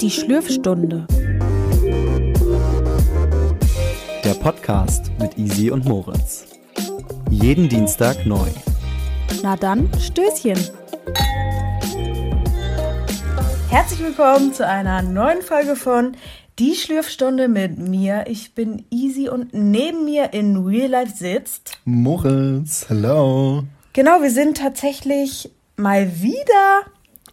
Die 0.00 0.10
Schlürfstunde. 0.10 1.06
Der 4.24 4.34
Podcast 4.40 5.10
mit 5.18 5.36
Easy 5.36 5.70
und 5.70 5.84
Moritz. 5.84 6.46
Jeden 7.30 7.68
Dienstag 7.68 8.24
neu. 8.24 8.48
Na 9.42 9.56
dann, 9.56 9.90
Stößchen. 10.00 10.58
Herzlich 13.68 14.00
willkommen 14.00 14.54
zu 14.54 14.66
einer 14.66 15.02
neuen 15.02 15.42
Folge 15.42 15.76
von 15.76 16.16
Die 16.58 16.74
Schlürfstunde 16.74 17.48
mit 17.48 17.76
mir. 17.76 18.24
Ich 18.26 18.54
bin 18.54 18.86
Easy 18.90 19.28
und 19.28 19.52
neben 19.52 20.06
mir 20.06 20.32
in 20.32 20.56
Real 20.64 20.88
Life 20.88 21.14
sitzt. 21.14 21.76
Moritz, 21.84 22.86
hello. 22.88 23.64
Genau, 23.98 24.22
wir 24.22 24.30
sind 24.30 24.58
tatsächlich 24.58 25.50
mal 25.76 26.22
wieder 26.22 26.82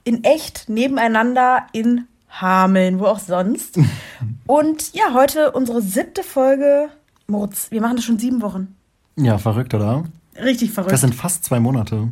in 0.03 0.23
echt 0.23 0.67
nebeneinander 0.67 1.67
in 1.73 2.07
Hameln, 2.27 2.99
wo 2.99 3.05
auch 3.05 3.19
sonst. 3.19 3.77
Und 4.47 4.91
ja, 4.95 5.13
heute 5.13 5.51
unsere 5.51 5.83
siebte 5.83 6.23
Folge. 6.23 6.89
Moritz, 7.27 7.69
wir 7.69 7.81
machen 7.81 7.97
das 7.97 8.05
schon 8.05 8.17
sieben 8.17 8.41
Wochen. 8.41 8.75
Ja, 9.15 9.37
verrückt, 9.37 9.75
oder? 9.75 10.05
Richtig 10.43 10.71
verrückt. 10.71 10.91
Das 10.91 11.01
sind 11.01 11.13
fast 11.13 11.45
zwei 11.45 11.59
Monate. 11.59 12.11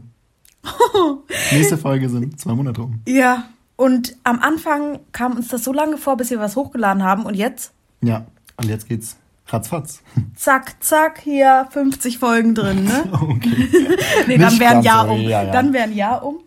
Nächste 1.51 1.79
Folge 1.79 2.07
sind 2.07 2.39
zwei 2.39 2.53
Monate 2.53 2.83
um. 2.83 3.01
Ja, 3.07 3.45
und 3.75 4.15
am 4.23 4.39
Anfang 4.39 4.99
kam 5.13 5.35
uns 5.35 5.47
das 5.47 5.63
so 5.63 5.73
lange 5.73 5.97
vor, 5.97 6.15
bis 6.15 6.29
wir 6.29 6.37
was 6.37 6.55
hochgeladen 6.55 7.01
haben. 7.01 7.25
Und 7.25 7.33
jetzt, 7.33 7.73
Ja, 8.01 8.27
und 8.57 8.69
jetzt 8.69 8.87
geht's 8.87 9.17
ratzfatz. 9.47 10.01
zack, 10.35 10.75
zack, 10.83 11.19
hier 11.21 11.67
50 11.71 12.17
Folgen 12.17 12.55
drin, 12.55 12.85
ne? 12.85 13.03
Okay. 13.13 13.69
nee, 14.27 14.37
dann 14.37 14.49
Nicht 14.49 14.59
wäre 14.59 14.77
ein 14.77 14.83
Jahr 14.83 15.09
um. 15.09 15.19
ja, 15.21 15.43
ja. 15.43 15.51
Dann 15.51 15.73
wäre 15.73 15.83
ein 15.85 15.95
Jahr 15.95 16.23
um. 16.25 16.39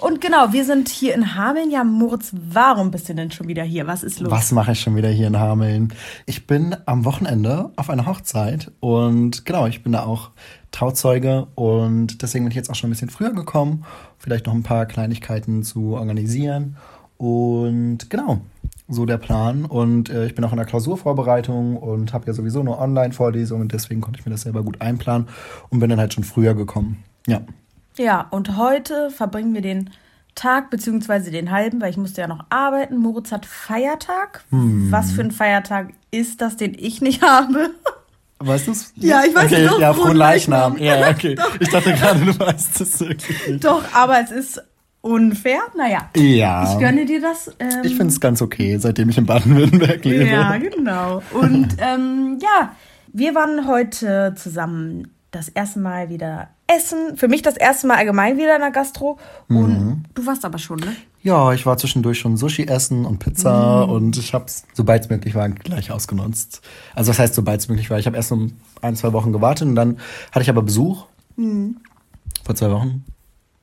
Und 0.00 0.20
genau, 0.20 0.52
wir 0.52 0.64
sind 0.64 0.88
hier 0.88 1.14
in 1.14 1.34
Hameln. 1.34 1.70
Ja, 1.70 1.82
Moritz, 1.82 2.30
warum 2.32 2.90
bist 2.90 3.08
du 3.08 3.14
denn 3.14 3.32
schon 3.32 3.48
wieder 3.48 3.64
hier? 3.64 3.86
Was 3.86 4.04
ist 4.04 4.20
los? 4.20 4.30
Was 4.30 4.52
mache 4.52 4.72
ich 4.72 4.80
schon 4.80 4.94
wieder 4.94 5.08
hier 5.08 5.26
in 5.26 5.38
Hameln? 5.38 5.92
Ich 6.26 6.46
bin 6.46 6.76
am 6.86 7.04
Wochenende 7.04 7.70
auf 7.76 7.90
einer 7.90 8.06
Hochzeit 8.06 8.70
und 8.80 9.44
genau, 9.44 9.66
ich 9.66 9.82
bin 9.82 9.92
da 9.92 10.04
auch 10.04 10.30
Trauzeuge 10.70 11.48
und 11.54 12.22
deswegen 12.22 12.44
bin 12.44 12.50
ich 12.50 12.56
jetzt 12.56 12.70
auch 12.70 12.74
schon 12.74 12.88
ein 12.90 12.92
bisschen 12.92 13.10
früher 13.10 13.32
gekommen, 13.32 13.84
vielleicht 14.18 14.46
noch 14.46 14.54
ein 14.54 14.62
paar 14.62 14.86
Kleinigkeiten 14.86 15.62
zu 15.64 15.94
organisieren 15.94 16.76
und 17.16 18.10
genau, 18.10 18.40
so 18.88 19.04
der 19.04 19.18
Plan 19.18 19.66
und 19.66 20.08
äh, 20.08 20.26
ich 20.26 20.34
bin 20.34 20.44
auch 20.44 20.52
in 20.52 20.56
der 20.56 20.66
Klausurvorbereitung 20.66 21.76
und 21.76 22.12
habe 22.12 22.26
ja 22.26 22.32
sowieso 22.32 22.62
nur 22.62 22.78
Online-Vorlesungen 22.78 23.62
und 23.62 23.72
deswegen 23.72 24.00
konnte 24.00 24.18
ich 24.18 24.26
mir 24.26 24.32
das 24.32 24.42
selber 24.42 24.62
gut 24.62 24.80
einplanen 24.80 25.28
und 25.68 25.80
bin 25.80 25.90
dann 25.90 26.00
halt 26.00 26.14
schon 26.14 26.24
früher 26.24 26.54
gekommen. 26.54 27.04
Ja. 27.26 27.42
Ja, 27.96 28.26
und 28.30 28.56
heute 28.56 29.10
verbringen 29.10 29.54
wir 29.54 29.60
den 29.60 29.90
Tag 30.34 30.70
beziehungsweise 30.70 31.30
den 31.30 31.50
halben, 31.50 31.80
weil 31.80 31.90
ich 31.90 31.96
musste 31.96 32.20
ja 32.20 32.28
noch 32.28 32.46
arbeiten. 32.48 32.96
Moritz 32.96 33.32
hat 33.32 33.44
Feiertag. 33.44 34.44
Hm. 34.50 34.90
Was 34.90 35.10
für 35.10 35.22
ein 35.22 35.32
Feiertag 35.32 35.88
ist 36.10 36.40
das, 36.40 36.56
den 36.56 36.74
ich 36.78 37.02
nicht 37.02 37.22
habe? 37.26 37.70
Weißt 38.38 38.68
du's? 38.68 38.92
Ja, 38.94 39.24
ich 39.24 39.34
weiß 39.34 39.46
okay, 39.46 39.64
es 39.64 39.70
doch. 39.70 39.80
Ja, 39.80 39.92
frohen 39.92 40.16
Leichnam. 40.16 40.78
Ja, 40.78 41.10
okay. 41.10 41.36
Ich 41.58 41.68
dachte 41.70 41.92
gerade, 41.92 42.24
du 42.24 42.38
weißt 42.38 42.80
es 42.80 43.00
wirklich 43.00 43.48
nicht. 43.48 43.64
Doch, 43.64 43.82
aber 43.92 44.20
es 44.20 44.30
ist 44.30 44.62
unfair. 45.00 45.60
Naja, 45.76 46.08
Ja. 46.16 46.72
ich 46.72 46.78
gönne 46.78 47.06
dir 47.06 47.20
das. 47.20 47.50
Ähm, 47.58 47.68
Ich 47.84 47.94
finde 47.96 48.08
es 48.12 48.20
ganz 48.20 48.42
okay, 48.42 48.76
seitdem 48.78 49.08
ich 49.08 49.18
in 49.18 49.26
Baden-Württemberg 49.26 50.04
lebe. 50.04 50.26
Ja, 50.26 50.56
genau. 50.58 51.22
Und 51.32 51.68
ähm, 51.78 52.38
ja, 52.42 52.72
wir 53.12 53.34
waren 53.34 53.66
heute 53.66 54.34
zusammen 54.36 55.08
das 55.30 55.48
erste 55.48 55.78
Mal 55.78 56.08
wieder 56.08 56.48
essen. 56.66 57.16
Für 57.16 57.28
mich 57.28 57.42
das 57.42 57.56
erste 57.56 57.86
Mal 57.86 57.96
allgemein 57.96 58.38
wieder 58.38 58.54
in 58.54 58.60
der 58.62 58.70
Gastro. 58.70 59.18
Und 59.48 59.68
Mhm. 59.86 60.02
du 60.14 60.26
warst 60.26 60.44
aber 60.44 60.58
schon, 60.58 60.78
ne? 60.78 60.96
Ja, 61.22 61.52
ich 61.52 61.66
war 61.66 61.76
zwischendurch 61.76 62.18
schon 62.18 62.36
Sushi 62.36 62.64
essen 62.66 63.04
und 63.04 63.18
Pizza 63.18 63.86
Mm. 63.86 63.90
und 63.90 64.16
ich 64.16 64.32
hab's, 64.32 64.64
sobald 64.72 65.02
es 65.04 65.10
möglich 65.10 65.34
war, 65.34 65.48
gleich 65.48 65.90
ausgenutzt. 65.90 66.62
Also 66.94 67.10
was 67.10 67.18
heißt, 67.18 67.34
sobald 67.34 67.60
es 67.60 67.68
möglich 67.68 67.90
war? 67.90 67.98
Ich 67.98 68.06
habe 68.06 68.16
erst 68.16 68.30
um 68.32 68.52
ein, 68.80 68.94
zwei 68.96 69.12
Wochen 69.12 69.32
gewartet 69.32 69.68
und 69.68 69.74
dann 69.74 69.98
hatte 70.32 70.42
ich 70.42 70.48
aber 70.48 70.62
Besuch. 70.62 71.06
Mm. 71.36 71.72
Vor 72.44 72.54
zwei 72.54 72.70
Wochen. 72.70 73.04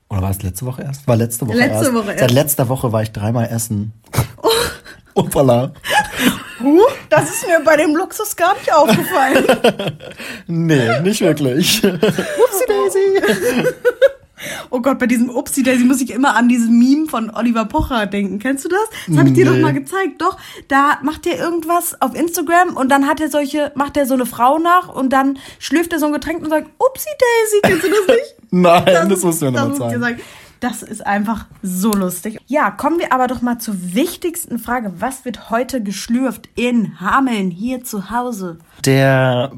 Oder 0.10 0.22
war 0.22 0.30
es 0.32 0.42
letzte 0.44 0.66
Woche 0.66 0.84
erst? 0.84 1.08
War 1.08 1.16
letzte 1.16 1.48
Woche 1.48 1.58
Letzte 1.58 1.86
erst. 1.86 1.94
Woche 1.94 2.06
Seit 2.08 2.22
erst. 2.22 2.34
letzter 2.34 2.70
Woche 2.70 2.92
war 2.92 3.02
ich 3.02 3.12
dreimal 3.12 3.48
essen. 3.52 3.94
Oh. 4.42 4.50
Hoppala. 5.18 5.72
Huh, 6.62 6.82
das 7.10 7.30
ist 7.30 7.48
mir 7.48 7.62
bei 7.64 7.78
dem 7.78 7.96
Luxus 7.96 8.36
gar 8.36 8.54
nicht 8.56 8.72
aufgefallen. 8.74 9.46
Nee, 10.48 11.00
nicht 11.02 11.22
wirklich. 11.22 11.84
Upsi 11.84 12.66
Daisy. 12.68 13.22
oh 14.76 14.82
Gott, 14.82 15.00
bei 15.00 15.08
diesem 15.08 15.30
Upsi 15.30 15.64
Daisy 15.64 15.86
muss 15.86 16.02
ich 16.02 16.12
immer 16.12 16.36
an 16.36 16.50
dieses 16.50 16.70
Meme 16.70 17.08
von 17.08 17.30
Oliver 17.34 17.64
Pocher 17.66 18.06
denken. 18.08 18.40
Kennst 18.40 18.66
du 18.66 18.70
das? 18.70 18.80
Das 19.08 19.18
habe 19.18 19.30
ich 19.30 19.34
dir 19.36 19.46
Nee. 19.50 19.56
doch 19.56 19.62
mal 19.62 19.74
gezeigt. 19.74 20.22
Doch, 20.22 20.38
da 20.68 21.00
macht 21.02 21.26
er 21.26 21.40
irgendwas 21.40 22.00
auf 22.02 22.14
Instagram 22.14 22.76
und 22.76 22.90
dann 22.90 23.08
hat 23.08 23.22
er 23.22 23.30
solche, 23.30 23.72
macht 23.76 23.96
er 23.96 24.06
so 24.06 24.14
eine 24.16 24.26
Frau 24.26 24.60
nach 24.60 24.90
und 24.90 25.12
dann 25.14 25.40
schlürft 25.60 25.94
er 25.94 26.00
so 26.00 26.08
ein 26.08 26.14
Getränk 26.14 26.44
und 26.44 26.50
sagt, 26.50 26.68
Upsi 26.78 27.10
Daisy, 27.10 27.62
kennst 27.64 27.84
du 27.86 27.90
das 27.90 28.08
nicht? 28.16 28.36
Nein, 28.52 29.10
das, 29.10 29.24
musst 29.24 29.42
du 29.42 29.46
mir 29.46 29.52
das 29.54 29.68
nochmal 29.70 29.90
dir 29.94 30.02
zeigen. 30.02 30.18
sagen. 30.18 30.22
Das 30.60 30.82
ist 30.84 31.06
einfach 31.06 31.46
so 31.62 31.92
lustig. 31.92 32.40
Ja, 32.48 32.72
kommen 32.72 32.98
wir 33.00 33.14
aber 33.14 33.28
doch 33.28 33.42
mal 33.42 33.60
zur 33.60 33.76
wichtigsten 33.94 34.58
Frage. 34.60 34.94
Was 35.00 35.24
wird 35.26 35.50
heute 35.50 35.82
geschlürft 35.84 36.50
in 36.56 37.00
Hameln, 37.00 37.52
hier 37.52 37.84
zu 37.84 38.10
Hause? 38.10 38.58
Der 38.86 39.52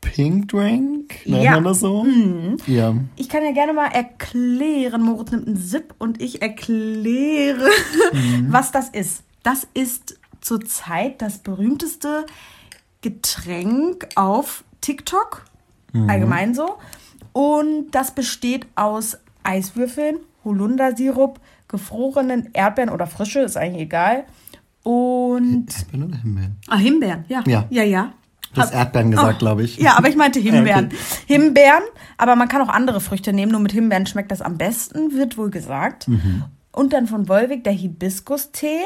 Pink 0.00 0.48
Drink, 0.48 1.26
nennt 1.26 1.42
Ja. 1.44 1.52
man 1.52 1.64
das 1.64 1.80
so? 1.80 2.06
Ja. 2.66 2.94
Ich 3.16 3.28
kann 3.28 3.44
ja 3.44 3.52
gerne 3.52 3.72
mal 3.72 3.88
erklären, 3.88 5.02
Moritz 5.02 5.30
nimmt 5.30 5.46
einen 5.46 5.56
Sip 5.56 5.94
und 5.98 6.20
ich 6.22 6.40
erkläre, 6.42 7.68
was 8.48 8.72
das 8.72 8.88
ist. 8.88 9.22
Das 9.42 9.66
ist 9.74 10.18
zurzeit 10.40 11.20
das 11.22 11.38
berühmteste 11.38 12.24
Getränk 13.02 14.08
auf 14.16 14.64
TikTok, 14.80 15.44
allgemein 16.08 16.54
so. 16.54 16.76
Und 17.32 17.90
das 17.92 18.14
besteht 18.14 18.66
aus 18.74 19.18
Eiswürfeln, 19.42 20.18
Holundersirup, 20.44 21.40
gefrorenen 21.68 22.50
Erdbeeren 22.52 22.90
oder 22.90 23.06
frische, 23.06 23.40
ist 23.40 23.56
eigentlich 23.56 23.82
egal. 23.82 24.24
Und 24.82 25.66
Erdbeeren 25.76 26.08
oder 26.08 26.16
Himbeeren? 26.18 26.56
ah, 26.68 26.76
Himbeeren, 26.76 27.24
ja. 27.28 27.42
Ja. 27.46 27.66
Ja, 27.70 27.82
ja. 27.82 28.12
Du 28.54 28.60
hast 28.60 28.72
Erdbeeren 28.74 29.10
gesagt, 29.12 29.36
Oh, 29.36 29.38
glaube 29.38 29.62
ich. 29.62 29.76
Ja, 29.78 29.96
aber 29.96 30.08
ich 30.08 30.16
meinte 30.16 30.40
Himbeeren. 30.40 30.86
Okay. 30.86 30.96
Himbeeren, 31.26 31.82
aber 32.18 32.34
man 32.36 32.48
kann 32.48 32.62
auch 32.62 32.68
andere 32.68 33.00
Früchte 33.00 33.32
nehmen, 33.32 33.52
nur 33.52 33.60
mit 33.60 33.72
Himbeeren 33.72 34.06
schmeckt 34.06 34.30
das 34.32 34.42
am 34.42 34.58
besten, 34.58 35.12
wird 35.12 35.36
wohl 35.38 35.50
gesagt. 35.50 36.08
Mhm. 36.08 36.44
Und 36.72 36.92
dann 36.92 37.06
von 37.06 37.28
Wolwig 37.28 37.64
der 37.64 37.72
Hibiskus-Tee 37.72 38.80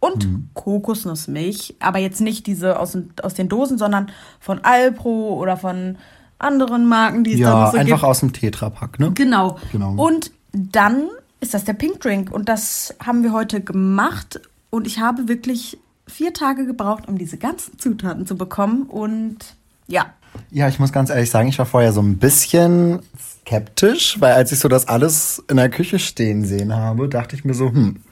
und 0.00 0.26
Mhm. 0.26 0.48
Kokosnussmilch. 0.54 1.76
Aber 1.80 1.98
jetzt 1.98 2.20
nicht 2.20 2.46
diese 2.46 2.78
aus, 2.78 2.92
den- 2.92 3.12
aus 3.22 3.34
den 3.34 3.48
Dosen, 3.48 3.78
sondern 3.78 4.10
von 4.40 4.60
Alpro 4.64 5.34
oder 5.38 5.56
von 5.56 5.96
anderen 6.38 6.86
Marken, 6.86 7.22
die 7.24 7.34
es 7.34 7.40
da 7.40 7.44
Ja, 7.44 7.64
noch 7.66 7.72
so 7.72 7.78
einfach 7.78 7.96
gibt. 7.98 8.04
aus 8.04 8.20
dem 8.20 8.32
Tetrapack, 8.32 8.98
ne? 8.98 9.12
Genau. 9.12 9.58
Genau. 9.70 9.94
Und 9.94 10.32
dann 10.52 11.08
ist 11.40 11.54
das 11.54 11.64
der 11.64 11.74
Pink 11.74 12.00
Drink. 12.00 12.32
Und 12.32 12.48
das 12.48 12.94
haben 13.04 13.22
wir 13.22 13.32
heute 13.32 13.60
gemacht. 13.60 14.40
Und 14.70 14.86
ich 14.86 14.98
habe 15.00 15.28
wirklich 15.28 15.78
vier 16.06 16.32
Tage 16.32 16.66
gebraucht, 16.66 17.08
um 17.08 17.18
diese 17.18 17.38
ganzen 17.38 17.78
Zutaten 17.78 18.26
zu 18.26 18.36
bekommen. 18.36 18.84
Und 18.84 19.38
ja. 19.86 20.12
Ja, 20.50 20.68
ich 20.68 20.78
muss 20.78 20.92
ganz 20.92 21.10
ehrlich 21.10 21.30
sagen, 21.30 21.48
ich 21.48 21.58
war 21.58 21.66
vorher 21.66 21.92
so 21.92 22.00
ein 22.00 22.18
bisschen 22.18 23.00
skeptisch, 23.18 24.20
weil 24.20 24.32
als 24.32 24.52
ich 24.52 24.60
so 24.60 24.68
das 24.68 24.88
alles 24.88 25.42
in 25.48 25.56
der 25.56 25.68
Küche 25.68 25.98
stehen 25.98 26.44
sehen 26.44 26.74
habe, 26.74 27.08
dachte 27.08 27.36
ich 27.36 27.44
mir 27.44 27.54
so, 27.54 27.68
hm, 27.68 28.02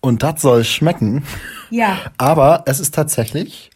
und 0.00 0.22
das 0.22 0.42
soll 0.42 0.64
schmecken. 0.64 1.24
Ja. 1.70 1.98
Aber 2.18 2.64
es 2.66 2.80
ist 2.80 2.94
tatsächlich 2.94 3.70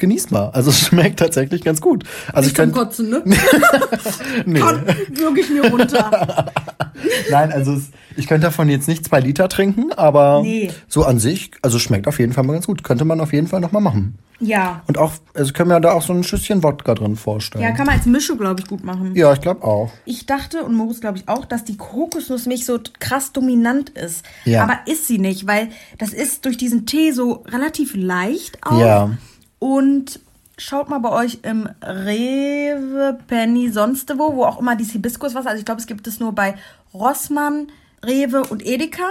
genießbar. 0.00 0.54
Also 0.54 0.70
es 0.70 0.80
schmeckt 0.80 1.18
tatsächlich 1.20 1.62
ganz 1.62 1.80
gut. 1.80 2.04
Also 2.32 2.48
ich 2.48 2.56
zum 2.56 2.64
könnte, 2.72 2.78
Kotzen, 2.80 3.10
ne? 3.10 3.22
nee. 4.46 4.58
Kann 4.60 4.84
wirklich 5.12 5.48
mir 5.50 5.70
runter. 5.70 6.50
Nein, 7.30 7.52
also 7.52 7.74
es, 7.74 7.90
ich 8.16 8.26
könnte 8.26 8.48
davon 8.48 8.68
jetzt 8.68 8.88
nicht 8.88 9.04
zwei 9.04 9.20
Liter 9.20 9.48
trinken, 9.48 9.92
aber 9.92 10.42
Nee. 10.42 10.70
so 10.88 11.04
an 11.04 11.18
sich, 11.18 11.52
also 11.62 11.78
schmeckt 11.78 12.08
auf 12.08 12.18
jeden 12.18 12.32
Fall 12.32 12.44
mal 12.44 12.54
ganz 12.54 12.66
gut. 12.66 12.82
Könnte 12.82 13.04
man 13.04 13.20
auf 13.20 13.32
jeden 13.32 13.46
Fall 13.46 13.60
nochmal 13.60 13.82
machen. 13.82 14.18
Ja. 14.40 14.82
Und 14.86 14.96
auch, 14.96 15.12
also 15.34 15.52
können 15.52 15.68
wir 15.68 15.80
da 15.80 15.92
auch 15.92 16.02
so 16.02 16.14
ein 16.14 16.24
Schüsschen 16.24 16.62
Wodka 16.62 16.94
drin 16.94 17.16
vorstellen. 17.16 17.62
Ja, 17.62 17.72
kann 17.72 17.86
man 17.86 17.96
als 17.96 18.06
Mische, 18.06 18.36
glaube 18.36 18.60
ich, 18.60 18.66
gut 18.66 18.82
machen. 18.84 19.14
Ja, 19.14 19.32
ich 19.34 19.40
glaube 19.42 19.62
auch. 19.62 19.90
Ich 20.06 20.24
dachte, 20.24 20.64
und 20.64 20.74
Moritz 20.74 21.00
glaube 21.00 21.18
ich 21.18 21.28
auch, 21.28 21.44
dass 21.44 21.64
die 21.64 21.76
Kokosnussmilch 21.76 22.64
so 22.64 22.78
krass 23.00 23.32
dominant 23.32 23.90
ist. 23.90 24.24
Ja. 24.46 24.62
Aber 24.64 24.78
ist 24.86 25.06
sie 25.06 25.18
nicht, 25.18 25.46
weil 25.46 25.68
das 25.98 26.14
ist 26.14 26.46
durch 26.46 26.56
diesen 26.56 26.86
Tee 26.86 27.12
so 27.12 27.44
relativ 27.48 27.94
leicht 27.94 28.58
auch. 28.62 28.80
Ja. 28.80 29.10
Und 29.60 30.18
schaut 30.58 30.88
mal 30.88 30.98
bei 30.98 31.10
euch 31.10 31.38
im 31.42 31.68
Rewe, 31.82 33.18
Penny, 33.28 33.70
sonst 33.70 34.12
wo, 34.18 34.34
wo 34.34 34.44
auch 34.44 34.58
immer 34.58 34.74
dieses 34.74 34.94
Hibiskuswasser, 34.94 35.50
also 35.50 35.60
ich 35.60 35.64
glaube, 35.64 35.80
es 35.80 35.86
gibt 35.86 36.06
es 36.08 36.18
nur 36.18 36.32
bei 36.34 36.56
Rossmann, 36.92 37.68
Rewe 38.04 38.42
und 38.42 38.66
Edeka. 38.66 39.04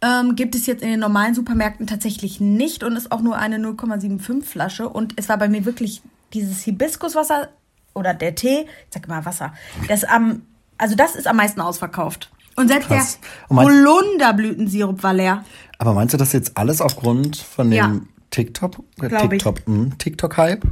Ähm, 0.00 0.36
gibt 0.36 0.54
es 0.54 0.66
jetzt 0.66 0.82
in 0.82 0.88
den 0.88 1.00
normalen 1.00 1.34
Supermärkten 1.34 1.86
tatsächlich 1.86 2.40
nicht 2.40 2.82
und 2.82 2.96
ist 2.96 3.12
auch 3.12 3.20
nur 3.20 3.36
eine 3.36 3.56
0,75 3.58 4.42
Flasche. 4.42 4.88
Und 4.88 5.14
es 5.16 5.28
war 5.28 5.38
bei 5.38 5.48
mir 5.48 5.64
wirklich 5.64 6.02
dieses 6.32 6.62
Hibiskuswasser 6.62 7.48
oder 7.94 8.12
der 8.12 8.34
Tee, 8.34 8.62
ich 8.62 8.68
sag 8.90 9.06
mal 9.08 9.24
Wasser, 9.24 9.54
das 9.88 10.04
am 10.04 10.42
Also 10.78 10.96
das 10.96 11.14
ist 11.14 11.26
am 11.26 11.36
meisten 11.36 11.60
ausverkauft. 11.60 12.30
Und 12.56 12.68
selbst 12.68 12.88
Krass. 12.88 13.18
der 13.50 13.56
Holunderblütensirup 13.56 15.02
war 15.02 15.12
leer. 15.14 15.44
Aber 15.78 15.92
meinst 15.92 16.14
du 16.14 16.18
das 16.18 16.32
jetzt 16.32 16.56
alles 16.56 16.80
aufgrund 16.80 17.36
von 17.36 17.70
dem 17.70 17.76
Ja. 17.76 18.00
TikTok, 18.34 18.76
äh. 19.00 19.28
TikTok, 19.28 19.66
hm, 19.66 19.96
TikTok-Hype? 19.98 20.66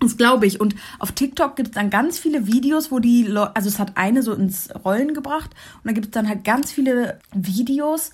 Das 0.00 0.16
glaube 0.16 0.46
ich. 0.46 0.60
Und 0.60 0.76
auf 1.00 1.12
TikTok 1.12 1.56
gibt 1.56 1.70
es 1.70 1.74
dann 1.74 1.90
ganz 1.90 2.18
viele 2.18 2.46
Videos, 2.46 2.92
wo 2.92 3.00
die 3.00 3.24
Leute, 3.24 3.56
also 3.56 3.68
es 3.68 3.78
hat 3.78 3.96
eine 3.96 4.22
so 4.22 4.32
ins 4.32 4.68
Rollen 4.84 5.14
gebracht 5.14 5.50
und 5.76 5.86
dann 5.86 5.94
gibt 5.94 6.06
es 6.06 6.12
dann 6.12 6.28
halt 6.28 6.44
ganz 6.44 6.70
viele 6.70 7.18
Videos, 7.34 8.12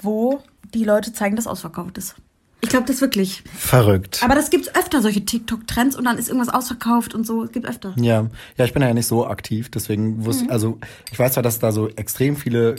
wo 0.00 0.42
die 0.74 0.84
Leute 0.84 1.12
zeigen, 1.12 1.34
dass 1.36 1.46
ausverkauft 1.48 1.98
ist. 1.98 2.14
Ich 2.60 2.68
glaube 2.70 2.86
das 2.86 3.00
wirklich. 3.00 3.42
Verrückt. 3.54 4.22
Aber 4.22 4.34
das 4.34 4.50
gibt's 4.50 4.74
öfter, 4.74 5.02
solche 5.02 5.24
TikTok-Trends 5.24 5.96
und 5.96 6.04
dann 6.04 6.18
ist 6.18 6.28
irgendwas 6.28 6.52
ausverkauft 6.52 7.14
und 7.14 7.26
so. 7.26 7.44
Es 7.44 7.52
gibt 7.52 7.66
öfter. 7.66 7.92
Ja, 7.96 8.28
ja, 8.56 8.64
ich 8.64 8.72
bin 8.72 8.82
ja 8.82 8.94
nicht 8.94 9.06
so 9.06 9.26
aktiv, 9.26 9.70
deswegen 9.70 10.24
wusste 10.24 10.44
Mhm. 10.44 10.50
also 10.50 10.78
ich 11.10 11.18
weiß 11.18 11.32
zwar, 11.32 11.42
dass 11.42 11.54
es 11.54 11.60
da 11.60 11.72
so 11.72 11.88
extrem 11.88 12.36
viele 12.36 12.76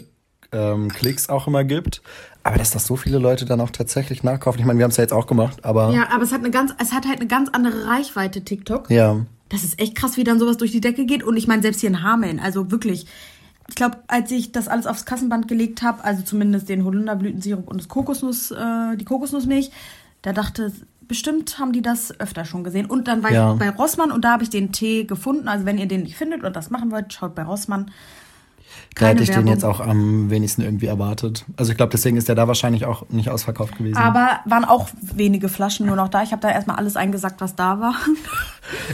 ähm, 0.52 0.88
Klicks 0.90 1.28
auch 1.30 1.48
immer 1.48 1.64
gibt, 1.66 2.02
aber 2.48 2.58
dass 2.58 2.72
das 2.72 2.86
so 2.88 2.96
viele 2.96 3.20
Leute 3.20 3.46
dann 3.46 3.62
auch 3.62 3.70
tatsächlich 3.70 4.24
nachkaufen. 4.24 4.60
Ich 4.60 4.66
meine, 4.66 4.80
wir 4.80 4.84
haben 4.84 4.92
es 4.92 4.98
ja 4.98 5.04
jetzt 5.04 5.14
auch 5.14 5.28
gemacht, 5.28 5.64
aber 5.64 5.92
Ja, 5.92 6.10
aber 6.12 6.24
es 6.24 6.32
hat 6.32 6.40
eine 6.42 6.52
ganz, 6.52 6.74
es 6.80 6.94
hat 6.94 7.06
halt 7.08 7.20
eine 7.20 7.28
ganz 7.28 7.50
andere 7.52 7.88
Reichweite, 7.88 8.42
TikTok. 8.44 8.90
ja. 8.90 9.18
Das 9.50 9.64
ist 9.64 9.80
echt 9.80 9.96
krass, 9.96 10.18
wie 10.18 10.26
dann 10.26 10.40
sowas 10.40 10.58
durch 10.58 10.74
die 10.74 10.82
Decke 10.82 11.06
geht. 11.06 11.24
Und 11.24 11.38
ich 11.38 11.48
meine, 11.48 11.62
selbst 11.62 11.80
hier 11.80 11.90
in 11.90 12.04
Hameln, 12.04 12.38
also 12.42 12.70
wirklich. 12.70 13.06
Ich 13.70 13.76
glaube, 13.76 13.98
als 14.08 14.30
ich 14.32 14.52
das 14.52 14.68
alles 14.68 14.86
aufs 14.88 15.06
Kassenband 15.06 15.48
gelegt 15.48 15.82
habe, 15.84 16.04
also 16.04 16.22
zumindest 16.24 16.68
den 16.68 16.84
Holunderblütensirup 16.84 17.66
und 17.70 17.80
das 17.80 17.88
Kokosnuss, 17.88 18.52
äh, 18.52 18.98
die 18.98 19.06
Kokosnussmilch, 19.06 19.72
da 20.22 20.34
dachte 20.34 20.74
bestimmt 21.08 21.60
haben 21.60 21.72
die 21.72 21.82
das 21.82 22.20
öfter 22.20 22.44
schon 22.44 22.66
gesehen. 22.66 22.88
Und 22.88 23.08
dann 23.08 23.24
war 23.24 23.32
Ja. 23.32 23.54
ich 23.54 23.60
bei 23.60 23.70
Rossmann 23.70 24.12
und 24.12 24.26
da 24.26 24.34
habe 24.34 24.44
ich 24.44 24.50
den 24.50 24.74
Tee 24.74 25.06
gefunden. 25.06 25.48
Also 25.48 25.66
wenn 25.66 25.78
ihr 25.78 25.88
den 25.88 26.04
nicht 26.04 26.18
findet 26.18 26.44
und 26.44 26.54
das 26.54 26.70
machen 26.70 26.92
wollt, 26.92 27.14
schaut 27.14 27.34
bei 27.34 27.44
Rossmann. 27.44 27.90
Da 28.96 29.08
hätte 29.08 29.24
ich 29.24 29.30
Werbung. 29.30 29.46
den 29.46 29.54
jetzt 29.54 29.64
auch 29.64 29.80
am 29.80 30.30
wenigsten 30.30 30.62
irgendwie 30.62 30.88
erwartet. 30.88 31.46
Also 31.56 31.72
ich 31.72 31.78
glaube, 31.78 31.92
deswegen 31.92 32.18
ist 32.18 32.28
der 32.28 32.36
da 32.36 32.48
wahrscheinlich 32.48 32.86
auch 32.86 33.08
nicht 33.10 33.30
ausverkauft 33.30 33.78
gewesen. 33.78 33.98
Aber 33.98 34.40
waren 34.46 34.66
auch 34.66 34.90
wenige 35.02 35.50
Flaschen 35.50 35.86
nur 35.86 35.96
noch 35.96 36.10
da. 36.10 36.24
Ich 36.24 36.32
habe 36.32 36.42
da 36.42 36.50
erstmal 36.50 36.78
alles 36.78 36.96
eingesackt, 36.96 37.42
was 37.42 37.56
da 37.56 37.80
war. 37.80 37.96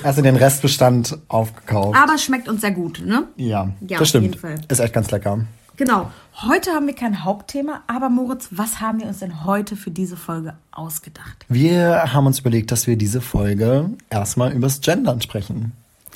Also 0.04 0.22
den 0.22 0.36
Restbestand 0.36 1.18
aufgekauft. 1.30 1.98
Aber 1.98 2.20
schmeckt 2.20 2.48
uns 2.48 2.62
sehr 2.62 2.70
gut, 2.70 3.02
ne? 3.04 3.24
ja, 3.38 3.72
Ja, 3.88 3.98
das 3.98 4.10
stimmt. 4.10 4.38
Ist 4.68 4.80
echt 4.80 4.94
ganz 4.94 5.10
lecker. 5.10 5.48
Genau. 5.78 6.12
Heute 6.48 6.72
haben 6.72 6.86
wir 6.86 6.94
kein 6.94 7.24
Hauptthema, 7.24 7.82
aber 7.88 8.10
Moritz, 8.10 8.50
was 8.52 8.80
haben 8.80 9.00
wir 9.00 9.08
uns 9.08 9.20
denn 9.20 9.46
heute 9.46 9.76
für 9.76 9.90
diese 9.90 10.18
Folge 10.18 10.54
ausgedacht? 10.72 11.46
Wir 11.50 12.14
haben 12.14 12.28
uns 12.28 12.40
überlegt, 12.40 12.72
dass 12.72 12.86
wir 12.86 12.98
diese 12.98 13.22
Folge 13.22 13.90
erstmal 14.12 14.52
übers 14.54 14.82
Gendern 14.82 15.22
sprechen. 15.22 15.72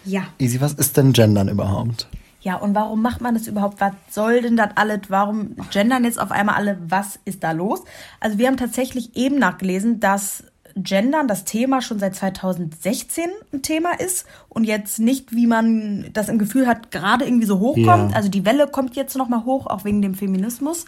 Ja. 0.05 0.21
Easy, 0.37 0.61
was 0.61 0.73
ist 0.73 0.97
denn 0.97 1.13
Gendern 1.13 1.49
überhaupt? 1.49 2.07
Ja, 2.47 2.55
und 2.55 2.75
warum 2.75 3.01
macht 3.01 3.19
man 3.19 3.33
das 3.33 3.45
überhaupt? 3.47 3.81
Was 3.81 3.91
soll 4.09 4.41
denn 4.41 4.55
das 4.55 4.69
alles? 4.75 5.01
Warum 5.09 5.57
gendern 5.69 6.05
jetzt 6.05 6.17
auf 6.17 6.31
einmal 6.31 6.55
alle? 6.55 6.77
Was 6.87 7.19
ist 7.25 7.43
da 7.43 7.51
los? 7.51 7.83
Also 8.21 8.37
wir 8.37 8.47
haben 8.47 8.55
tatsächlich 8.55 9.17
eben 9.17 9.37
nachgelesen, 9.37 9.99
dass 9.99 10.45
Gendern 10.77 11.27
das 11.27 11.43
Thema 11.43 11.81
schon 11.81 11.99
seit 11.99 12.15
2016 12.15 13.25
ein 13.51 13.63
Thema 13.63 13.99
ist 13.99 14.25
und 14.47 14.63
jetzt 14.63 14.97
nicht, 14.97 15.33
wie 15.33 15.45
man 15.45 16.09
das 16.13 16.29
im 16.29 16.39
Gefühl 16.39 16.67
hat, 16.67 16.89
gerade 16.89 17.25
irgendwie 17.25 17.47
so 17.47 17.59
hochkommt. 17.59 18.11
Ja. 18.11 18.15
Also 18.15 18.29
die 18.29 18.45
Welle 18.45 18.67
kommt 18.67 18.95
jetzt 18.95 19.17
nochmal 19.17 19.43
hoch, 19.43 19.67
auch 19.67 19.83
wegen 19.83 20.01
dem 20.01 20.15
Feminismus. 20.15 20.85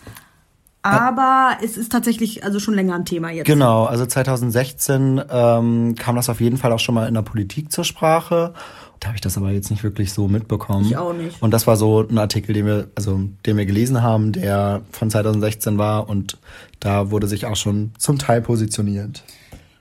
Aber 0.81 1.57
es 1.61 1.77
ist 1.77 1.91
tatsächlich 1.91 2.43
also 2.43 2.59
schon 2.59 2.73
länger 2.73 2.95
ein 2.95 3.05
Thema 3.05 3.31
jetzt. 3.31 3.45
Genau, 3.45 3.85
also 3.85 4.05
2016 4.05 5.21
ähm, 5.29 5.95
kam 5.95 6.15
das 6.15 6.29
auf 6.29 6.39
jeden 6.39 6.57
Fall 6.57 6.71
auch 6.71 6.79
schon 6.79 6.95
mal 6.95 7.07
in 7.07 7.13
der 7.13 7.21
Politik 7.21 7.71
zur 7.71 7.83
Sprache. 7.83 8.53
Da 8.99 9.07
habe 9.07 9.15
ich 9.15 9.21
das 9.21 9.37
aber 9.37 9.51
jetzt 9.51 9.71
nicht 9.71 9.83
wirklich 9.83 10.11
so 10.13 10.27
mitbekommen. 10.27 10.85
Ich 10.85 10.97
auch 10.97 11.13
nicht. 11.13 11.41
Und 11.41 11.51
das 11.51 11.67
war 11.67 11.77
so 11.77 12.05
ein 12.07 12.17
Artikel, 12.17 12.53
den 12.53 12.65
wir, 12.65 12.89
also 12.95 13.21
den 13.45 13.57
wir 13.57 13.65
gelesen 13.65 14.03
haben, 14.03 14.31
der 14.31 14.81
von 14.91 15.09
2016 15.09 15.77
war 15.77 16.09
und 16.09 16.37
da 16.79 17.11
wurde 17.11 17.27
sich 17.27 17.45
auch 17.45 17.55
schon 17.55 17.91
zum 17.97 18.17
Teil 18.17 18.41
positioniert. 18.41 19.23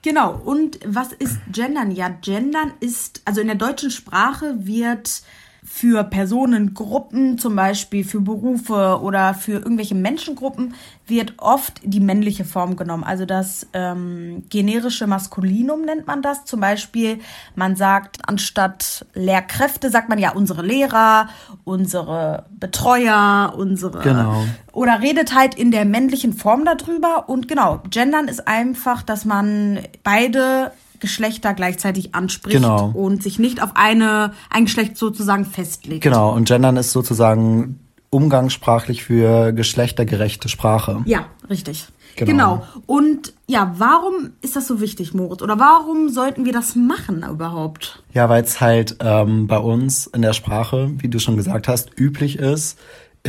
Genau, 0.01 0.33
und 0.33 0.79
was 0.85 1.11
ist 1.11 1.37
Gendern? 1.51 1.91
Ja, 1.91 2.07
Gendern 2.09 2.71
ist, 2.79 3.21
also 3.25 3.41
in 3.41 3.47
der 3.47 3.57
deutschen 3.57 3.91
Sprache 3.91 4.55
wird 4.59 5.23
für 5.63 6.03
Personengruppen, 6.03 7.37
zum 7.37 7.55
Beispiel 7.55 8.03
für 8.03 8.21
Berufe 8.21 8.99
oder 9.01 9.33
für 9.33 9.53
irgendwelche 9.53 9.95
Menschengruppen, 9.95 10.73
wird 11.05 11.33
oft 11.37 11.81
die 11.83 11.99
männliche 11.99 12.45
Form 12.45 12.75
genommen. 12.75 13.03
Also 13.03 13.25
das 13.25 13.67
ähm, 13.73 14.43
generische 14.49 15.07
Maskulinum 15.07 15.81
nennt 15.81 16.07
man 16.07 16.21
das. 16.21 16.45
Zum 16.45 16.59
Beispiel, 16.59 17.19
man 17.55 17.75
sagt 17.75 18.17
anstatt 18.27 19.05
Lehrkräfte, 19.13 19.89
sagt 19.89 20.09
man 20.09 20.19
ja 20.19 20.31
unsere 20.31 20.61
Lehrer, 20.61 21.29
unsere 21.63 22.45
Betreuer, 22.51 23.53
unsere 23.57 23.99
Genau. 23.99 24.45
oder 24.71 25.01
redet 25.01 25.35
halt 25.35 25.55
in 25.55 25.71
der 25.71 25.85
männlichen 25.85 26.33
Form 26.33 26.63
darüber. 26.65 27.27
Und 27.27 27.47
genau, 27.47 27.81
gendern 27.89 28.27
ist 28.27 28.47
einfach, 28.47 29.01
dass 29.01 29.25
man 29.25 29.79
beide 30.03 30.71
Geschlechter 30.99 31.53
gleichzeitig 31.53 32.15
anspricht 32.15 32.55
Genau. 32.55 32.91
und 32.93 33.23
sich 33.23 33.39
nicht 33.39 33.61
auf 33.61 33.71
eine, 33.75 34.33
ein 34.49 34.65
Geschlecht 34.65 34.97
sozusagen 34.97 35.45
festlegt. 35.45 36.01
Genau, 36.03 36.33
und 36.33 36.47
Gendern 36.47 36.77
ist 36.77 36.91
sozusagen 36.91 37.79
umgangssprachlich 38.09 39.03
für 39.03 39.51
geschlechtergerechte 39.53 40.49
Sprache. 40.49 41.01
Ja, 41.05 41.25
richtig. 41.49 41.87
Genau. 42.15 42.31
Genau. 42.57 42.63
Und 42.85 43.33
ja, 43.47 43.73
warum 43.77 44.31
ist 44.41 44.55
das 44.55 44.67
so 44.67 44.81
wichtig, 44.81 45.13
Moritz? 45.13 45.41
Oder 45.41 45.57
warum 45.57 46.09
sollten 46.09 46.43
wir 46.43 46.51
das 46.51 46.75
machen 46.75 47.23
überhaupt? 47.23 48.03
Ja, 48.13 48.27
weil 48.27 48.43
es 48.43 48.59
halt 48.59 48.97
ähm, 48.99 49.47
bei 49.47 49.57
uns 49.57 50.07
in 50.07 50.21
der 50.21 50.33
Sprache, 50.33 50.91
wie 50.97 51.07
du 51.07 51.19
schon 51.19 51.37
gesagt 51.37 51.67
hast, 51.69 51.97
üblich 51.97 52.37
ist, 52.37 52.77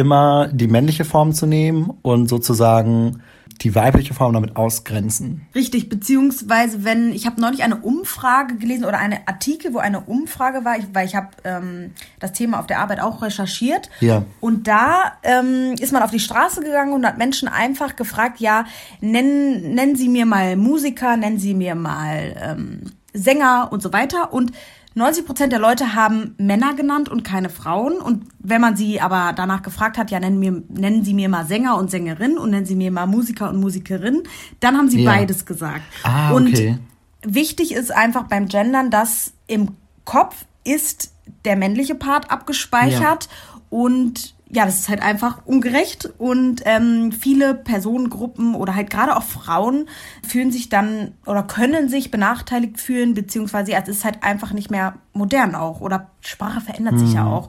immer 0.01 0.49
die 0.49 0.67
männliche 0.67 1.05
Form 1.05 1.33
zu 1.33 1.47
nehmen 1.47 1.93
und 2.03 2.29
sozusagen 2.29 3.23
die 3.63 3.75
weibliche 3.75 4.15
Form 4.15 4.33
damit 4.33 4.57
ausgrenzen. 4.57 5.43
Richtig, 5.55 5.91
beziehungsweise 5.91 6.83
wenn, 6.83 7.13
ich 7.13 7.27
habe 7.27 7.41
neulich 7.41 7.63
eine 7.63 7.77
Umfrage 7.77 8.57
gelesen 8.57 8.87
oder 8.87 8.99
eine 8.99 9.29
Artikel, 9.29 9.75
wo 9.75 9.79
eine 9.79 10.01
Umfrage 10.01 10.65
war, 10.65 10.79
ich, 10.79 10.87
weil 10.95 11.07
ich 11.07 11.15
habe 11.15 11.29
ähm, 11.45 11.91
das 12.21 12.33
Thema 12.33 12.59
auf 12.59 12.67
der 12.67 12.79
Arbeit 12.79 13.01
auch 13.01 13.21
recherchiert. 13.21 13.91
Ja. 14.01 14.25
Und 14.41 14.67
da 14.67 15.13
ähm, 15.23 15.75
ist 15.79 15.93
man 15.93 16.03
auf 16.03 16.11
die 16.11 16.21
Straße 16.21 16.63
gegangen 16.63 16.95
und 16.95 17.05
hat 17.05 17.19
Menschen 17.19 17.49
einfach 17.49 17.97
gefragt, 17.97 18.41
ja, 18.41 18.65
nennen, 19.03 19.75
nennen 19.75 19.95
Sie 19.95 20.09
mir 20.09 20.25
mal 20.25 20.57
Musiker, 20.57 21.19
nennen 21.19 21.39
Sie 21.39 21.53
mir 21.53 21.75
mal 21.75 22.35
ähm, 22.41 22.81
Sänger 23.13 23.69
und 23.71 23.83
so 23.83 23.93
weiter. 23.93 24.33
Und 24.33 24.53
90 24.95 25.25
Prozent 25.25 25.53
der 25.53 25.61
Leute 25.61 25.95
haben 25.95 26.35
Männer 26.39 26.75
genannt 26.75 27.09
und 27.09 27.23
keine 27.23 27.49
Frauen. 27.49 27.99
Und 27.99 28.25
wenn 28.41 28.61
man 28.61 28.77
sie 28.77 29.01
aber 29.01 29.33
danach 29.35 29.63
gefragt 29.63 29.99
hat, 29.99 30.11
ja, 30.11 30.19
nennen, 30.19 30.39
mir, 30.41 30.63
nennen 30.69 31.05
Sie 31.05 31.15
mir 31.15 31.29
mal 31.29 31.47
Sänger 31.47 31.77
und 31.79 31.91
Sängerin 31.91 32.39
und 32.39 32.51
nennen 32.51 32.67
Sie 32.67 32.75
mir 32.75 32.91
mal 32.91 33.07
Musiker 33.07 33.49
und 33.51 33.61
Musikerin, 33.61 34.23
dann 34.59 34.77
haben 34.77 34.89
sie 34.89 35.03
Ja. 35.05 35.13
beides 35.13 35.47
gesagt. 35.47 35.83
Ah, 36.03 36.33
und 36.33 36.49
okay. 36.49 36.79
wichtig 37.23 37.73
ist 37.73 37.93
einfach 37.93 38.25
beim 38.25 38.47
Gendern, 38.49 38.91
dass 38.91 39.33
im 39.47 39.77
Kopf 40.05 40.45
ist 40.65 41.13
der 41.45 41.55
männliche 41.57 41.95
Part 41.95 42.31
abgespeichert 42.31 43.29
und 43.71 44.35
ja, 44.53 44.65
das 44.65 44.81
ist 44.81 44.89
halt 44.89 45.03
einfach 45.03 45.47
ungerecht 45.47 46.09
und 46.19 46.63
ähm, 46.65 47.13
viele 47.13 47.55
Personengruppen 47.55 48.55
oder 48.55 48.75
halt 48.75 48.91
gerade 48.91 49.17
auch 49.17 49.23
Frauen 49.23 49.89
fühlen 50.27 50.51
sich 50.51 50.69
dann 50.69 51.13
oder 51.25 51.43
können 51.45 51.89
sich 51.89 52.11
benachteiligt 52.11 52.81
fühlen, 52.81 53.15
beziehungsweise 53.15 53.73
ja, 53.73 53.79
es 53.81 53.89
ist 53.89 54.05
halt 54.05 54.23
einfach 54.23 54.53
nicht 54.53 54.71
mehr 54.71 54.95
modern 55.13 55.55
auch 55.55 55.81
oder 55.81 56.11
Sprache 56.21 56.61
verändert 56.61 56.99
sich 56.99 57.11
Mhm. 57.11 57.15
ja 57.15 57.27
auch. 57.27 57.49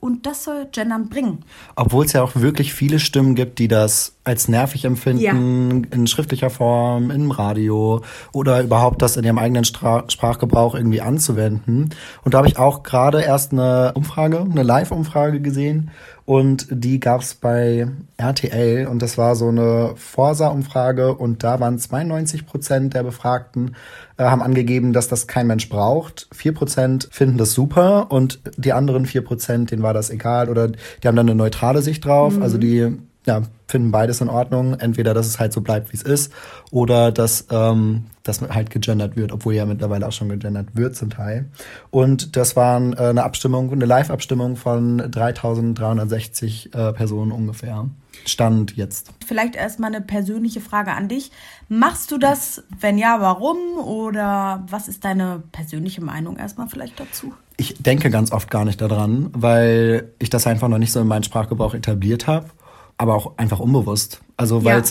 Und 0.00 0.26
das 0.26 0.44
soll 0.44 0.66
Gendern 0.70 1.08
bringen. 1.08 1.46
Obwohl 1.76 2.04
es 2.04 2.12
ja 2.12 2.22
auch 2.22 2.32
wirklich 2.34 2.74
viele 2.74 2.98
Stimmen 2.98 3.34
gibt, 3.34 3.58
die 3.58 3.68
das 3.68 4.16
als 4.22 4.48
nervig 4.48 4.84
empfinden, 4.84 5.84
in 5.90 6.06
schriftlicher 6.06 6.50
Form, 6.50 7.10
im 7.10 7.30
Radio 7.30 8.02
oder 8.30 8.62
überhaupt 8.62 9.00
das 9.00 9.16
in 9.16 9.24
ihrem 9.24 9.38
eigenen 9.38 9.64
Stra 9.64 10.04
Sprachgebrauch 10.08 10.74
irgendwie 10.74 11.00
anzuwenden. 11.00 11.88
Und 12.22 12.34
da 12.34 12.38
habe 12.38 12.48
ich 12.48 12.58
auch 12.58 12.82
gerade 12.82 13.22
erst 13.22 13.52
eine 13.52 13.92
Umfrage, 13.94 14.40
eine 14.40 14.62
Live-Umfrage 14.62 15.40
gesehen 15.40 15.90
und 16.26 16.66
die 16.70 17.00
gab 17.00 17.20
es 17.20 17.34
bei 17.34 17.86
RTL 18.16 18.86
und 18.86 19.02
das 19.02 19.18
war 19.18 19.36
so 19.36 19.48
eine 19.48 19.92
Forsa-Umfrage. 19.96 21.14
Und 21.14 21.44
da 21.44 21.60
waren 21.60 21.78
92 21.78 22.46
Prozent 22.46 22.94
der 22.94 23.02
Befragten 23.02 23.76
äh, 24.16 24.24
haben 24.24 24.42
angegeben, 24.42 24.94
dass 24.94 25.08
das 25.08 25.26
kein 25.26 25.46
Mensch 25.46 25.68
braucht. 25.68 26.28
4 26.32 26.54
Prozent 26.54 27.08
finden 27.10 27.36
das 27.36 27.52
super. 27.52 28.10
Und 28.10 28.40
die 28.56 28.72
anderen 28.72 29.04
4 29.04 29.22
Prozent, 29.22 29.70
denen 29.70 29.82
war 29.82 29.92
das 29.92 30.08
egal. 30.08 30.48
Oder 30.48 30.68
die 30.68 31.08
haben 31.08 31.16
dann 31.16 31.28
eine 31.28 31.36
neutrale 31.36 31.82
Sicht 31.82 32.06
drauf. 32.06 32.40
Also 32.40 32.56
die 32.56 32.96
ja, 33.26 33.42
finden 33.66 33.90
beides 33.90 34.20
in 34.20 34.28
Ordnung. 34.28 34.74
Entweder, 34.74 35.14
dass 35.14 35.26
es 35.26 35.38
halt 35.38 35.52
so 35.52 35.60
bleibt, 35.60 35.92
wie 35.92 35.96
es 35.96 36.02
ist, 36.02 36.32
oder 36.70 37.12
dass 37.12 37.46
ähm, 37.50 38.06
das 38.22 38.40
halt 38.42 38.70
gegendert 38.70 39.16
wird, 39.16 39.32
obwohl 39.32 39.54
ja 39.54 39.66
mittlerweile 39.66 40.06
auch 40.06 40.12
schon 40.12 40.28
gegendert 40.28 40.68
wird 40.74 40.96
zum 40.96 41.10
Teil. 41.10 41.50
Und 41.90 42.36
das 42.36 42.56
war 42.56 42.80
äh, 42.80 43.08
eine 43.08 43.24
Abstimmung, 43.24 43.72
eine 43.72 43.86
Live-Abstimmung 43.86 44.56
von 44.56 44.98
3360 44.98 46.74
äh, 46.74 46.92
Personen 46.92 47.32
ungefähr. 47.32 47.88
Stand 48.26 48.76
jetzt. 48.76 49.10
Vielleicht 49.26 49.56
erstmal 49.56 49.94
eine 49.94 50.00
persönliche 50.00 50.60
Frage 50.60 50.92
an 50.92 51.08
dich. 51.08 51.30
Machst 51.68 52.10
du 52.10 52.18
das? 52.18 52.62
Wenn 52.78 52.96
ja, 52.96 53.20
warum? 53.20 53.56
Oder 53.78 54.64
was 54.70 54.88
ist 54.88 55.04
deine 55.04 55.42
persönliche 55.52 56.02
Meinung 56.02 56.36
erstmal 56.36 56.68
vielleicht 56.68 56.98
dazu? 56.98 57.34
ich 57.56 57.74
denke 57.78 58.10
ganz 58.10 58.32
oft 58.32 58.50
gar 58.50 58.64
nicht 58.64 58.80
daran, 58.80 59.30
weil 59.32 60.12
ich 60.18 60.30
das 60.30 60.46
einfach 60.46 60.68
noch 60.68 60.78
nicht 60.78 60.92
so 60.92 61.00
in 61.00 61.06
meinen 61.06 61.22
Sprachgebrauch 61.22 61.74
etabliert 61.74 62.26
habe, 62.26 62.46
aber 62.98 63.14
auch 63.14 63.38
einfach 63.38 63.60
unbewusst. 63.60 64.20
Also 64.36 64.64
weil 64.64 64.78
ja. 64.78 64.84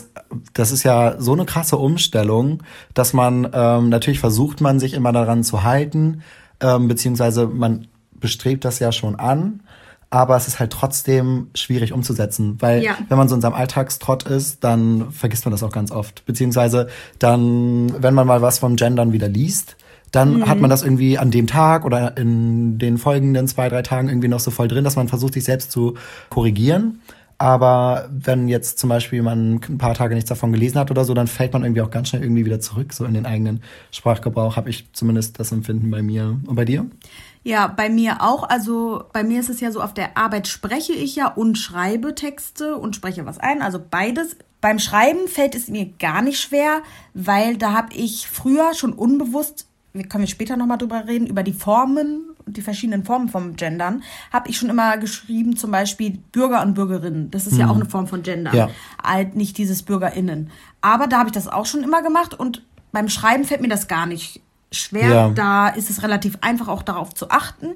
das 0.53 0.71
ist 0.71 0.83
ja 0.83 1.19
so 1.19 1.33
eine 1.33 1.45
krasse 1.45 1.77
Umstellung, 1.77 2.63
dass 2.93 3.13
man 3.13 3.49
ähm, 3.53 3.89
natürlich 3.89 4.19
versucht 4.19 4.61
man 4.61 4.79
sich 4.79 4.93
immer 4.93 5.11
daran 5.11 5.43
zu 5.43 5.63
halten, 5.63 6.21
ähm, 6.59 6.87
beziehungsweise 6.87 7.47
man 7.47 7.87
bestrebt 8.11 8.65
das 8.65 8.79
ja 8.79 8.91
schon 8.91 9.15
an, 9.15 9.61
aber 10.09 10.37
es 10.37 10.47
ist 10.47 10.59
halt 10.59 10.71
trotzdem 10.71 11.47
schwierig 11.55 11.91
umzusetzen, 11.91 12.57
weil 12.59 12.83
ja. 12.83 12.97
wenn 13.09 13.17
man 13.17 13.27
so 13.27 13.35
in 13.35 13.41
seinem 13.41 13.55
Alltagstrott 13.55 14.23
ist, 14.23 14.63
dann 14.63 15.11
vergisst 15.11 15.45
man 15.45 15.51
das 15.51 15.63
auch 15.63 15.71
ganz 15.71 15.91
oft, 15.91 16.25
beziehungsweise 16.25 16.87
dann, 17.19 17.93
wenn 18.01 18.13
man 18.13 18.27
mal 18.27 18.41
was 18.41 18.59
vom 18.59 18.75
Gendern 18.75 19.11
wieder 19.11 19.27
liest, 19.27 19.75
dann 20.11 20.37
mhm. 20.37 20.47
hat 20.47 20.59
man 20.59 20.69
das 20.69 20.83
irgendwie 20.83 21.17
an 21.17 21.31
dem 21.31 21.47
Tag 21.47 21.83
oder 21.83 22.15
in 22.15 22.77
den 22.77 22.99
folgenden 22.99 23.47
zwei, 23.47 23.67
drei 23.67 23.81
Tagen 23.81 24.07
irgendwie 24.07 24.27
noch 24.27 24.39
so 24.39 24.51
voll 24.51 24.67
drin, 24.67 24.83
dass 24.83 24.95
man 24.95 25.07
versucht, 25.07 25.33
sich 25.33 25.43
selbst 25.43 25.71
zu 25.71 25.95
korrigieren. 26.29 27.01
Aber 27.43 28.07
wenn 28.09 28.47
jetzt 28.47 28.79
zum 28.79 28.87
Beispiel 28.87 29.21
man 29.21 29.55
ein 29.55 29.77
paar 29.77 29.95
Tage 29.95 30.15
nichts 30.15 30.29
davon 30.29 30.53
gelesen 30.53 30.79
hat 30.79 30.91
oder 30.91 31.03
so, 31.03 31.13
dann 31.13 31.27
fällt 31.27 31.51
man 31.51 31.65
irgendwie 31.65 31.81
auch 31.81 31.89
ganz 31.89 32.07
schnell 32.07 32.21
irgendwie 32.21 32.45
wieder 32.45 32.61
zurück, 32.61 32.93
so 32.93 33.03
in 33.03 33.13
den 33.13 33.25
eigenen 33.25 33.61
Sprachgebrauch, 33.91 34.55
habe 34.55 34.69
ich 34.69 34.87
zumindest 34.93 35.41
das 35.41 35.51
Empfinden 35.51 35.91
bei 35.91 36.01
mir. 36.01 36.39
Und 36.47 36.55
bei 36.55 36.63
dir? 36.63 36.85
Ja, 37.43 37.67
bei 37.67 37.89
mir 37.89 38.21
auch. 38.21 38.47
Also 38.47 39.03
bei 39.11 39.25
mir 39.25 39.41
ist 39.41 39.49
es 39.49 39.59
ja 39.59 39.73
so, 39.73 39.81
auf 39.81 39.93
der 39.93 40.17
Arbeit 40.17 40.47
spreche 40.47 40.93
ich 40.93 41.17
ja 41.17 41.27
und 41.27 41.57
schreibe 41.57 42.15
Texte 42.15 42.77
und 42.77 42.95
spreche 42.95 43.25
was 43.25 43.39
ein. 43.39 43.61
Also 43.61 43.77
beides. 43.77 44.37
Beim 44.61 44.79
Schreiben 44.79 45.27
fällt 45.27 45.53
es 45.53 45.67
mir 45.67 45.91
gar 45.99 46.21
nicht 46.21 46.39
schwer, 46.39 46.81
weil 47.13 47.57
da 47.57 47.73
habe 47.73 47.93
ich 47.93 48.25
früher 48.29 48.73
schon 48.73 48.93
unbewusst 48.93 49.67
wir 49.93 50.05
können 50.05 50.23
wir 50.23 50.27
später 50.27 50.57
nochmal 50.57 50.79
drüber 50.79 51.07
reden, 51.07 51.27
über 51.27 51.43
die 51.43 51.53
Formen, 51.53 52.32
die 52.45 52.61
verschiedenen 52.61 53.03
Formen 53.03 53.29
vom 53.29 53.55
Gendern, 53.55 54.03
habe 54.31 54.49
ich 54.49 54.57
schon 54.57 54.69
immer 54.69 54.97
geschrieben, 54.97 55.55
zum 55.55 55.71
Beispiel 55.71 56.19
Bürger 56.31 56.61
und 56.61 56.73
Bürgerinnen. 56.73 57.31
Das 57.31 57.47
ist 57.47 57.53
mhm. 57.53 57.59
ja 57.59 57.69
auch 57.69 57.75
eine 57.75 57.85
Form 57.85 58.07
von 58.07 58.23
Gendern. 58.23 58.55
Ja. 58.55 58.69
Halt 59.03 59.35
nicht 59.35 59.57
dieses 59.57 59.83
BürgerInnen. 59.83 60.51
Aber 60.81 61.07
da 61.07 61.19
habe 61.19 61.29
ich 61.29 61.33
das 61.33 61.47
auch 61.47 61.65
schon 61.65 61.83
immer 61.83 62.01
gemacht 62.01 62.33
und 62.33 62.63
beim 62.91 63.09
Schreiben 63.09 63.43
fällt 63.43 63.61
mir 63.61 63.69
das 63.69 63.87
gar 63.87 64.05
nicht 64.05 64.41
schwer. 64.71 65.09
Ja. 65.09 65.29
Da 65.29 65.69
ist 65.69 65.89
es 65.89 66.03
relativ 66.03 66.37
einfach, 66.41 66.67
auch 66.67 66.83
darauf 66.83 67.13
zu 67.13 67.29
achten. 67.29 67.73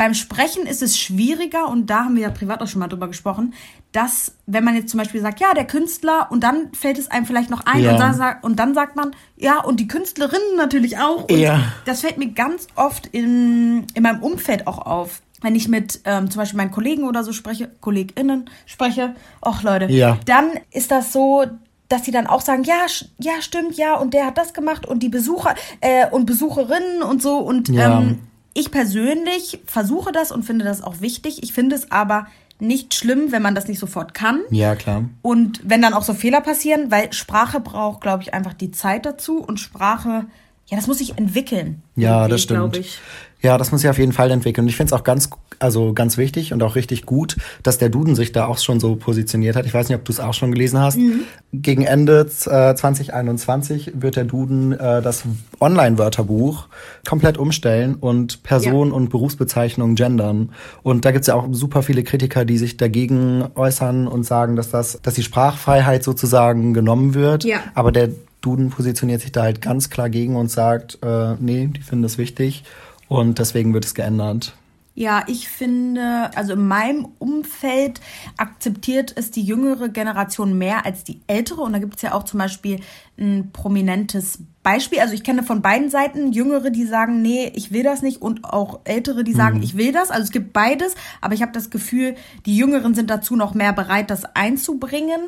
Beim 0.00 0.14
Sprechen 0.14 0.64
ist 0.64 0.80
es 0.80 0.98
schwieriger, 0.98 1.68
und 1.68 1.90
da 1.90 2.04
haben 2.04 2.14
wir 2.16 2.22
ja 2.22 2.30
privat 2.30 2.62
auch 2.62 2.66
schon 2.66 2.78
mal 2.78 2.88
drüber 2.88 3.06
gesprochen, 3.06 3.52
dass, 3.92 4.32
wenn 4.46 4.64
man 4.64 4.74
jetzt 4.74 4.88
zum 4.88 4.96
Beispiel 4.96 5.20
sagt, 5.20 5.40
ja, 5.40 5.52
der 5.52 5.66
Künstler, 5.66 6.28
und 6.30 6.42
dann 6.42 6.72
fällt 6.72 6.98
es 6.98 7.10
einem 7.10 7.26
vielleicht 7.26 7.50
noch 7.50 7.66
ein, 7.66 7.82
ja. 7.82 7.92
und, 7.92 7.98
dann, 8.00 8.36
und, 8.40 8.58
dann, 8.58 8.72
sagt 8.72 8.96
man, 8.96 9.10
ja, 9.36 9.62
und 9.62 9.78
die 9.78 9.88
Künstlerinnen 9.88 10.56
natürlich 10.56 10.96
auch. 10.96 11.24
Und 11.28 11.38
ja. 11.38 11.60
das 11.84 12.00
fällt 12.00 12.16
mir 12.16 12.28
ganz 12.28 12.66
oft 12.76 13.08
in, 13.08 13.86
in 13.92 14.02
meinem 14.02 14.22
Umfeld 14.22 14.66
auch 14.66 14.78
auf. 14.78 15.20
Wenn 15.42 15.54
ich 15.54 15.68
mit 15.68 16.00
ähm, 16.06 16.30
zum 16.30 16.40
Beispiel 16.40 16.56
meinen 16.56 16.70
Kollegen 16.70 17.04
oder 17.04 17.22
so 17.22 17.34
spreche, 17.34 17.70
KollegInnen 17.82 18.48
spreche, 18.64 19.14
ach 19.42 19.62
Leute, 19.62 19.92
ja. 19.92 20.18
dann 20.24 20.48
ist 20.70 20.90
das 20.90 21.12
so, 21.12 21.44
dass 21.90 22.06
sie 22.06 22.10
dann 22.10 22.26
auch 22.26 22.40
sagen, 22.40 22.64
ja, 22.64 22.86
ja, 23.18 23.42
stimmt, 23.42 23.76
ja, 23.76 23.96
und 23.96 24.14
der 24.14 24.24
hat 24.24 24.38
das 24.38 24.54
gemacht 24.54 24.86
und 24.86 25.02
die 25.02 25.10
Besucher 25.10 25.54
äh, 25.82 26.08
und 26.08 26.24
Besucherinnen 26.24 27.02
und 27.02 27.20
so 27.20 27.36
und 27.36 27.68
ja. 27.68 28.00
ähm, 28.00 28.20
ich 28.54 28.70
persönlich 28.70 29.60
versuche 29.66 30.12
das 30.12 30.32
und 30.32 30.44
finde 30.44 30.64
das 30.64 30.82
auch 30.82 31.00
wichtig. 31.00 31.42
Ich 31.42 31.52
finde 31.52 31.76
es 31.76 31.90
aber 31.90 32.26
nicht 32.58 32.94
schlimm, 32.94 33.32
wenn 33.32 33.42
man 33.42 33.54
das 33.54 33.68
nicht 33.68 33.78
sofort 33.78 34.14
kann. 34.14 34.42
Ja, 34.50 34.76
klar. 34.76 35.04
Und 35.22 35.60
wenn 35.64 35.80
dann 35.82 35.94
auch 35.94 36.02
so 36.02 36.14
Fehler 36.14 36.40
passieren, 36.40 36.90
weil 36.90 37.12
Sprache 37.12 37.60
braucht, 37.60 38.00
glaube 38.00 38.22
ich, 38.22 38.34
einfach 38.34 38.52
die 38.52 38.70
Zeit 38.70 39.06
dazu 39.06 39.38
und 39.38 39.58
Sprache, 39.58 40.26
ja, 40.66 40.76
das 40.76 40.86
muss 40.86 40.98
sich 40.98 41.16
entwickeln. 41.16 41.82
Ja, 41.96 42.28
das 42.28 42.42
stimmt. 42.42 42.76
Ich. 42.76 42.98
Ja, 43.42 43.56
das 43.56 43.72
muss 43.72 43.80
sich 43.80 43.90
auf 43.90 43.98
jeden 43.98 44.12
Fall 44.12 44.30
entwickeln. 44.30 44.64
Und 44.64 44.68
ich 44.68 44.76
finde 44.76 44.94
es 44.94 45.00
auch 45.00 45.04
ganz, 45.04 45.30
also 45.58 45.94
ganz 45.94 46.18
wichtig 46.18 46.52
und 46.52 46.62
auch 46.62 46.74
richtig 46.74 47.06
gut, 47.06 47.36
dass 47.62 47.78
der 47.78 47.88
Duden 47.88 48.14
sich 48.14 48.32
da 48.32 48.46
auch 48.46 48.58
schon 48.58 48.80
so 48.80 48.96
positioniert 48.96 49.56
hat. 49.56 49.64
Ich 49.64 49.72
weiß 49.72 49.88
nicht, 49.88 49.96
ob 49.96 50.04
du 50.04 50.12
es 50.12 50.20
auch 50.20 50.34
schon 50.34 50.52
gelesen 50.52 50.78
hast. 50.78 50.98
Mhm. 50.98 51.22
Gegen 51.52 51.82
Ende 51.82 52.20
äh, 52.20 52.74
2021 52.74 53.92
wird 53.94 54.16
der 54.16 54.24
Duden 54.24 54.72
äh, 54.72 55.00
das 55.00 55.24
Online-Wörterbuch 55.58 56.68
komplett 57.08 57.38
umstellen 57.38 57.94
und 57.94 58.42
Personen 58.42 58.90
ja. 58.90 58.96
und 58.96 59.08
Berufsbezeichnungen 59.08 59.96
gendern. 59.96 60.50
Und 60.82 61.04
da 61.04 61.12
gibt's 61.12 61.28
ja 61.28 61.34
auch 61.34 61.48
super 61.50 61.82
viele 61.82 62.04
Kritiker, 62.04 62.44
die 62.44 62.58
sich 62.58 62.76
dagegen 62.76 63.46
äußern 63.54 64.06
und 64.06 64.24
sagen, 64.24 64.56
dass 64.56 64.70
das, 64.70 65.00
dass 65.02 65.14
die 65.14 65.22
Sprachfreiheit 65.22 66.04
sozusagen 66.04 66.74
genommen 66.74 67.14
wird. 67.14 67.44
Ja. 67.44 67.60
Aber 67.74 67.90
der 67.90 68.10
Duden 68.42 68.70
positioniert 68.70 69.20
sich 69.20 69.32
da 69.32 69.42
halt 69.42 69.60
ganz 69.60 69.90
klar 69.90 70.08
gegen 70.10 70.36
und 70.36 70.50
sagt, 70.50 70.98
äh, 71.02 71.34
nee, 71.40 71.68
die 71.74 71.80
finden 71.80 72.02
das 72.02 72.18
wichtig 72.18 72.64
und 73.10 73.40
deswegen 73.40 73.74
wird 73.74 73.84
es 73.84 73.94
geändert. 73.94 74.54
Ja, 74.94 75.24
ich 75.26 75.48
finde, 75.48 76.30
also 76.36 76.52
in 76.52 76.68
meinem 76.68 77.08
Umfeld 77.18 78.00
akzeptiert 78.36 79.12
es 79.16 79.32
die 79.32 79.42
jüngere 79.42 79.88
Generation 79.88 80.56
mehr 80.56 80.86
als 80.86 81.02
die 81.02 81.20
ältere. 81.26 81.62
Und 81.62 81.72
da 81.72 81.80
gibt 81.80 81.96
es 81.96 82.02
ja 82.02 82.12
auch 82.12 82.22
zum 82.22 82.38
Beispiel 82.38 82.80
ein 83.18 83.50
prominentes 83.52 84.38
Beispiel. 84.62 85.00
Also 85.00 85.14
ich 85.14 85.24
kenne 85.24 85.42
von 85.42 85.60
beiden 85.60 85.90
Seiten 85.90 86.32
Jüngere, 86.32 86.70
die 86.70 86.84
sagen, 86.84 87.20
nee, 87.20 87.50
ich 87.54 87.72
will 87.72 87.82
das 87.82 88.02
nicht. 88.02 88.22
Und 88.22 88.44
auch 88.44 88.80
Ältere, 88.84 89.24
die 89.24 89.32
sagen, 89.32 89.56
mhm. 89.56 89.64
ich 89.64 89.76
will 89.76 89.90
das. 89.90 90.10
Also 90.10 90.22
es 90.22 90.30
gibt 90.30 90.52
beides. 90.52 90.94
Aber 91.20 91.34
ich 91.34 91.42
habe 91.42 91.52
das 91.52 91.70
Gefühl, 91.70 92.14
die 92.46 92.56
Jüngeren 92.56 92.94
sind 92.94 93.10
dazu 93.10 93.34
noch 93.34 93.54
mehr 93.54 93.72
bereit, 93.72 94.10
das 94.10 94.24
einzubringen. 94.36 95.20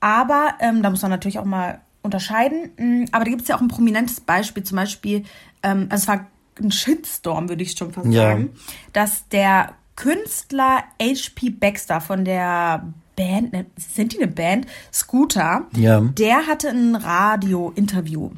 Aber 0.00 0.54
ähm, 0.60 0.82
da 0.82 0.90
muss 0.90 1.00
man 1.00 1.10
natürlich 1.10 1.38
auch 1.38 1.46
mal 1.46 1.80
unterscheiden. 2.02 2.72
Mm, 2.76 3.04
aber 3.12 3.24
da 3.24 3.30
gibt 3.30 3.42
es 3.42 3.48
ja 3.48 3.56
auch 3.56 3.62
ein 3.62 3.68
prominentes 3.68 4.20
Beispiel. 4.20 4.64
Zum 4.64 4.76
Beispiel, 4.76 5.24
ähm, 5.62 5.86
also 5.88 6.02
es 6.02 6.08
war 6.08 6.26
ein 6.60 6.72
Shitstorm, 6.72 7.48
würde 7.48 7.62
ich 7.62 7.72
schon 7.72 7.92
fast 7.92 8.08
ja. 8.08 8.30
sagen, 8.30 8.50
dass 8.92 9.28
der 9.28 9.74
Künstler 9.96 10.84
H.P. 11.00 11.50
Baxter 11.50 12.00
von 12.00 12.24
der 12.24 12.92
Band, 13.16 13.52
ne, 13.52 13.66
sind 13.76 14.12
die 14.12 14.22
eine 14.22 14.30
Band? 14.30 14.66
Scooter, 14.92 15.66
ja. 15.76 16.00
der 16.00 16.46
hatte 16.46 16.68
ein 16.68 16.94
Radio-Interview. 16.94 18.30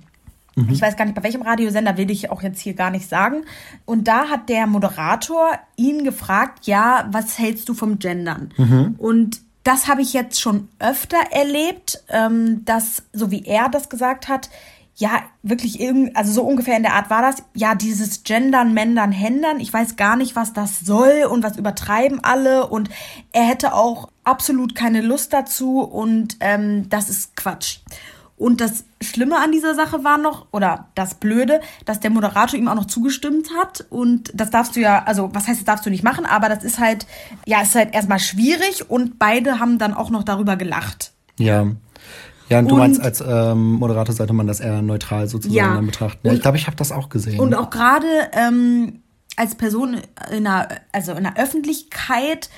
Mhm. 0.57 0.71
Ich 0.71 0.81
weiß 0.81 0.97
gar 0.97 1.05
nicht, 1.05 1.15
bei 1.15 1.23
welchem 1.23 1.43
Radiosender 1.43 1.97
will 1.97 2.11
ich 2.11 2.31
auch 2.31 2.43
jetzt 2.43 2.61
hier 2.61 2.75
gar 2.75 2.91
nicht 2.91 3.09
sagen. 3.09 3.45
Und 3.85 4.09
da 4.09 4.29
hat 4.29 4.49
der 4.49 4.67
Moderator 4.67 5.53
ihn 5.77 6.05
gefragt, 6.05 6.67
ja, 6.67 7.09
was 7.11 7.39
hältst 7.39 7.69
du 7.69 7.75
vom 7.75 7.99
Gendern? 7.99 8.53
Mhm. 8.57 8.95
Und 8.99 9.41
das 9.65 9.89
habe 9.89 10.03
ich 10.03 10.13
jetzt 10.13 10.41
schon 10.41 10.69
öfter 10.79 11.17
erlebt, 11.31 12.03
ähm, 12.09 12.65
dass, 12.65 13.03
so 13.13 13.31
wie 13.31 13.45
er 13.47 13.69
das 13.69 13.89
gesagt 13.89 14.29
hat, 14.29 14.51
ja, 14.97 15.23
wirklich 15.43 15.81
irgend, 15.81 16.17
also 16.17 16.33
so 16.33 16.43
ungefähr 16.43 16.77
in 16.77 16.85
der 16.85 16.95
Art 16.95 17.11
war 17.11 17.21
das. 17.21 17.43
Ja, 17.55 17.75
dieses 17.75 18.23
Gendern, 18.23 18.75
Mändern, 18.75 19.11
Händern. 19.11 19.59
Ich 19.59 19.73
weiß 19.73 19.97
gar 19.97 20.17
nicht, 20.17 20.37
was 20.37 20.53
das 20.53 20.81
soll 20.81 21.25
und 21.29 21.43
was 21.43 21.57
übertreiben 21.57 22.23
alle. 22.23 22.69
Und 22.69 22.91
er 23.33 23.43
hätte 23.43 23.75
auch 23.75 24.09
absolut 24.23 24.75
keine 24.75 25.01
Lust 25.01 25.33
dazu 25.33 25.81
und 25.81 26.37
ähm, 26.41 26.89
das 26.89 27.09
ist 27.09 27.37
Quatsch. 27.37 27.79
Und 28.37 28.61
das 28.61 28.85
Schlimme 29.01 29.39
an 29.39 29.53
dieser 29.53 29.75
Sache 29.75 30.03
war 30.03 30.19
noch, 30.19 30.47
oder 30.51 30.89
das 30.95 31.15
Blöde, 31.15 31.61
dass 31.85 32.01
der 32.01 32.11
Moderator 32.11 32.59
ihm 32.59 32.69
auch 32.69 32.75
noch 32.75 32.87
zugestimmt 32.87 33.51
hat. 33.57 33.87
Und 33.91 34.33
das 34.35 34.51
darfst 34.51 34.75
du 34.77 34.81
ja, 34.81 35.05
also 35.05 35.31
was 35.33 35.47
heißt, 35.47 35.61
das 35.61 35.65
darfst 35.65 35.87
du 35.87 35.91
nicht 35.91 36.03
machen, 36.03 36.27
aber 36.27 36.49
das 36.49 36.65
ist 36.65 36.79
halt, 36.79 37.07
ja, 37.47 37.63
ist 37.63 37.75
halt 37.75 37.95
erstmal 37.95 38.19
schwierig 38.19 38.91
und 38.91 39.19
beide 39.19 39.61
haben 39.61 39.79
dann 39.79 39.95
auch 39.95 40.11
noch 40.11 40.25
darüber 40.25 40.57
gelacht. 40.57 41.13
Ja. 41.39 41.67
Ja, 42.55 42.61
und 42.61 42.69
du 42.69 42.75
und, 42.75 42.81
meinst, 42.81 43.01
als 43.01 43.21
ähm, 43.21 43.73
Moderator 43.73 44.15
sollte 44.15 44.33
man 44.33 44.47
das 44.47 44.61
eher 44.61 44.81
neutral 44.81 45.27
sozusagen 45.27 45.57
ja, 45.57 45.75
dann 45.75 45.87
betrachten. 45.87 46.25
Ja, 46.25 46.33
ich 46.33 46.41
glaube, 46.41 46.57
ich 46.57 46.67
habe 46.67 46.77
das 46.77 46.93
auch 46.93 47.09
gesehen. 47.09 47.41
Und 47.41 47.53
auch 47.55 47.69
gerade 47.69 48.07
ähm, 48.33 49.03
als 49.37 49.57
Person 49.57 50.01
in 50.31 50.47
einer, 50.47 50.69
also 50.93 51.13
in 51.13 51.25
der 51.25 51.37
Öffentlichkeit 51.37 52.51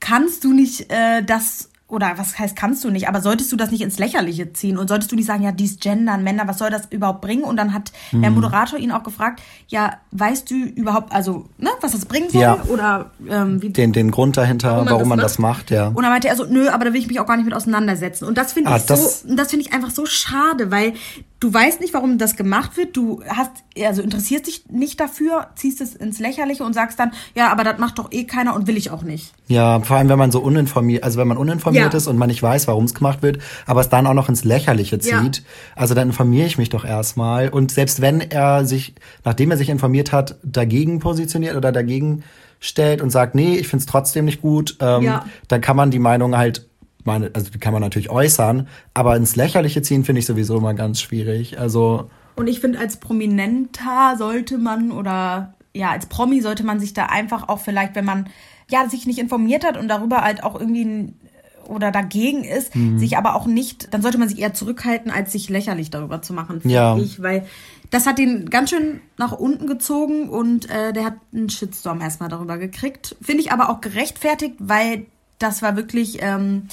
kannst 0.00 0.44
du 0.44 0.54
nicht 0.54 0.90
äh, 0.90 1.22
das 1.22 1.68
oder 1.94 2.12
was 2.16 2.38
heißt 2.38 2.56
kannst 2.56 2.84
du 2.84 2.90
nicht, 2.90 3.08
aber 3.08 3.20
solltest 3.20 3.50
du 3.52 3.56
das 3.56 3.70
nicht 3.70 3.80
ins 3.80 3.98
Lächerliche 3.98 4.52
ziehen 4.52 4.76
und 4.76 4.88
solltest 4.88 5.12
du 5.12 5.16
nicht 5.16 5.26
sagen, 5.26 5.42
ja, 5.42 5.52
dies 5.52 5.78
Gendern, 5.78 6.22
Männer, 6.24 6.46
was 6.46 6.58
soll 6.58 6.70
das 6.70 6.86
überhaupt 6.90 7.20
bringen? 7.20 7.44
Und 7.44 7.56
dann 7.56 7.72
hat 7.72 7.92
mhm. 8.12 8.22
der 8.22 8.30
Moderator 8.30 8.78
ihn 8.78 8.92
auch 8.92 9.02
gefragt, 9.02 9.40
ja, 9.68 9.94
weißt 10.10 10.50
du 10.50 10.54
überhaupt, 10.54 11.12
also, 11.12 11.46
ne, 11.58 11.70
was 11.80 11.92
das 11.92 12.06
bringen 12.06 12.28
soll? 12.30 12.42
Ja. 12.42 12.62
Oder 12.64 13.10
ähm, 13.28 13.62
wie 13.62 13.70
den, 13.70 13.92
den 13.92 14.10
Grund 14.10 14.36
dahinter, 14.36 14.70
warum 14.70 14.84
man, 14.84 14.92
warum 14.92 15.00
das, 15.00 15.08
man 15.08 15.18
das, 15.18 15.38
macht, 15.38 15.70
ja. 15.70 15.88
Und 15.88 16.02
dann 16.02 16.10
meinte 16.10 16.28
er 16.28 16.36
so, 16.36 16.44
nö, 16.44 16.68
aber 16.68 16.84
da 16.84 16.92
will 16.92 17.00
ich 17.00 17.08
mich 17.08 17.20
auch 17.20 17.26
gar 17.26 17.36
nicht 17.36 17.46
mit 17.46 17.54
auseinandersetzen. 17.54 18.24
Und 18.26 18.36
das 18.36 18.52
finde 18.52 18.70
ah, 18.70 18.76
ich 18.76 18.86
das 18.86 19.22
so, 19.22 19.34
das 19.34 19.50
finde 19.50 19.66
ich 19.66 19.72
einfach 19.72 19.90
so 19.90 20.04
schade, 20.04 20.70
weil 20.70 20.94
du 21.44 21.52
weißt 21.52 21.82
nicht, 21.82 21.92
warum 21.92 22.16
das 22.16 22.36
gemacht 22.36 22.78
wird, 22.78 22.96
du 22.96 23.22
hast, 23.28 23.50
also 23.78 24.00
interessierst 24.00 24.46
dich 24.46 24.64
nicht 24.70 24.98
dafür, 24.98 25.48
ziehst 25.56 25.82
es 25.82 25.94
ins 25.94 26.18
Lächerliche 26.18 26.64
und 26.64 26.72
sagst 26.72 26.98
dann, 26.98 27.10
ja, 27.34 27.52
aber 27.52 27.64
das 27.64 27.78
macht 27.78 27.98
doch 27.98 28.10
eh 28.12 28.24
keiner 28.24 28.54
und 28.56 28.66
will 28.66 28.78
ich 28.78 28.90
auch 28.90 29.02
nicht. 29.02 29.34
Ja, 29.46 29.78
vor 29.80 29.98
allem, 29.98 30.08
wenn 30.08 30.18
man 30.18 30.32
so 30.32 30.40
uninformiert, 30.40 31.04
also 31.04 31.18
wenn 31.18 31.28
man 31.28 31.36
uninformiert 31.36 31.92
ja. 31.92 31.96
ist 31.98 32.06
und 32.06 32.16
man 32.16 32.28
nicht 32.28 32.42
weiß, 32.42 32.66
warum 32.66 32.84
es 32.84 32.94
gemacht 32.94 33.22
wird, 33.22 33.40
aber 33.66 33.82
es 33.82 33.90
dann 33.90 34.06
auch 34.06 34.14
noch 34.14 34.30
ins 34.30 34.44
Lächerliche 34.44 34.98
zieht, 34.98 35.36
ja. 35.36 35.42
also 35.76 35.92
dann 35.94 36.08
informiere 36.08 36.46
ich 36.46 36.56
mich 36.56 36.70
doch 36.70 36.86
erstmal. 36.86 37.50
Und 37.50 37.70
selbst 37.70 38.00
wenn 38.00 38.22
er 38.22 38.64
sich, 38.64 38.94
nachdem 39.22 39.50
er 39.50 39.58
sich 39.58 39.68
informiert 39.68 40.12
hat, 40.12 40.36
dagegen 40.42 40.98
positioniert 40.98 41.56
oder 41.56 41.72
dagegen 41.72 42.24
stellt 42.58 43.02
und 43.02 43.10
sagt, 43.10 43.34
nee, 43.34 43.56
ich 43.56 43.68
finde 43.68 43.82
es 43.82 43.86
trotzdem 43.86 44.24
nicht 44.24 44.40
gut, 44.40 44.78
ähm, 44.80 45.02
ja. 45.02 45.26
dann 45.48 45.60
kann 45.60 45.76
man 45.76 45.90
die 45.90 45.98
Meinung 45.98 46.38
halt 46.38 46.66
meine, 47.04 47.30
also 47.34 47.50
die 47.50 47.58
kann 47.58 47.72
man 47.72 47.82
natürlich 47.82 48.10
äußern, 48.10 48.68
aber 48.94 49.16
ins 49.16 49.36
Lächerliche 49.36 49.82
ziehen 49.82 50.04
finde 50.04 50.20
ich 50.20 50.26
sowieso 50.26 50.58
immer 50.58 50.74
ganz 50.74 51.00
schwierig. 51.00 51.58
Also. 51.58 52.10
Und 52.36 52.48
ich 52.48 52.60
finde, 52.60 52.78
als 52.78 52.98
Prominenter 52.98 54.16
sollte 54.18 54.58
man 54.58 54.90
oder 54.90 55.54
ja, 55.74 55.90
als 55.90 56.06
Promi 56.06 56.40
sollte 56.40 56.64
man 56.64 56.80
sich 56.80 56.94
da 56.94 57.06
einfach 57.06 57.48
auch 57.48 57.60
vielleicht, 57.60 57.94
wenn 57.94 58.04
man 58.04 58.28
ja 58.70 58.88
sich 58.88 59.06
nicht 59.06 59.18
informiert 59.18 59.64
hat 59.64 59.76
und 59.76 59.88
darüber 59.88 60.22
halt 60.22 60.42
auch 60.42 60.58
irgendwie 60.58 61.12
oder 61.68 61.90
dagegen 61.90 62.44
ist, 62.44 62.74
mhm. 62.76 62.98
sich 62.98 63.16
aber 63.16 63.34
auch 63.34 63.46
nicht, 63.46 63.92
dann 63.92 64.02
sollte 64.02 64.18
man 64.18 64.28
sich 64.28 64.38
eher 64.38 64.54
zurückhalten, 64.54 65.10
als 65.10 65.32
sich 65.32 65.48
lächerlich 65.48 65.90
darüber 65.90 66.22
zu 66.22 66.32
machen, 66.32 66.60
finde 66.60 66.74
ja. 66.74 66.96
ich, 66.96 67.22
weil 67.22 67.46
das 67.90 68.06
hat 68.06 68.18
ihn 68.18 68.50
ganz 68.50 68.70
schön 68.70 69.00
nach 69.16 69.32
unten 69.32 69.66
gezogen 69.66 70.28
und 70.28 70.68
äh, 70.70 70.92
der 70.92 71.04
hat 71.04 71.14
einen 71.32 71.48
Shitstorm 71.48 72.00
erstmal 72.00 72.28
darüber 72.28 72.58
gekriegt. 72.58 73.16
Finde 73.22 73.42
ich 73.42 73.52
aber 73.52 73.70
auch 73.70 73.80
gerechtfertigt, 73.80 74.56
weil 74.58 75.06
das 75.44 75.62
war 75.62 75.76
wirklich 75.76 76.18
ähm, 76.22 76.68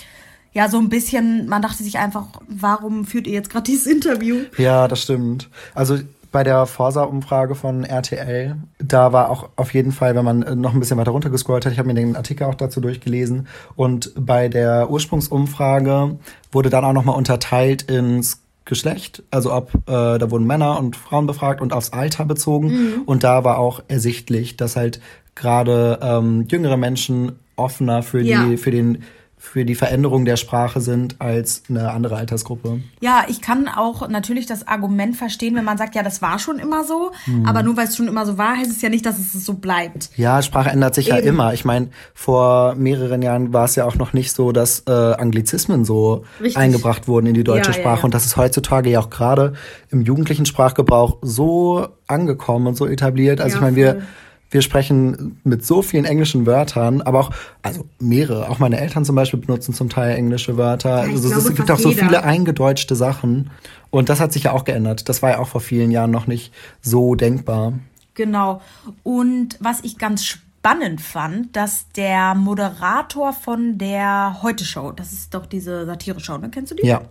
ja 0.54 0.70
so 0.70 0.80
ein 0.80 0.90
bisschen, 0.90 1.48
man 1.48 1.62
dachte 1.62 1.84
sich 1.84 1.98
einfach, 2.00 2.28
warum 2.48 3.06
führt 3.06 3.28
ihr 3.28 3.34
jetzt 3.34 3.50
gerade 3.50 3.64
dieses 3.64 3.86
Interview? 3.86 4.38
Ja, 4.58 4.88
das 4.88 5.04
stimmt. 5.04 5.50
Also 5.76 6.00
bei 6.32 6.44
der 6.46 6.66
Forsa-Umfrage 6.66 7.56
von 7.56 7.84
RTL. 7.84 8.56
Da 8.80 9.12
war 9.12 9.30
auch 9.30 9.50
auf 9.58 9.74
jeden 9.74 9.92
Fall, 9.92 10.16
wenn 10.16 10.24
man 10.24 10.62
noch 10.62 10.74
ein 10.74 10.80
bisschen 10.80 10.98
weiter 10.98 11.12
runtergescrollt 11.12 11.66
hat, 11.66 11.74
ich 11.74 11.80
habe 11.80 11.90
mir 11.90 11.94
den 11.94 12.16
Artikel 12.16 12.46
auch 12.46 12.56
dazu 12.56 12.80
durchgelesen. 12.80 13.48
Und 13.76 14.14
bei 14.16 14.48
der 14.48 14.90
Ursprungsumfrage 14.90 16.18
wurde 16.54 16.70
dann 16.70 16.86
auch 16.86 16.94
nochmal 16.94 17.18
unterteilt 17.18 17.84
ins 17.84 18.42
Geschlecht, 18.64 19.24
also 19.32 19.52
ob 19.54 19.74
äh, 19.74 20.20
da 20.20 20.32
wurden 20.32 20.46
Männer 20.46 20.80
und 20.80 20.96
Frauen 20.96 21.26
befragt 21.26 21.60
und 21.60 21.74
aufs 21.74 21.92
Alter 21.92 22.24
bezogen. 22.26 22.68
Mhm. 22.68 23.02
Und 23.06 23.24
da 23.26 23.44
war 23.44 23.58
auch 23.58 23.82
ersichtlich, 23.90 24.56
dass 24.56 24.78
halt 24.78 25.02
gerade 25.36 26.00
ähm, 26.02 26.46
jüngere 26.50 26.78
Menschen 26.78 27.40
offener 27.56 28.04
für 28.04 28.22
ja. 28.22 28.46
die 28.46 28.58
für 28.58 28.72
den 28.72 29.04
für 29.44 29.66
die 29.66 29.74
Veränderung 29.74 30.24
der 30.24 30.38
Sprache 30.38 30.80
sind 30.82 31.20
als 31.20 31.64
eine 31.68 31.90
andere 31.92 32.16
Altersgruppe. 32.16 32.82
Ja, 33.00 33.26
ich 33.28 33.42
kann 33.42 33.68
auch 33.68 34.08
natürlich 34.08 34.46
das 34.46 34.68
Argument 34.68 35.18
verstehen, 35.18 35.56
wenn 35.56 35.66
man 35.66 35.80
sagt, 35.80 35.96
ja, 35.96 36.04
das 36.04 36.22
war 36.22 36.38
schon 36.38 36.60
immer 36.60 36.84
so, 36.84 37.12
mhm. 37.26 37.48
aber 37.48 37.64
nur 37.64 37.76
weil 37.76 37.88
es 37.88 37.98
schon 37.98 38.08
immer 38.08 38.24
so 38.28 38.38
war, 38.38 38.56
heißt 38.56 38.70
es 38.70 38.84
ja 38.84 38.90
nicht, 38.90 39.04
dass 39.04 39.18
es 39.18 39.34
so 39.34 39.56
bleibt. 39.56 40.12
Ja, 40.16 40.44
Sprache 40.44 40.70
ändert 40.70 40.94
sich 40.94 41.08
Eben. 41.08 41.18
ja 41.18 41.24
immer. 41.24 41.54
Ich 41.56 41.66
meine, 41.66 41.90
vor 42.14 42.76
mehreren 42.76 43.24
Jahren 43.24 43.52
war 43.52 43.66
es 43.66 43.76
ja 43.76 43.86
auch 43.86 43.96
noch 43.96 44.14
nicht 44.14 44.32
so, 44.32 44.52
dass 44.52 44.84
äh, 44.88 44.92
Anglizismen 44.92 45.86
so 45.86 46.24
Richtig. 46.40 46.58
eingebracht 46.58 47.08
wurden 47.08 47.26
in 47.26 47.34
die 47.34 47.44
deutsche 47.44 47.72
ja, 47.72 47.74
Sprache 47.74 47.96
ja, 47.96 47.98
ja. 47.98 48.04
und 48.04 48.14
das 48.14 48.28
ist 48.28 48.38
heutzutage 48.38 48.92
ja 48.92 49.00
auch 49.00 49.10
gerade 49.10 49.54
im 49.90 50.04
jugendlichen 50.04 50.46
Sprachgebrauch 50.46 51.18
so 51.24 51.88
angekommen 52.06 52.68
und 52.68 52.78
so 52.78 52.86
etabliert. 52.86 53.42
Also 53.42 53.56
ich 53.56 53.62
meine, 53.62 53.76
wir 53.76 54.04
wir 54.52 54.62
sprechen 54.62 55.40
mit 55.46 55.66
so 55.66 55.82
vielen 55.82 56.06
englischen 56.06 56.46
Wörtern, 56.46 57.02
aber 57.02 57.20
auch, 57.22 57.32
also 57.62 57.86
mehrere, 58.00 58.50
auch 58.50 58.60
meine 58.60 58.80
Eltern 58.80 59.06
zum 59.06 59.16
Beispiel 59.16 59.40
benutzen 59.40 59.74
zum 59.74 59.90
Teil 59.90 60.16
englische 60.16 60.58
Wörter. 60.58 60.96
also 60.98 61.30
glaube, 61.30 61.50
es 61.50 61.56
gibt 61.56 61.72
auch 61.72 61.80
so 61.80 61.92
viele 61.92 62.24
eingedeutschte 62.24 62.96
Sachen. 62.96 63.50
Und 63.90 64.10
das 64.10 64.20
hat 64.20 64.34
sich 64.34 64.44
ja 64.44 64.52
auch 64.52 64.66
geändert. 64.66 65.08
Das 65.10 65.22
war 65.22 65.32
ja 65.32 65.40
auch 65.40 65.48
vor 65.48 65.62
vielen 65.62 65.90
Jahren 65.90 66.12
noch 66.12 66.28
nicht 66.28 66.54
so 66.82 67.16
denkbar. 67.16 67.74
Genau. 68.14 68.62
Und 69.04 69.58
was 69.60 69.80
ich 69.84 69.98
ganz 69.98 70.26
spannend 70.26 71.00
fand, 71.00 71.56
dass 71.56 71.88
der 71.96 72.36
Moderator 72.36 73.34
von 73.34 73.78
der 73.78 74.42
Heute-Show, 74.42 74.92
das 74.92 75.14
ist 75.14 75.34
doch 75.34 75.46
diese 75.46 75.86
Satire-Show, 75.86 76.38
ne? 76.38 76.50
Kennst 76.52 76.72
du 76.72 76.76
die? 76.76 76.86
Ja. 76.86 77.02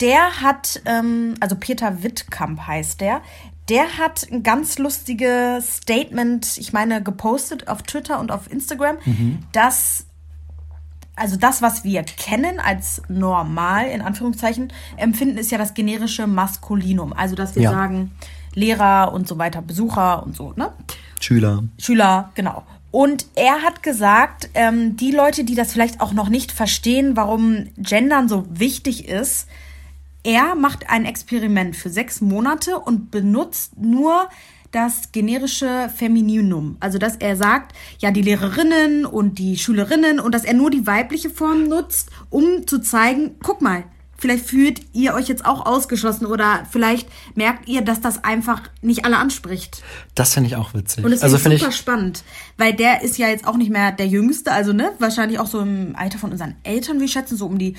Der 0.00 0.40
hat, 0.40 0.80
ähm, 0.84 1.34
also 1.40 1.56
Peter 1.56 2.02
Wittkamp 2.04 2.66
heißt 2.66 3.00
der, 3.00 3.20
der 3.68 3.98
hat 3.98 4.26
ein 4.30 4.42
ganz 4.42 4.78
lustiges 4.78 5.76
Statement, 5.78 6.58
ich 6.58 6.72
meine, 6.72 7.02
gepostet 7.02 7.68
auf 7.68 7.82
Twitter 7.82 8.18
und 8.20 8.32
auf 8.32 8.50
Instagram, 8.50 8.96
mhm. 9.04 9.38
dass 9.52 10.06
also 11.18 11.36
das, 11.36 11.62
was 11.62 11.82
wir 11.82 12.04
kennen 12.04 12.60
als 12.60 13.02
normal, 13.08 13.88
in 13.88 14.02
Anführungszeichen, 14.02 14.72
empfinden, 14.96 15.36
ist 15.36 15.50
ja 15.50 15.58
das 15.58 15.74
generische 15.74 16.28
Maskulinum. 16.28 17.12
Also, 17.12 17.34
dass 17.34 17.56
wir 17.56 17.62
ja. 17.62 17.72
sagen, 17.72 18.12
Lehrer 18.54 19.12
und 19.12 19.26
so 19.26 19.36
weiter, 19.36 19.60
Besucher 19.60 20.22
und 20.22 20.36
so, 20.36 20.52
ne? 20.56 20.72
Schüler. 21.20 21.64
Schüler, 21.78 22.30
genau. 22.34 22.62
Und 22.90 23.26
er 23.34 23.62
hat 23.62 23.82
gesagt, 23.82 24.48
ähm, 24.54 24.96
die 24.96 25.10
Leute, 25.10 25.44
die 25.44 25.54
das 25.54 25.72
vielleicht 25.72 26.00
auch 26.00 26.12
noch 26.12 26.28
nicht 26.28 26.52
verstehen, 26.52 27.16
warum 27.16 27.66
Gendern 27.76 28.28
so 28.28 28.46
wichtig 28.48 29.08
ist, 29.08 29.48
er 30.24 30.54
macht 30.54 30.90
ein 30.90 31.04
Experiment 31.04 31.76
für 31.76 31.90
sechs 31.90 32.20
Monate 32.20 32.78
und 32.78 33.10
benutzt 33.10 33.78
nur 33.78 34.28
das 34.70 35.12
generische 35.12 35.90
Femininum. 35.94 36.76
Also, 36.80 36.98
dass 36.98 37.16
er 37.16 37.36
sagt, 37.36 37.74
ja, 38.00 38.10
die 38.10 38.22
Lehrerinnen 38.22 39.06
und 39.06 39.38
die 39.38 39.56
Schülerinnen 39.56 40.20
und 40.20 40.34
dass 40.34 40.44
er 40.44 40.54
nur 40.54 40.70
die 40.70 40.86
weibliche 40.86 41.30
Form 41.30 41.68
nutzt, 41.68 42.10
um 42.28 42.66
zu 42.66 42.78
zeigen, 42.80 43.36
guck 43.42 43.62
mal, 43.62 43.84
vielleicht 44.18 44.46
fühlt 44.46 44.82
ihr 44.92 45.14
euch 45.14 45.28
jetzt 45.28 45.46
auch 45.46 45.64
ausgeschlossen 45.64 46.26
oder 46.26 46.66
vielleicht 46.70 47.08
merkt 47.34 47.68
ihr, 47.68 47.82
dass 47.82 48.00
das 48.00 48.24
einfach 48.24 48.62
nicht 48.82 49.04
alle 49.04 49.16
anspricht. 49.16 49.82
Das 50.14 50.34
finde 50.34 50.48
ich 50.48 50.56
auch 50.56 50.74
witzig. 50.74 51.04
Und 51.04 51.12
das 51.12 51.22
also 51.22 51.38
finde 51.38 51.56
ich 51.56 51.62
super 51.62 51.72
spannend, 51.72 52.24
weil 52.58 52.74
der 52.74 53.02
ist 53.02 53.16
ja 53.16 53.28
jetzt 53.28 53.46
auch 53.46 53.56
nicht 53.56 53.70
mehr 53.70 53.92
der 53.92 54.08
Jüngste, 54.08 54.52
also 54.52 54.72
ne, 54.72 54.90
wahrscheinlich 54.98 55.38
auch 55.38 55.46
so 55.46 55.60
im 55.60 55.94
Alter 55.96 56.18
von 56.18 56.32
unseren 56.32 56.56
Eltern, 56.64 57.00
wir 57.00 57.08
schätzen, 57.08 57.36
so 57.36 57.46
um 57.46 57.58
die 57.58 57.76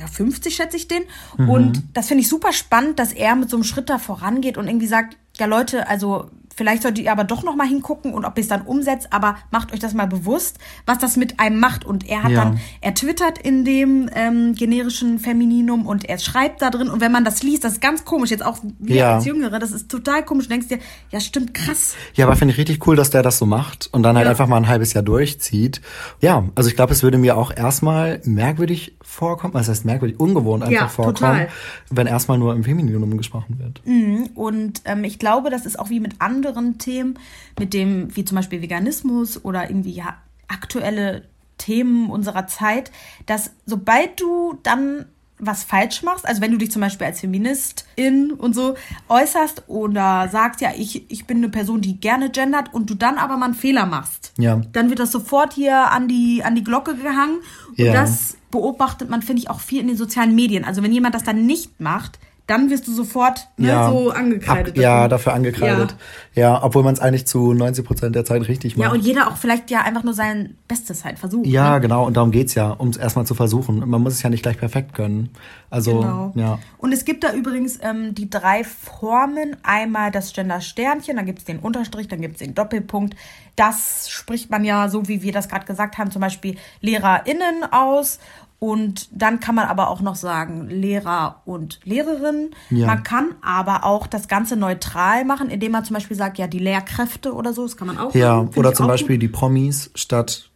ja, 0.00 0.06
50 0.06 0.54
schätze 0.54 0.76
ich 0.76 0.88
den. 0.88 1.04
Mhm. 1.36 1.48
Und 1.48 1.82
das 1.92 2.08
finde 2.08 2.22
ich 2.22 2.28
super 2.28 2.52
spannend, 2.52 2.98
dass 2.98 3.12
er 3.12 3.36
mit 3.36 3.50
so 3.50 3.56
einem 3.56 3.64
Schritt 3.64 3.88
da 3.90 3.98
vorangeht 3.98 4.56
und 4.58 4.66
irgendwie 4.66 4.86
sagt, 4.86 5.16
ja 5.38 5.46
Leute, 5.46 5.88
also 5.88 6.30
Vielleicht 6.60 6.82
solltet 6.82 7.06
ihr 7.06 7.10
aber 7.10 7.24
doch 7.24 7.42
noch 7.42 7.56
mal 7.56 7.66
hingucken 7.66 8.12
und 8.12 8.26
ob 8.26 8.36
ihr 8.36 8.42
es 8.42 8.48
dann 8.48 8.60
umsetzt, 8.60 9.14
aber 9.14 9.36
macht 9.50 9.72
euch 9.72 9.78
das 9.78 9.94
mal 9.94 10.06
bewusst, 10.06 10.58
was 10.84 10.98
das 10.98 11.16
mit 11.16 11.40
einem 11.40 11.58
macht. 11.58 11.86
Und 11.86 12.06
er 12.06 12.22
hat 12.22 12.32
ja. 12.32 12.44
dann, 12.44 12.60
er 12.82 12.92
twittert 12.92 13.38
in 13.38 13.64
dem 13.64 14.10
ähm, 14.14 14.54
generischen 14.54 15.18
Femininum 15.18 15.86
und 15.86 16.04
er 16.04 16.18
schreibt 16.18 16.60
da 16.60 16.68
drin. 16.68 16.90
Und 16.90 17.00
wenn 17.00 17.12
man 17.12 17.24
das 17.24 17.42
liest, 17.42 17.64
das 17.64 17.72
ist 17.72 17.80
ganz 17.80 18.04
komisch, 18.04 18.28
jetzt 18.28 18.44
auch 18.44 18.58
wir 18.78 18.94
ja. 18.94 19.14
als 19.14 19.24
Jüngere, 19.24 19.58
das 19.58 19.72
ist 19.72 19.90
total 19.90 20.22
komisch. 20.22 20.48
Du 20.48 20.50
denkst 20.50 20.68
dir, 20.68 20.80
ja, 21.08 21.18
stimmt, 21.20 21.54
krass. 21.54 21.94
Ja, 22.12 22.26
aber 22.26 22.36
finde 22.36 22.52
ich 22.52 22.58
richtig 22.58 22.86
cool, 22.86 22.94
dass 22.94 23.08
der 23.08 23.22
das 23.22 23.38
so 23.38 23.46
macht 23.46 23.88
und 23.90 24.02
dann 24.02 24.16
halt 24.16 24.26
ja. 24.26 24.30
einfach 24.30 24.46
mal 24.46 24.58
ein 24.58 24.68
halbes 24.68 24.92
Jahr 24.92 25.02
durchzieht. 25.02 25.80
Ja, 26.20 26.44
also 26.56 26.68
ich 26.68 26.76
glaube, 26.76 26.92
es 26.92 27.02
würde 27.02 27.16
mir 27.16 27.38
auch 27.38 27.56
erstmal 27.56 28.20
merkwürdig 28.24 28.98
vorkommen, 29.00 29.54
was 29.54 29.70
heißt 29.70 29.86
merkwürdig, 29.86 30.20
ungewohnt 30.20 30.62
einfach 30.62 30.90
vorkommen, 30.90 31.14
total. 31.14 31.48
wenn 31.88 32.06
erstmal 32.06 32.36
nur 32.36 32.54
im 32.54 32.64
Femininum 32.64 33.16
gesprochen 33.16 33.58
wird. 33.58 33.80
Mhm. 33.86 34.28
Und 34.34 34.82
ähm, 34.84 35.04
ich 35.04 35.18
glaube, 35.18 35.48
das 35.48 35.64
ist 35.64 35.78
auch 35.78 35.88
wie 35.88 36.00
mit 36.00 36.20
anderen 36.20 36.49
anderen 36.50 36.78
Themen, 36.78 37.18
mit 37.58 37.74
dem, 37.74 38.14
wie 38.16 38.24
zum 38.24 38.36
Beispiel 38.36 38.62
Veganismus 38.62 39.44
oder 39.44 39.68
irgendwie 39.70 39.92
ja, 39.92 40.16
aktuelle 40.48 41.22
Themen 41.58 42.10
unserer 42.10 42.46
Zeit, 42.46 42.90
dass 43.26 43.52
sobald 43.66 44.20
du 44.20 44.58
dann 44.62 45.06
was 45.42 45.64
falsch 45.64 46.02
machst, 46.02 46.26
also 46.28 46.42
wenn 46.42 46.52
du 46.52 46.58
dich 46.58 46.70
zum 46.70 46.82
Beispiel 46.82 47.06
als 47.06 47.20
Feministin 47.20 48.32
und 48.32 48.54
so 48.54 48.74
äußerst 49.08 49.64
oder 49.68 50.28
sagst, 50.30 50.60
ja, 50.60 50.70
ich, 50.76 51.10
ich 51.10 51.26
bin 51.26 51.38
eine 51.38 51.48
Person, 51.48 51.80
die 51.80 51.98
gerne 51.98 52.30
gendert 52.30 52.74
und 52.74 52.90
du 52.90 52.94
dann 52.94 53.16
aber 53.16 53.38
mal 53.38 53.46
einen 53.46 53.54
Fehler 53.54 53.86
machst, 53.86 54.34
ja. 54.36 54.60
dann 54.72 54.90
wird 54.90 54.98
das 54.98 55.10
sofort 55.10 55.54
hier 55.54 55.90
an 55.92 56.08
die, 56.08 56.42
an 56.44 56.54
die 56.54 56.64
Glocke 56.64 56.94
gehangen 56.94 57.38
und 57.68 57.78
ja. 57.78 57.94
das 57.94 58.36
beobachtet 58.50 59.08
man, 59.08 59.22
finde 59.22 59.40
ich, 59.40 59.48
auch 59.48 59.60
viel 59.60 59.80
in 59.80 59.86
den 59.86 59.96
sozialen 59.96 60.34
Medien. 60.34 60.64
Also 60.64 60.82
wenn 60.82 60.92
jemand 60.92 61.14
das 61.14 61.22
dann 61.22 61.46
nicht 61.46 61.80
macht, 61.80 62.18
dann 62.50 62.68
wirst 62.68 62.88
du 62.88 62.92
sofort 62.92 63.46
ne, 63.56 63.68
ja, 63.68 63.88
so 63.88 64.10
angekreidet. 64.10 64.76
Ab, 64.76 64.82
ja, 64.82 65.06
dafür 65.06 65.34
angekreidet. 65.34 65.94
Ja, 66.34 66.42
ja 66.42 66.62
obwohl 66.64 66.82
man 66.82 66.94
es 66.94 66.98
eigentlich 66.98 67.24
zu 67.24 67.52
90 67.52 67.84
Prozent 67.84 68.16
der 68.16 68.24
Zeit 68.24 68.48
richtig 68.48 68.76
macht. 68.76 68.88
Ja, 68.88 68.92
und 68.92 69.00
jeder 69.00 69.28
auch 69.28 69.36
vielleicht 69.36 69.70
ja 69.70 69.82
einfach 69.82 70.02
nur 70.02 70.14
sein 70.14 70.56
Bestes 70.66 71.04
halt 71.04 71.20
versucht. 71.20 71.46
Ja, 71.46 71.74
ne? 71.74 71.80
genau. 71.80 72.06
Und 72.06 72.16
darum 72.16 72.32
geht's 72.32 72.56
ja, 72.56 72.70
um 72.70 72.88
es 72.88 72.96
erstmal 72.96 73.24
zu 73.24 73.36
versuchen. 73.36 73.88
Man 73.88 74.02
muss 74.02 74.14
es 74.14 74.22
ja 74.22 74.30
nicht 74.30 74.42
gleich 74.42 74.58
perfekt 74.58 74.94
können. 74.94 75.30
Also, 75.70 76.00
genau. 76.00 76.32
ja. 76.34 76.58
Und 76.78 76.90
es 76.92 77.04
gibt 77.04 77.22
da 77.22 77.32
übrigens 77.32 77.78
ähm, 77.82 78.16
die 78.16 78.28
drei 78.28 78.64
Formen. 78.64 79.56
Einmal 79.62 80.10
das 80.10 80.32
Gender-Sternchen, 80.32 81.16
dann 81.16 81.26
gibt's 81.26 81.44
den 81.44 81.60
Unterstrich, 81.60 82.08
dann 82.08 82.20
gibt's 82.20 82.40
den 82.40 82.56
Doppelpunkt. 82.56 83.14
Das 83.54 84.10
spricht 84.10 84.50
man 84.50 84.64
ja, 84.64 84.88
so 84.88 85.06
wie 85.06 85.22
wir 85.22 85.32
das 85.32 85.48
gerade 85.48 85.66
gesagt 85.66 85.98
haben, 85.98 86.10
zum 86.10 86.20
Beispiel 86.20 86.56
LehrerInnen 86.80 87.62
aus 87.70 88.18
und 88.60 89.08
dann 89.10 89.40
kann 89.40 89.54
man 89.54 89.68
aber 89.68 89.88
auch 89.88 90.02
noch 90.02 90.16
sagen, 90.16 90.68
Lehrer 90.68 91.40
und 91.46 91.80
Lehrerin. 91.82 92.50
Ja. 92.68 92.86
Man 92.86 93.02
kann 93.02 93.34
aber 93.40 93.84
auch 93.84 94.06
das 94.06 94.28
Ganze 94.28 94.54
neutral 94.54 95.24
machen, 95.24 95.48
indem 95.48 95.72
man 95.72 95.82
zum 95.82 95.94
Beispiel 95.94 96.16
sagt, 96.16 96.36
ja, 96.36 96.46
die 96.46 96.58
Lehrkräfte 96.58 97.32
oder 97.32 97.54
so, 97.54 97.62
das 97.62 97.78
kann 97.78 97.86
man 97.86 97.96
auch 97.96 98.14
Ja, 98.14 98.42
machen, 98.42 98.50
oder 98.56 98.74
zum 98.74 98.86
Beispiel 98.86 99.16
gut. 99.16 99.22
die 99.22 99.28
Promis 99.28 99.90
statt, 99.94 100.50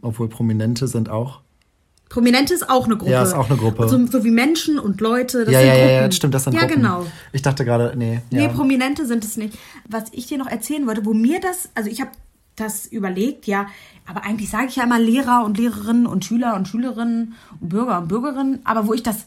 obwohl 0.00 0.28
Prominente 0.28 0.86
sind 0.86 1.10
auch. 1.10 1.40
Prominente 2.08 2.54
ist 2.54 2.70
auch 2.70 2.86
eine 2.86 2.96
Gruppe. 2.96 3.10
Ja, 3.10 3.24
ist 3.24 3.34
auch 3.34 3.50
eine 3.50 3.58
Gruppe. 3.58 3.88
So, 3.88 4.06
so 4.06 4.22
wie 4.22 4.30
Menschen 4.30 4.78
und 4.78 5.00
Leute. 5.00 5.44
Das 5.44 5.52
ja, 5.52 5.60
sind 5.60 5.68
ja, 5.68 5.74
Gruppen. 5.74 5.90
ja, 5.90 6.12
stimmt, 6.12 6.34
das 6.34 6.44
sind 6.44 6.52
ja, 6.54 6.60
Gruppen. 6.60 6.82
Ja, 6.84 6.98
genau. 6.98 7.06
Ich 7.32 7.42
dachte 7.42 7.64
gerade, 7.64 7.94
nee. 7.96 8.22
Ja. 8.30 8.42
Nee, 8.42 8.48
Prominente 8.48 9.06
sind 9.06 9.24
es 9.24 9.36
nicht. 9.36 9.58
Was 9.88 10.04
ich 10.12 10.28
dir 10.28 10.38
noch 10.38 10.46
erzählen 10.46 10.86
wollte, 10.86 11.04
wo 11.04 11.12
mir 11.14 11.40
das, 11.40 11.68
also 11.74 11.90
ich 11.90 12.00
habe 12.00 12.12
das 12.60 12.86
überlegt, 12.86 13.46
ja, 13.46 13.66
aber 14.06 14.24
eigentlich 14.24 14.50
sage 14.50 14.66
ich 14.68 14.76
ja 14.76 14.84
immer 14.84 14.98
Lehrer 14.98 15.44
und 15.44 15.58
Lehrerinnen 15.58 16.06
und 16.06 16.24
Schüler 16.24 16.54
und 16.54 16.68
Schülerinnen 16.68 17.34
und 17.60 17.68
Bürger 17.68 17.98
und 17.98 18.08
Bürgerinnen, 18.08 18.60
aber 18.64 18.86
wo 18.86 18.94
ich 18.94 19.02
das 19.02 19.26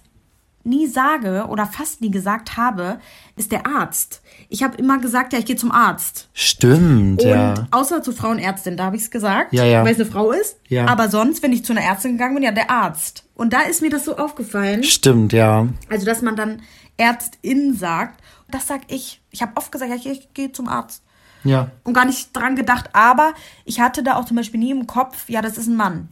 nie 0.64 0.88
sage 0.88 1.46
oder 1.50 1.66
fast 1.66 2.02
nie 2.02 2.12
gesagt 2.12 2.58
habe, 2.58 3.00
ist 3.36 3.52
der 3.52 3.66
Arzt. 3.66 4.22
Ich 4.50 4.64
habe 4.64 4.78
immer 4.78 5.00
gesagt, 5.00 5.34
ja, 5.34 5.40
ich 5.40 5.46
gehe 5.46 5.56
zum 5.56 5.72
Arzt. 5.72 6.30
Stimmt, 6.34 7.22
und 7.22 7.28
ja. 7.28 7.68
Außer 7.72 8.04
zur 8.04 8.14
Frauenärztin, 8.14 8.78
da 8.78 8.86
habe 8.86 8.96
ich 8.96 9.04
es 9.04 9.12
gesagt, 9.12 9.54
ja, 9.54 9.66
ja. 9.66 9.84
weil 9.84 9.94
es 9.94 10.00
eine 10.00 10.10
Frau 10.10 10.32
ist. 10.32 10.58
Ja. 10.68 10.88
Aber 10.88 11.10
sonst, 11.10 11.42
wenn 11.44 11.54
ich 11.54 11.66
zu 11.66 11.74
einer 11.74 11.82
Ärztin 11.82 12.14
gegangen 12.14 12.36
bin, 12.36 12.44
ja, 12.44 12.52
der 12.52 12.70
Arzt. 12.70 13.26
Und 13.34 13.54
da 13.54 13.62
ist 13.62 13.82
mir 13.82 13.90
das 13.90 14.06
so 14.06 14.18
aufgefallen. 14.18 14.84
Stimmt, 14.84 15.34
ja. 15.34 15.68
Also, 15.90 16.06
dass 16.06 16.22
man 16.22 16.36
dann 16.36 16.62
Ärztin 16.98 17.76
sagt. 17.76 18.22
Das 18.50 18.68
sag 18.68 18.82
ich. 18.90 19.22
Ich 19.32 19.42
habe 19.42 19.54
oft 19.56 19.72
gesagt, 19.72 19.90
ja, 19.90 19.96
ich, 19.96 20.06
ich 20.06 20.34
gehe 20.34 20.52
zum 20.52 20.68
Arzt. 20.68 21.04
Ja. 21.44 21.72
Und 21.84 21.94
gar 21.94 22.06
nicht 22.06 22.36
dran 22.36 22.56
gedacht, 22.56 22.90
aber 22.94 23.34
ich 23.66 23.80
hatte 23.80 24.04
da 24.04 24.16
auch 24.18 24.26
zum 24.26 24.38
Beispiel 24.38 24.60
nie 24.60 24.72
im 24.72 24.88
Kopf, 24.88 25.30
ja, 25.30 25.42
das 25.42 25.58
ist 25.58 25.68
ein 25.68 25.76
Mann. 25.76 26.10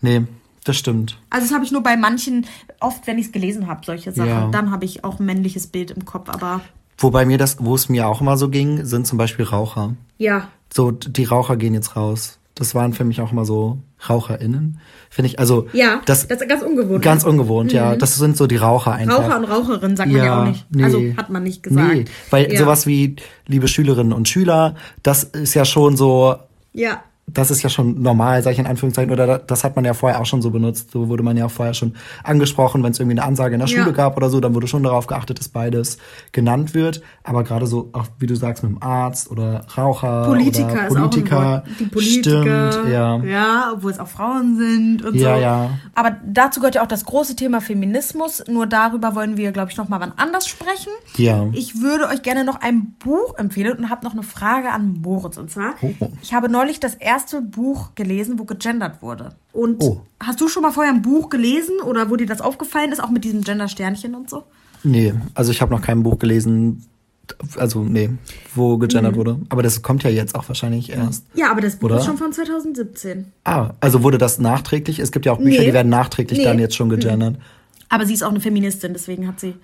Nee, 0.00 0.22
das 0.64 0.76
stimmt. 0.76 1.18
Also 1.30 1.46
das 1.46 1.54
habe 1.54 1.64
ich 1.64 1.72
nur 1.72 1.82
bei 1.82 1.96
manchen, 1.96 2.46
oft 2.80 3.06
wenn 3.06 3.18
ich 3.18 3.26
es 3.26 3.32
gelesen 3.32 3.66
habe, 3.66 3.84
solche 3.84 4.12
Sachen. 4.12 4.28
Ja. 4.28 4.48
Dann 4.48 4.70
habe 4.70 4.84
ich 4.84 5.04
auch 5.04 5.18
ein 5.18 5.26
männliches 5.26 5.66
Bild 5.66 5.90
im 5.90 6.04
Kopf, 6.04 6.28
aber 6.28 6.60
Wobei 6.98 7.24
mir 7.24 7.38
das, 7.38 7.56
wo 7.58 7.74
es 7.74 7.88
mir 7.88 8.06
auch 8.06 8.20
immer 8.20 8.36
so 8.36 8.48
ging, 8.48 8.84
sind 8.84 9.06
zum 9.06 9.18
Beispiel 9.18 9.44
Raucher. 9.44 9.94
ja. 10.18 10.48
So, 10.74 10.90
die 10.90 11.24
Raucher 11.24 11.58
gehen 11.58 11.74
jetzt 11.74 11.96
raus. 11.96 12.38
Das 12.54 12.74
waren 12.74 12.92
für 12.92 13.04
mich 13.04 13.20
auch 13.20 13.32
immer 13.32 13.44
so 13.46 13.78
RaucherInnen. 14.08 14.78
Finde 15.08 15.28
ich, 15.28 15.38
also. 15.38 15.68
Ja, 15.72 16.02
das, 16.04 16.28
das 16.28 16.42
ist 16.42 16.48
ganz 16.48 16.62
ungewohnt. 16.62 17.02
Ganz 17.02 17.24
ungewohnt, 17.24 17.72
ja. 17.72 17.96
Das 17.96 18.16
sind 18.16 18.36
so 18.36 18.46
die 18.46 18.56
Raucher 18.56 18.92
einfach. 18.92 19.24
Raucher 19.24 19.38
und 19.38 19.44
Raucherin 19.44 19.96
sagt 19.96 20.12
man 20.12 20.24
ja 20.24 20.42
auch 20.42 20.48
nicht. 20.48 20.66
nee. 20.70 20.84
Also 20.84 21.00
hat 21.16 21.30
man 21.30 21.42
nicht 21.42 21.62
gesagt. 21.62 21.94
Nee, 21.94 22.04
weil 22.30 22.52
ja. 22.52 22.58
sowas 22.58 22.86
wie 22.86 23.16
liebe 23.46 23.68
Schülerinnen 23.68 24.12
und 24.12 24.28
Schüler, 24.28 24.74
das 25.02 25.24
ist 25.24 25.54
ja 25.54 25.64
schon 25.64 25.96
so, 25.96 26.36
Ja. 26.72 27.02
Das 27.32 27.50
ist 27.50 27.62
ja 27.62 27.68
schon 27.70 28.00
normal, 28.02 28.42
sag 28.42 28.52
ich 28.52 28.58
in 28.58 28.66
Anführungszeichen, 28.66 29.12
oder 29.12 29.26
da- 29.26 29.38
das 29.38 29.64
hat 29.64 29.76
man 29.76 29.84
ja 29.84 29.94
vorher 29.94 30.20
auch 30.20 30.26
schon 30.26 30.42
so 30.42 30.50
benutzt. 30.50 30.90
So 30.90 31.08
wurde 31.08 31.22
man 31.22 31.36
ja 31.36 31.46
auch 31.46 31.50
vorher 31.50 31.74
schon 31.74 31.94
angesprochen, 32.24 32.82
wenn 32.82 32.92
es 32.92 32.98
irgendwie 33.00 33.18
eine 33.18 33.26
Ansage 33.26 33.54
in 33.54 33.60
der 33.60 33.68
Ja. 33.68 33.78
Schule 33.82 33.92
gab 33.92 34.16
oder 34.16 34.30
so, 34.30 34.40
dann 34.40 34.54
wurde 34.54 34.66
schon 34.66 34.82
darauf 34.82 35.06
geachtet, 35.06 35.38
dass 35.38 35.48
beides 35.48 35.98
genannt 36.32 36.74
wird. 36.74 37.02
Aber 37.24 37.44
gerade 37.44 37.66
so, 37.66 37.90
auch 37.92 38.06
wie 38.18 38.26
du 38.26 38.34
sagst, 38.36 38.62
mit 38.62 38.72
dem 38.72 38.82
Arzt 38.82 39.30
oder 39.30 39.64
Raucher 39.76 40.26
Politiker 40.26 40.66
oder 40.72 40.86
ist 40.86 40.94
Politiker, 40.94 41.36
auch 41.36 41.42
ein 41.42 41.48
Wort. 41.52 41.66
Die 41.80 41.84
Politiker. 41.86 42.72
stimmt, 42.72 42.92
ja. 42.92 43.16
Ja, 43.24 43.70
obwohl 43.74 43.90
es 43.92 43.98
auch 43.98 44.08
Frauen 44.08 44.56
sind 44.56 45.02
und 45.04 45.14
Ja, 45.14 45.34
so. 45.36 45.40
ja. 45.40 45.70
Aber 45.94 46.16
dazu 46.26 46.60
gehört 46.60 46.74
ja 46.74 46.82
auch 46.82 46.86
das 46.88 47.04
große 47.04 47.36
Thema 47.36 47.60
Feminismus. 47.60 48.42
Nur 48.48 48.66
darüber 48.66 49.14
wollen 49.14 49.36
wir, 49.36 49.52
glaube 49.52 49.70
ich, 49.70 49.76
noch 49.76 49.88
mal 49.88 50.00
wann 50.00 50.12
anders 50.16 50.46
sprechen. 50.48 50.90
Ja. 51.16 51.46
Ich 51.52 51.80
würde 51.80 52.08
euch 52.08 52.22
gerne 52.22 52.44
noch 52.44 52.60
ein 52.60 52.94
Buch 52.98 53.36
empfehlen 53.38 53.76
und 53.78 53.90
habe 53.90 54.04
noch 54.04 54.12
eine 54.12 54.22
Frage 54.22 54.70
an 54.70 54.98
Moritz. 55.02 55.36
Und 55.36 55.50
zwar, 55.50 55.74
Oh. 55.82 55.90
ich 56.22 56.34
habe 56.34 56.48
neulich 56.48 56.80
das 56.80 56.94
erste 56.94 57.21
Buch 57.42 57.94
gelesen, 57.94 58.38
wo 58.38 58.44
gegendert 58.44 59.02
wurde. 59.02 59.34
Und 59.52 59.82
Oh. 59.82 60.00
hast 60.20 60.40
du 60.40 60.48
schon 60.48 60.62
mal 60.62 60.72
vorher 60.72 60.92
ein 60.92 61.02
Buch 61.02 61.28
gelesen 61.28 61.76
oder 61.84 62.10
wo 62.10 62.16
dir 62.16 62.26
das 62.26 62.40
aufgefallen 62.40 62.90
ist, 62.92 63.02
auch 63.02 63.10
mit 63.10 63.24
diesem 63.24 63.42
Gender-Sternchen 63.42 64.14
und 64.14 64.28
so? 64.30 64.44
Nee, 64.82 65.14
also 65.34 65.52
ich 65.52 65.62
habe 65.62 65.72
noch 65.72 65.80
kein 65.82 66.02
Buch 66.02 66.18
gelesen, 66.18 66.84
also 67.56 67.82
nee, 67.84 68.10
wo 68.54 68.76
Mhm. 68.76 68.80
gegendert 68.80 69.14
wurde. 69.16 69.38
Aber 69.48 69.62
das 69.62 69.80
kommt 69.82 70.02
ja 70.02 70.10
jetzt 70.10 70.34
auch 70.34 70.48
wahrscheinlich 70.48 70.90
erst. 70.90 71.24
Ja, 71.34 71.50
aber 71.50 71.60
das 71.60 71.76
Buch 71.76 71.86
Oder? 71.86 71.98
ist 71.98 72.06
schon 72.06 72.18
von 72.18 72.32
2017. 72.32 73.26
Ah, 73.44 73.70
also 73.80 74.02
wurde 74.02 74.18
das 74.18 74.38
nachträglich? 74.38 74.98
Es 74.98 75.12
gibt 75.12 75.24
ja 75.26 75.32
auch 75.32 75.38
Bücher, 75.38 75.60
Nee. 75.60 75.66
die 75.66 75.72
werden 75.72 75.88
nachträglich 75.90 76.40
Nee. 76.40 76.44
dann 76.44 76.58
jetzt 76.58 76.74
schon 76.74 76.88
gegendert. 76.88 77.36
Aber 77.88 78.06
sie 78.06 78.14
ist 78.14 78.22
auch 78.24 78.30
eine 78.30 78.40
Feministin, 78.40 78.92
deswegen 78.92 79.28
hat 79.28 79.38
sie. 79.38 79.54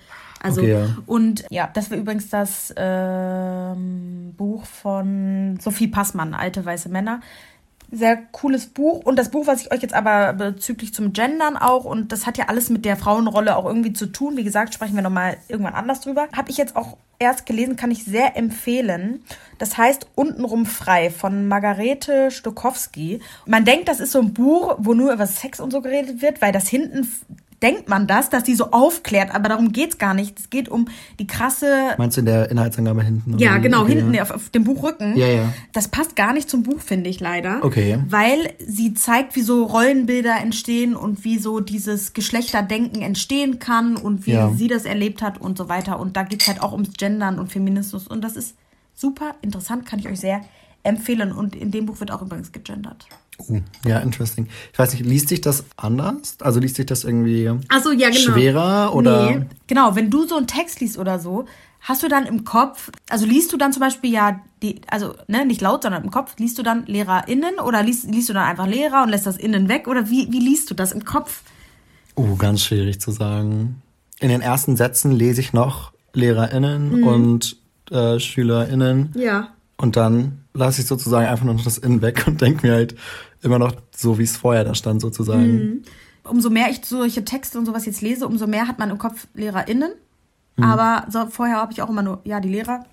Also, 0.40 0.61
Okay, 0.61 0.72
ja. 0.72 0.87
und 1.07 1.44
ja, 1.51 1.68
das 1.72 1.90
war 1.90 1.98
übrigens 1.98 2.29
das 2.29 2.72
ähm, 2.77 4.35
Buch 4.37 4.64
von 4.66 5.59
Sophie 5.61 5.88
Passmann, 5.88 6.35
Alte 6.35 6.64
weiße 6.64 6.88
Männer. 6.88 7.20
Sehr 7.90 8.18
cooles 8.33 8.66
Buch. 8.66 9.01
Und 9.05 9.16
das 9.18 9.31
Buch, 9.31 9.46
was 9.46 9.62
ich 9.62 9.72
euch 9.72 9.81
jetzt 9.81 9.94
aber 9.94 10.35
bezüglich 10.35 10.92
zum 10.92 11.14
Gendern 11.14 11.57
auch, 11.57 11.85
und 11.87 12.12
das 12.12 12.27
hat 12.27 12.37
ja 12.37 12.48
alles 12.48 12.68
mit 12.68 12.85
der 12.85 12.96
Frauenrolle 12.96 13.57
auch 13.57 13.64
irgendwie 13.64 13.94
zu 13.94 14.07
tun. 14.07 14.37
Wie 14.37 14.44
gesagt, 14.44 14.74
sprechen 14.74 14.94
wir 14.94 15.03
nochmal 15.03 15.38
irgendwann 15.48 15.72
anders 15.72 16.03
drüber. 16.03 16.29
Habe 16.37 16.51
ich 16.51 16.59
jetzt 16.59 16.77
auch 16.77 16.98
erst 17.18 17.46
gelesen, 17.46 17.77
kann 17.77 17.90
ich 17.90 18.05
sehr 18.05 18.37
empfehlen. 18.37 19.22
Das 19.57 19.79
heißt 19.79 20.07
Untenrum 20.14 20.66
frei 20.66 21.11
von 21.11 21.48
Margarete 21.48 22.31
Stokowski. 22.31 23.20
Man 23.46 23.64
denkt, 23.64 23.88
das 23.88 24.01
ist 24.01 24.12
so 24.12 24.20
ein 24.20 24.35
Buch, 24.35 24.77
wo 24.79 24.92
nur 24.92 25.12
über 25.12 25.27
Sex 25.27 25.59
und 25.59 25.72
so 25.72 25.81
geredet 25.81 26.20
wird, 26.20 26.42
weil 26.42 26.53
das 26.53 26.68
hinten 26.68 27.09
denkt 27.62 27.88
man 27.88 28.07
das, 28.07 28.31
dass 28.31 28.44
die 28.44 28.55
so 28.55 28.71
aufklärt, 28.71 29.35
aber 29.35 29.49
darum 29.49 29.73
geht's 29.73 29.99
gar 29.99 30.14
nicht. 30.14 30.38
Es 30.38 30.51
geht 30.51 30.68
um 30.68 30.87
die 31.18 31.27
krasse 31.27 31.94
Meinst 31.99 32.16
du 32.16 32.21
in 32.21 32.27
der 32.27 32.51
Inhaltsangabe 32.51 33.03
hinten? 33.03 33.38
ja, 33.38 33.59
genau, 33.59 33.83
Okay, 33.83 33.94
hinten 33.97 34.14
ja. 34.14 34.23
auf, 34.23 34.31
auf 34.31 34.51
dem 34.51 34.64
Buchrücken. 34.64 35.16
Ja, 35.16 35.27
ja. 35.27 35.53
Das 35.73 35.88
passt 35.88 36.14
gar 36.16 36.33
nicht 36.33 36.49
zum 36.49 36.62
Buch, 36.62 36.81
finde 36.81 37.11
ich 37.11 37.18
leider. 37.21 37.64
Okay. 37.64 37.99
Weil 38.09 38.53
sie 38.64 38.94
zeigt, 38.94 39.35
wie 39.37 39.42
so 39.42 39.64
Rollenbilder 39.64 40.37
entstehen 40.40 40.94
und 40.94 41.25
wie 41.25 41.38
so 41.38 41.61
dieses 41.61 42.12
Geschlechterdenken 42.12 43.03
entstehen 43.03 43.59
kann 43.59 43.97
und 43.97 44.27
wie 44.27 44.33
Ja. 44.33 44.51
sie 44.55 44.68
das 44.68 44.85
erlebt 44.85 45.21
hat 45.23 45.40
und 45.40 45.59
so 45.59 45.68
weiter. 45.68 45.99
Und 45.99 46.16
da 46.16 46.23
geht's 46.23 46.47
halt 46.47 46.62
auch 46.62 46.73
ums 46.73 46.92
Gendern 46.97 47.38
und 47.38 47.51
Feminismus. 47.51 48.07
Und 48.07 48.23
das 48.23 48.37
ist 48.37 48.55
super 48.94 49.35
interessant, 49.42 49.85
kann 49.87 49.99
ich 49.99 50.09
euch 50.09 50.21
sehr 50.21 50.42
empfehlen. 50.85 51.33
Und 51.33 51.57
in 51.57 51.71
dem 51.71 51.87
Buch 51.87 51.99
wird 52.01 52.11
auch 52.12 52.23
übrigens 52.23 52.53
gegendert. 52.53 53.07
Uh, 53.38 53.61
ja, 53.87 53.98
interesting. 54.01 54.48
Ich 54.72 54.79
weiß 54.79 54.92
nicht, 54.94 55.07
liest 55.07 55.29
sich 55.29 55.40
das 55.40 55.64
anders? 55.77 56.37
Also 56.40 56.59
liest 56.61 56.77
sich 56.77 56.87
das 56.87 57.05
irgendwie 57.05 57.48
Achso, 57.68 57.92
ja, 57.92 58.11
genau. 58.11 58.20
schwerer 58.20 58.94
oder? 58.94 59.31
Nee, 59.31 59.46
genau, 59.66 59.94
wenn 59.94 60.11
du 60.11 60.27
so 60.27 60.37
einen 60.37 60.46
Text 60.46 60.81
liest 60.81 60.98
oder 60.98 61.18
so, 61.18 61.44
hast 61.81 62.03
du 62.03 62.09
dann 62.09 62.27
im 62.27 62.44
Kopf, 62.44 62.90
also 63.09 63.27
liest 63.27 63.53
du 63.53 63.57
dann 63.57 63.72
zum 63.72 63.81
Beispiel 63.81 64.12
ja, 64.12 64.40
die, 64.62 64.81
also 64.88 65.14
ne, 65.29 65.46
nicht 65.46 65.61
laut, 65.61 65.83
sondern 65.83 66.05
im 66.05 66.11
Kopf, 66.11 66.35
liest 66.38 66.59
du 66.59 66.62
dann 66.62 66.85
LehrerInnen 66.87 67.61
oder 67.61 67.83
liest, 67.83 68.11
liest 68.11 68.29
du 68.29 68.33
dann 68.33 68.44
einfach 68.44 68.66
Lehrer 68.66 69.05
und 69.05 69.11
lässt 69.11 69.27
das 69.27 69.37
innen 69.37 69.68
weg 69.68 69.87
oder 69.87 70.11
wie, 70.11 70.31
wie 70.33 70.40
liest 70.40 70.70
du 70.70 70.74
das 70.74 70.92
im 70.92 71.05
Kopf? 71.05 71.42
Uh, 72.16 72.37
ganz 72.37 72.62
schwierig 72.62 73.01
zu 73.01 73.12
sagen. 73.12 73.83
In 74.20 74.31
den 74.31 74.40
ersten 74.40 74.77
Sätzen 74.77 75.12
lese 75.12 75.40
ich 75.40 75.53
noch 75.53 75.92
LehrerInnen 76.12 77.05
und 77.05 77.57
äh, 77.92 78.18
SchülerInnen. 78.18 79.12
Ja. 79.14 79.51
Und 79.77 79.96
dann 79.96 80.44
lasse 80.55 80.81
ich 80.81 80.88
sozusagen 80.88 81.27
einfach 81.27 81.44
nur 81.44 81.55
noch 81.55 81.64
das 81.64 81.79
Innen 81.79 82.03
weg 82.03 82.24
und 82.27 82.40
denke 82.40 82.66
mir 82.66 82.74
halt 82.74 82.96
immer 83.42 83.59
noch 83.59 83.72
so, 83.94 84.18
wie 84.18 84.24
es 84.24 84.37
vorher 84.37 84.64
da 84.64 84.74
stand, 84.74 85.01
sozusagen. 85.01 85.83
Umso 86.24 86.51
mehr 86.51 86.68
ich 86.70 86.81
solche 86.85 87.24
Texte 87.24 87.59
und 87.59 87.66
sowas 87.66 87.87
jetzt 87.87 88.01
lese, 88.03 88.27
umso 88.27 88.46
mehr 88.46 88.68
hat 88.68 88.79
man 88.79 88.90
im 88.90 88.98
Kopf 88.98 89.27
LehrerInnen. 89.35 89.92
Aber 90.61 91.07
so, 91.09 91.27
vorher 91.27 91.57
habe 91.59 91.72
ich 91.72 91.83
auch 91.83 91.88
immer 91.88 92.03
nur, 92.03 92.20
ja, 92.24 92.40
die 92.40 92.48
Lehrer. 92.48 92.85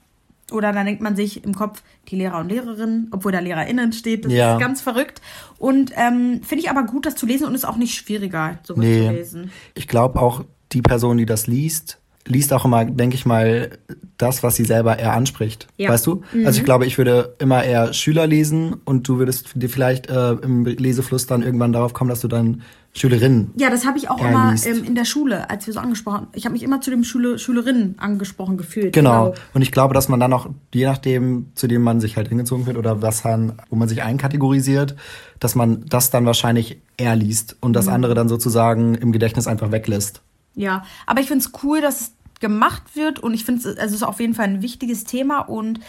Oder 0.51 0.71
dann 0.71 0.85
denkt 0.85 1.01
man 1.01 1.15
sich 1.15 1.43
im 1.43 1.55
Kopf 1.55 1.81
die 2.07 2.15
Lehrer 2.15 2.37
und 2.39 2.49
Lehrerinnen, 2.49 3.07
obwohl 3.09 3.31
da 3.31 3.39
LehrerInnen 3.39 3.91
steht. 3.93 4.25
Das 4.25 4.31
Ja. 4.31 4.53
ist 4.53 4.59
ganz 4.61 4.81
verrückt. 4.81 5.19
Und 5.57 5.91
ähm, 5.95 6.41
finde 6.43 6.63
ich 6.63 6.69
aber 6.69 6.83
gut, 6.83 7.07
das 7.07 7.15
zu 7.15 7.25
lesen 7.25 7.47
und 7.47 7.55
ist 7.55 7.65
auch 7.65 7.77
nicht 7.77 7.95
schwieriger, 7.95 8.59
sowas 8.61 8.83
zu 8.83 8.87
Nee. 8.87 9.09
lesen. 9.09 9.51
Ich 9.73 9.87
glaube 9.87 10.21
auch, 10.21 10.45
die 10.71 10.83
Person, 10.83 11.17
die 11.17 11.25
das 11.25 11.47
liest, 11.47 11.99
liest 12.27 12.51
auch 12.53 12.65
immer, 12.65 12.85
denke 12.85 13.15
ich 13.15 13.25
mal, 13.25 13.71
das, 14.17 14.43
was 14.43 14.55
sie 14.55 14.65
selber 14.65 14.97
eher 14.97 15.13
anspricht. 15.13 15.67
Ja. 15.77 15.89
Weißt 15.89 16.07
du? 16.07 16.23
Also 16.45 16.59
ich 16.59 16.65
glaube, 16.65 16.85
ich 16.85 16.97
würde 16.97 17.35
immer 17.39 17.63
eher 17.63 17.93
Schüler 17.93 18.25
lesen 18.27 18.75
und 18.85 19.07
du 19.07 19.19
würdest 19.19 19.49
dir 19.55 19.69
vielleicht 19.69 20.09
äh, 20.09 20.31
im 20.31 20.65
Lesefluss 20.65 21.27
dann 21.27 21.43
irgendwann 21.43 21.73
darauf 21.73 21.93
kommen, 21.93 22.09
dass 22.09 22.21
du 22.21 22.27
dann 22.27 22.61
Schülerinnen. 22.93 23.51
Ja, 23.57 23.69
das 23.69 23.85
habe 23.85 23.97
ich 23.97 24.09
auch 24.09 24.17
immer 24.19 24.55
ähm, 24.65 24.83
in 24.85 24.95
der 24.95 25.03
Schule, 25.03 25.49
als 25.49 25.67
wir 25.67 25.73
so 25.73 25.81
angesprochen 25.81 26.27
Ich 26.31 26.45
habe 26.45 26.53
mich 26.53 26.63
immer 26.63 26.79
zu 26.79 26.91
dem 26.91 27.03
Schüler, 27.03 27.37
Schülerinnen 27.37 27.95
angesprochen 27.97 28.55
gefühlt. 28.55 28.93
Genau. 28.93 29.33
Und 29.53 29.61
ich 29.61 29.73
glaube, 29.73 29.93
dass 29.93 30.07
man 30.07 30.21
dann 30.21 30.31
auch, 30.31 30.47
je 30.73 30.85
nachdem, 30.85 31.47
zu 31.55 31.67
dem 31.67 31.81
man 31.81 31.99
sich 31.99 32.15
halt 32.15 32.29
hingezogen 32.29 32.65
wird 32.65 32.77
oder 32.77 33.01
was 33.01 33.25
man, 33.25 33.53
wo 33.69 33.75
man 33.75 33.89
sich 33.89 34.01
einkategorisiert, 34.01 34.95
dass 35.41 35.55
man 35.55 35.83
das 35.89 36.09
dann 36.09 36.25
wahrscheinlich 36.25 36.79
eher 36.95 37.17
liest 37.17 37.57
und 37.59 37.71
Mhm. 37.71 37.73
das 37.73 37.87
andere 37.89 38.13
dann 38.13 38.29
sozusagen 38.29 38.95
im 38.95 39.11
Gedächtnis 39.11 39.45
einfach 39.47 39.73
weglässt. 39.73 40.21
Ja, 40.55 40.83
aber 41.05 41.21
ich 41.21 41.27
finde 41.27 41.43
es 41.45 41.51
cool, 41.63 41.81
dass 41.81 42.01
es 42.01 42.11
gemacht 42.39 42.83
wird 42.95 43.19
und 43.19 43.33
ich 43.33 43.45
finde 43.45 43.59
es, 43.61 43.65
also 43.77 43.79
es 43.95 44.01
ist 44.01 44.03
auf 44.03 44.19
jeden 44.19 44.33
Fall 44.33 44.45
ein 44.45 44.61
wichtiges 44.61 45.03
Thema 45.03 45.39
und 45.39 45.79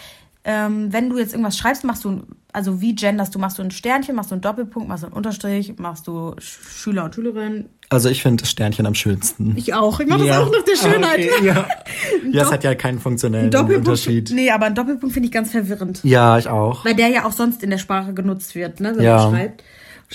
ähm, 0.49 0.93
wenn 0.93 1.11
du 1.11 1.19
jetzt 1.19 1.33
irgendwas 1.33 1.59
schreibst, 1.59 1.83
machst 1.83 2.05
du, 2.05 2.23
also 2.53 2.81
wie 2.81 2.95
genderst 2.95 3.35
du? 3.35 3.39
Machst 3.41 3.59
du 3.59 3.63
ein 3.63 3.73
Sternchen, 3.73 4.15
machst 4.15 4.31
du 4.31 4.37
einen 4.37 4.43
Doppelpunkt, 4.43 4.89
machst 4.89 5.03
du 5.03 5.09
einen 5.09 5.17
Unterstrich, 5.17 5.75
machst 5.79 6.07
du 6.07 6.35
Sch- 6.37 6.69
Schüler 6.79 7.05
und 7.05 7.15
Schülerin? 7.17 7.69
Also 7.89 8.09
ich 8.09 8.23
finde 8.23 8.43
das 8.43 8.51
Sternchen 8.53 8.87
am 8.87 8.95
schönsten. 8.95 9.55
Ich 9.57 9.75
auch. 9.75 9.99
Ich 9.99 10.07
mache 10.07 10.25
Ja. 10.25 10.39
das 10.39 10.47
auch 10.49 10.53
noch 10.53 10.63
der 10.65 10.77
Schönheit. 10.77 11.19
Okay, 11.19 11.33
ja. 11.47 11.67
ja, 12.31 12.43
es 12.43 12.53
hat 12.53 12.63
ja 12.63 12.77
keinen 12.77 13.01
funktionellen 13.01 13.51
Doppelpunkt. 13.51 13.89
Unterschied. 13.89 14.31
Nee, 14.33 14.51
aber 14.53 14.67
ein 14.67 14.75
Doppelpunkt 14.77 15.13
finde 15.15 15.27
ich 15.27 15.33
ganz 15.33 15.51
verwirrend. 15.51 16.01
Ja, 16.05 16.39
ich 16.39 16.49
auch. 16.49 16.85
Weil 16.85 16.95
der 16.95 17.09
ja 17.09 17.25
auch 17.25 17.33
sonst 17.33 17.65
in 17.65 17.71
der 17.71 17.79
Sprache 17.79 18.15
genutzt 18.15 18.55
wird, 18.55 18.79
ne, 18.79 18.93
wenn 18.97 19.05
Ja, 19.05 19.17
man 19.29 19.35
schreibt. 19.35 19.65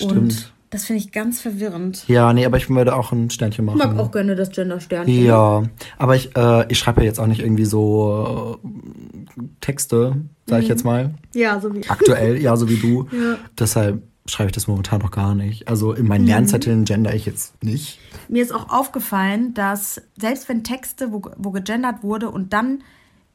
Und 0.00 0.10
stimmt. 0.10 0.52
Das 0.72 0.84
finde 0.86 1.00
ich 1.02 1.12
ganz 1.12 1.40
verwirrend. 1.40 2.04
Ja, 2.08 2.32
nee, 2.32 2.44
aber 2.44 2.56
ich 2.56 2.68
würde 2.68 2.96
auch 2.96 3.12
ein 3.12 3.30
Sternchen 3.30 3.64
machen. 3.64 3.78
Ich 3.78 3.86
mag 3.86 3.96
auch 3.98 4.10
gerne 4.10 4.34
das 4.34 4.50
Gender-Sternchen. 4.50 5.24
Ja, 5.24 5.62
aber 5.98 6.16
ich, 6.16 6.34
äh, 6.36 6.66
ich 6.72 6.78
schreibe 6.78 7.02
ja 7.02 7.06
jetzt 7.06 7.20
auch 7.20 7.26
nicht 7.28 7.40
irgendwie 7.40 7.64
so 7.66 8.58
äh, 8.66 9.42
Texte, 9.60 10.16
sag 10.46 10.56
Mhm. 10.58 10.62
ich 10.62 10.68
jetzt 10.68 10.84
mal. 10.84 11.14
Ja, 11.34 11.60
so 11.60 11.74
wie. 11.74 11.88
Aktuell, 11.88 12.40
ja, 12.40 12.56
so 12.56 12.68
wie 12.68 12.76
du. 12.76 13.06
Ja. 13.12 13.36
Deshalb 13.58 14.02
schreibe 14.26 14.48
ich 14.48 14.52
das 14.54 14.66
momentan 14.68 15.00
noch 15.00 15.10
gar 15.10 15.34
nicht. 15.34 15.68
Also 15.68 15.92
in 15.92 16.02
Mhm. 16.02 16.08
meinen 16.08 16.26
Lernzetteln 16.26 16.84
gender 16.84 17.14
ich 17.14 17.26
jetzt 17.26 17.62
nicht. 17.62 17.98
Mir 18.28 18.42
ist 18.42 18.52
auch 18.54 18.70
aufgefallen, 18.70 19.52
dass 19.54 20.00
selbst 20.18 20.48
wenn 20.48 20.64
Texte, 20.64 21.12
wo, 21.12 21.22
wo 21.36 21.50
gegendert 21.50 22.02
wurde 22.02 22.30
und 22.30 22.52
dann 22.52 22.82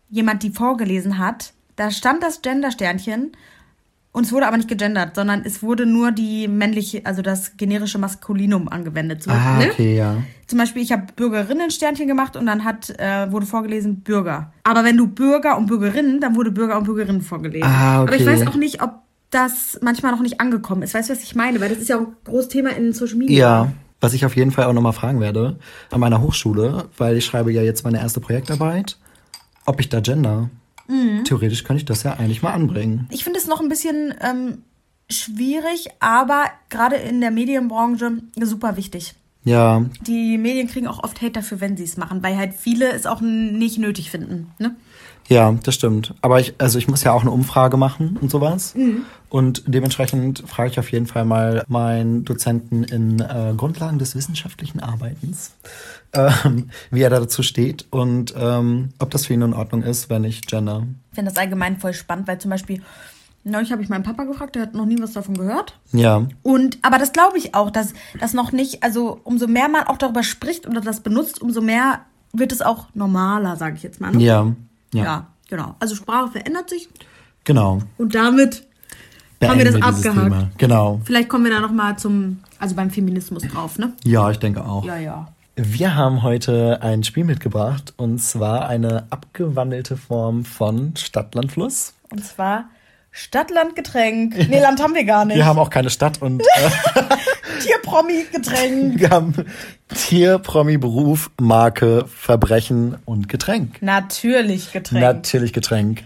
jemand 0.10 0.44
die 0.44 0.50
vorgelesen 0.52 1.18
hat, 1.18 1.54
da 1.76 1.92
stand 1.92 2.24
das 2.24 2.42
Gender-Sternchen 2.42 3.34
und 4.18 4.26
es 4.26 4.32
wurde 4.32 4.48
aber 4.48 4.58
nicht 4.58 4.68
gegendert, 4.68 5.16
sondern 5.16 5.44
es 5.46 5.62
wurde 5.62 5.86
nur 5.86 6.12
die 6.12 6.48
männliche, 6.48 7.06
also 7.06 7.22
das 7.22 7.56
generische 7.56 8.00
Maskulinum 8.00 8.68
angewendet. 8.68 9.22
Zum, 9.22 9.32
Ah, 9.32 9.60
ne? 9.60 9.70
okay, 9.72 9.96
ja. 9.96 10.18
Zum 10.48 10.58
Beispiel, 10.58 10.82
ich 10.82 10.92
habe 10.92 11.04
Bürgerinnen-Sternchen 11.16 12.08
gemacht 12.08 12.36
und 12.36 12.48
dann 12.48 12.64
hat, 12.64 12.90
äh, 13.00 13.32
wurde 13.32 13.46
vorgelesen 13.46 14.02
Bürger. 14.02 14.52
Aber 14.64 14.84
wenn 14.84 14.98
du 14.98 15.06
Bürger 15.06 15.56
und 15.56 15.68
Bürgerinnen, 15.68 16.20
dann 16.20 16.36
wurde 16.36 16.50
Bürger 16.50 16.80
und 16.80 16.86
Bürgerinnen 16.86 17.22
vorgelesen. 17.22 17.70
Ah, 17.70 18.02
Aber 18.02 18.16
ich 18.16 18.24
okay. 18.24 18.42
weiß 18.42 18.48
auch 18.48 18.56
nicht, 18.56 18.82
ob 18.82 19.04
das 19.30 19.78
manchmal 19.84 20.14
noch 20.14 20.22
nicht 20.22 20.42
angekommen 20.42 20.82
ist. 20.82 20.96
Weißt 20.96 21.10
du, 21.10 21.14
was 21.14 21.22
ich 21.22 21.36
meine? 21.36 21.62
Weil 21.62 21.70
das 21.70 21.78
ist 21.78 21.90
ja 21.90 21.98
auch 21.98 22.08
ein 22.08 22.16
großes 22.26 22.48
Thema 22.48 22.72
in 22.72 22.94
Social 22.94 23.18
Media. 23.18 23.38
Ja, 23.38 23.72
was 24.02 24.16
ich 24.16 24.26
auf 24.26 24.36
jeden 24.36 24.50
Fall 24.50 24.66
auch 24.66 24.74
nochmal 24.74 24.94
fragen 24.94 25.20
werde, 25.20 25.60
an 25.92 26.00
meiner 26.00 26.22
Hochschule, 26.24 26.86
weil 26.98 27.18
ich 27.18 27.26
schreibe 27.26 27.52
ja 27.52 27.62
jetzt 27.62 27.84
meine 27.84 28.00
erste 28.00 28.20
Projektarbeit, 28.20 28.98
ob 29.68 29.80
ich 29.80 29.90
da 29.90 30.00
gender. 30.00 30.50
Mhm. 30.88 31.24
Theoretisch 31.24 31.64
könnte 31.64 31.82
ich 31.82 31.86
das 31.86 32.04
ja 32.04 32.14
eigentlich 32.14 32.42
mal 32.42 32.54
anbringen. 32.54 33.08
Ich 33.12 33.24
finde 33.24 33.40
es 33.40 33.48
noch 33.48 33.62
ein 33.62 33.70
bisschen 33.70 34.14
ähm, 34.22 34.60
schwierig, 35.10 35.90
aber 36.00 36.46
gerade 36.70 36.96
in 36.96 37.22
der 37.22 37.32
Medienbranche 37.32 38.22
super 38.42 38.78
wichtig. 38.78 39.16
Ja, 39.44 39.86
Die 40.02 40.38
Medien 40.38 40.68
kriegen 40.68 40.88
auch 40.88 41.04
oft 41.04 41.22
Hate 41.22 41.32
dafür, 41.32 41.62
wenn 41.62 41.78
sie 41.78 41.84
es 41.86 41.96
machen, 41.96 42.22
weil 42.22 42.36
halt 42.36 42.54
viele 42.54 42.92
es 42.92 43.06
auch 43.06 43.22
nicht 43.22 43.78
nötig 43.78 44.12
finden. 44.12 44.52
Ne? 44.60 44.76
Ja, 45.28 45.54
das 45.64 45.76
stimmt. 45.76 46.14
Aber 46.22 46.40
ich, 46.40 46.56
also 46.58 46.78
ich 46.78 46.88
muss 46.88 47.04
ja 47.04 47.12
auch 47.12 47.22
eine 47.22 47.32
Umfrage 47.32 47.78
machen 47.78 48.18
und 48.22 48.32
sowas. 48.32 48.76
Mhm. 48.76 49.04
Und 49.30 49.64
dementsprechend 49.68 50.44
frage 50.48 50.70
ich 50.70 50.80
auf 50.80 50.92
jeden 50.92 51.06
Fall 51.06 51.26
mal 51.26 51.64
meinen 51.68 52.24
Dozenten 52.24 52.84
in 52.84 53.20
äh, 53.20 53.54
Grundlagen 53.58 54.00
des 54.00 54.16
wissenschaftlichen 54.16 54.80
Arbeitens, 54.80 55.52
ähm, 56.14 56.70
wie 56.92 57.02
er 57.02 57.10
dazu 57.10 57.44
steht 57.44 57.86
und 57.90 58.34
ähm, 58.38 58.90
ob 59.00 59.12
das 59.12 59.26
für 59.26 59.34
ihn 59.34 59.42
in 59.42 59.54
Ordnung 59.54 59.84
ist, 59.84 60.10
wenn 60.10 60.24
ich 60.24 60.44
gender. 60.44 60.84
Ich 61.12 61.16
finde 61.16 61.32
das 61.32 61.40
allgemein 61.40 61.78
voll 61.78 61.94
spannend, 61.94 62.28
weil 62.30 62.38
zum 62.40 62.52
Beispiel, 62.52 62.82
neulich 63.44 63.74
habe 63.74 63.82
ich 63.82 63.90
meinen 63.90 64.04
Papa 64.04 64.24
gefragt, 64.24 64.56
der 64.56 64.62
hat 64.62 64.74
noch 64.74 64.86
nie 64.86 65.02
was 65.02 65.12
davon 65.12 65.36
gehört. 65.36 65.78
Ja, 65.92 66.26
Und, 66.44 66.78
aber 66.84 66.98
das 66.98 67.12
glaube 67.12 67.38
ich 67.38 67.54
auch, 67.54 67.70
dass 67.70 67.94
das 68.22 68.34
noch 68.34 68.54
nicht, 68.54 68.84
also 68.84 69.20
umso 69.26 69.48
mehr 69.48 69.68
man 69.68 69.88
auch 69.88 69.98
darüber 69.98 70.24
spricht 70.24 70.68
oder 70.68 70.80
das 70.80 71.02
benutzt, 71.02 71.42
umso 71.42 71.60
mehr 71.60 72.00
wird 72.32 72.54
es 72.54 72.62
auch 72.62 72.88
normaler, 72.94 73.58
sage 73.58 73.76
ich 73.76 73.84
jetzt 73.84 74.00
mal. 74.00 74.12
Ne? 74.12 74.24
ja, 74.24 74.54
ja, 74.98 75.04
ja, 75.04 75.28
genau. 75.50 75.76
Also 75.80 75.96
Sprache 75.96 76.32
verändert 76.32 76.70
sich 76.70 76.90
genau. 77.44 77.82
und 77.98 78.16
damit 78.16 78.64
haben 79.44 79.58
wir 79.60 79.66
das 79.66 79.74
Beenden 79.74 79.84
abgehakt. 79.84 80.24
Thema. 80.24 80.50
Genau. 80.58 81.02
Vielleicht 81.04 81.30
kommen 81.30 81.46
wir 81.46 81.52
da 81.52 81.60
nochmal 81.60 81.98
zum, 81.98 82.40
also 82.60 82.76
beim 82.76 82.90
Feminismus 82.90 83.44
drauf, 83.44 83.78
ne? 83.78 83.94
Ja, 84.04 84.30
ich 84.32 84.38
denke 84.38 84.66
auch. 84.66 84.84
Ja, 84.86 84.98
ja. 84.98 85.28
Wir 85.56 85.96
haben 85.96 86.22
heute 86.22 86.84
ein 86.84 87.04
Spiel 87.04 87.24
mitgebracht 87.24 87.94
und 87.98 88.20
zwar 88.20 88.68
eine 88.68 89.06
abgewandelte 89.10 89.98
Form 89.98 90.46
von 90.46 90.96
Stadtlandfluss. 90.96 91.94
Und 92.12 92.24
zwar 92.24 92.66
Stadt-Land-Getränk. 93.12 94.50
Nee, 94.50 94.60
Land 94.60 94.82
haben 94.82 94.94
wir 94.94 95.04
gar 95.04 95.26
nicht. 95.26 95.38
Wir 95.38 95.46
haben 95.46 95.58
auch 95.58 95.72
keine 95.72 95.90
Stadt 95.90 96.22
und 96.22 96.42
äh, 96.42 96.46
Tier-Promi-Getränk. 97.60 99.00
wir 99.00 99.10
haben 99.10 99.34
Tier, 99.90 100.40
Promi, 100.40 100.78
Beruf, 100.78 101.32
Marke, 101.40 102.06
Verbrechen 102.08 102.98
und 103.06 103.30
Getränk. 103.30 103.82
Natürlich 103.82 104.72
Getränk. 104.72 105.02
Natürlich 105.02 105.54
Getränk. 105.54 106.04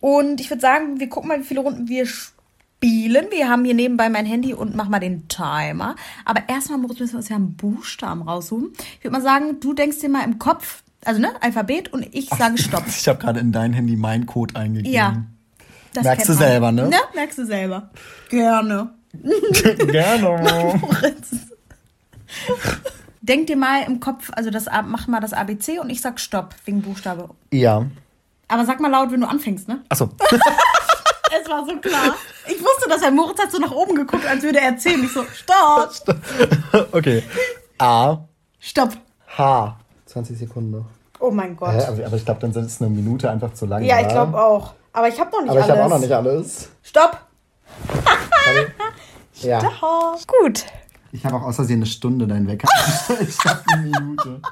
Und 0.00 0.40
ich 0.40 0.50
würde 0.50 0.60
sagen, 0.60 0.98
wir 0.98 1.08
gucken 1.08 1.28
mal, 1.28 1.40
wie 1.40 1.44
viele 1.44 1.60
Runden 1.60 1.88
wir 1.88 2.06
spielen. 2.06 3.26
Wir 3.30 3.48
haben 3.48 3.64
hier 3.64 3.74
nebenbei 3.74 4.08
mein 4.08 4.26
Handy 4.26 4.52
und 4.52 4.74
machen 4.74 4.90
mal 4.90 4.98
den 4.98 5.28
Timer. 5.28 5.94
Aber 6.24 6.42
erstmal 6.48 6.78
Moritz, 6.78 6.98
müssen 6.98 7.12
wir 7.12 7.18
uns 7.18 7.28
ja 7.28 7.36
einen 7.36 7.56
Buchstaben 7.56 8.22
raussuchen. 8.22 8.72
Ich 8.98 9.04
würde 9.04 9.12
mal 9.16 9.22
sagen, 9.22 9.60
du 9.60 9.74
denkst 9.74 10.00
dir 10.00 10.08
mal 10.08 10.24
im 10.24 10.40
Kopf, 10.40 10.82
also 11.04 11.20
ne, 11.20 11.30
Alphabet 11.40 11.92
und 11.92 12.06
ich 12.12 12.28
sage 12.28 12.58
Stopp. 12.58 12.84
Ich 12.88 13.06
habe 13.06 13.18
gerade 13.20 13.40
in 13.40 13.52
dein 13.52 13.72
Handy 13.72 13.96
meinen 13.96 14.26
Code 14.26 14.56
eingegeben. 14.56 14.92
Ja. 14.92 15.24
Das 15.94 16.04
Merkst 16.04 16.28
du 16.28 16.32
selber, 16.32 16.72
ne? 16.72 16.88
Ne, 16.88 16.96
merkst 17.14 17.38
du 17.38 17.44
selber. 17.44 17.90
Gerne. 18.30 18.94
Gerne. 19.90 20.80
Denk 23.20 23.46
dir 23.46 23.56
mal 23.56 23.84
im 23.86 24.00
Kopf, 24.00 24.30
also 24.32 24.50
das 24.50 24.66
mach 24.86 25.06
mal 25.06 25.20
das 25.20 25.32
ABC 25.32 25.78
und 25.78 25.90
ich 25.90 26.00
sag 26.00 26.18
Stopp 26.18 26.54
wegen 26.64 26.82
Buchstabe. 26.82 27.28
Ja. 27.52 27.86
Aber 28.48 28.64
sag 28.66 28.80
mal 28.80 28.90
laut, 28.90 29.12
wenn 29.12 29.20
du 29.20 29.28
anfängst, 29.28 29.68
ne? 29.68 29.82
Achso. 29.88 30.10
Es 31.34 31.48
war 31.48 31.64
so 31.64 31.74
klar. 31.78 32.14
Ich 32.46 32.60
wusste, 32.60 32.90
dass 32.90 33.00
Herr 33.00 33.10
Moritz 33.10 33.40
hat 33.40 33.50
so 33.50 33.58
nach 33.58 33.70
oben 33.70 33.94
geguckt, 33.94 34.26
als 34.26 34.42
würde 34.42 34.60
er 34.60 34.66
erzählen. 34.72 35.02
Ich 35.02 35.12
so, 35.12 35.24
Stopp. 35.24 35.90
Okay. 36.92 37.22
A, 37.78 38.18
Stopp. 38.60 38.90
H. 39.38 39.76
20 40.06 40.38
Sekunden 40.38 40.72
noch. 40.72 40.84
Oh 41.20 41.30
mein 41.30 41.56
Gott. 41.56 41.72
Hä? 41.72 41.84
Aber, 41.86 42.04
aber 42.06 42.16
ich 42.16 42.24
glaube, 42.24 42.40
dann 42.40 42.52
sind 42.52 42.66
es 42.66 42.82
eine 42.82 42.90
Minute 42.90 43.30
einfach 43.30 43.54
zu 43.54 43.64
lang. 43.64 43.82
Ja, 43.82 44.00
ich 44.00 44.08
glaube 44.08 44.38
auch. 44.38 44.74
Aber 44.92 45.08
ich 45.08 45.18
habe 45.18 45.30
noch 45.30 45.40
nicht 45.40 45.50
Aber 45.50 45.60
ich 45.60 45.64
alles. 45.64 45.76
habe 45.76 45.84
auch 45.86 45.88
noch 45.88 46.00
nicht 46.00 46.12
alles. 46.12 46.68
Stopp. 46.82 47.18
Ja. 49.40 49.60
Oh, 49.82 50.14
gut. 50.26 50.64
Ich 51.10 51.24
habe 51.26 51.36
auch 51.36 51.42
aus 51.42 51.56
Versehen 51.56 51.76
eine 51.78 51.86
Stunde 51.86 52.26
deinen 52.26 52.46
Wecker. 52.46 52.68
ich 53.20 53.38
habe 53.44 53.60
eine 53.72 53.82
Minute. 53.82 54.40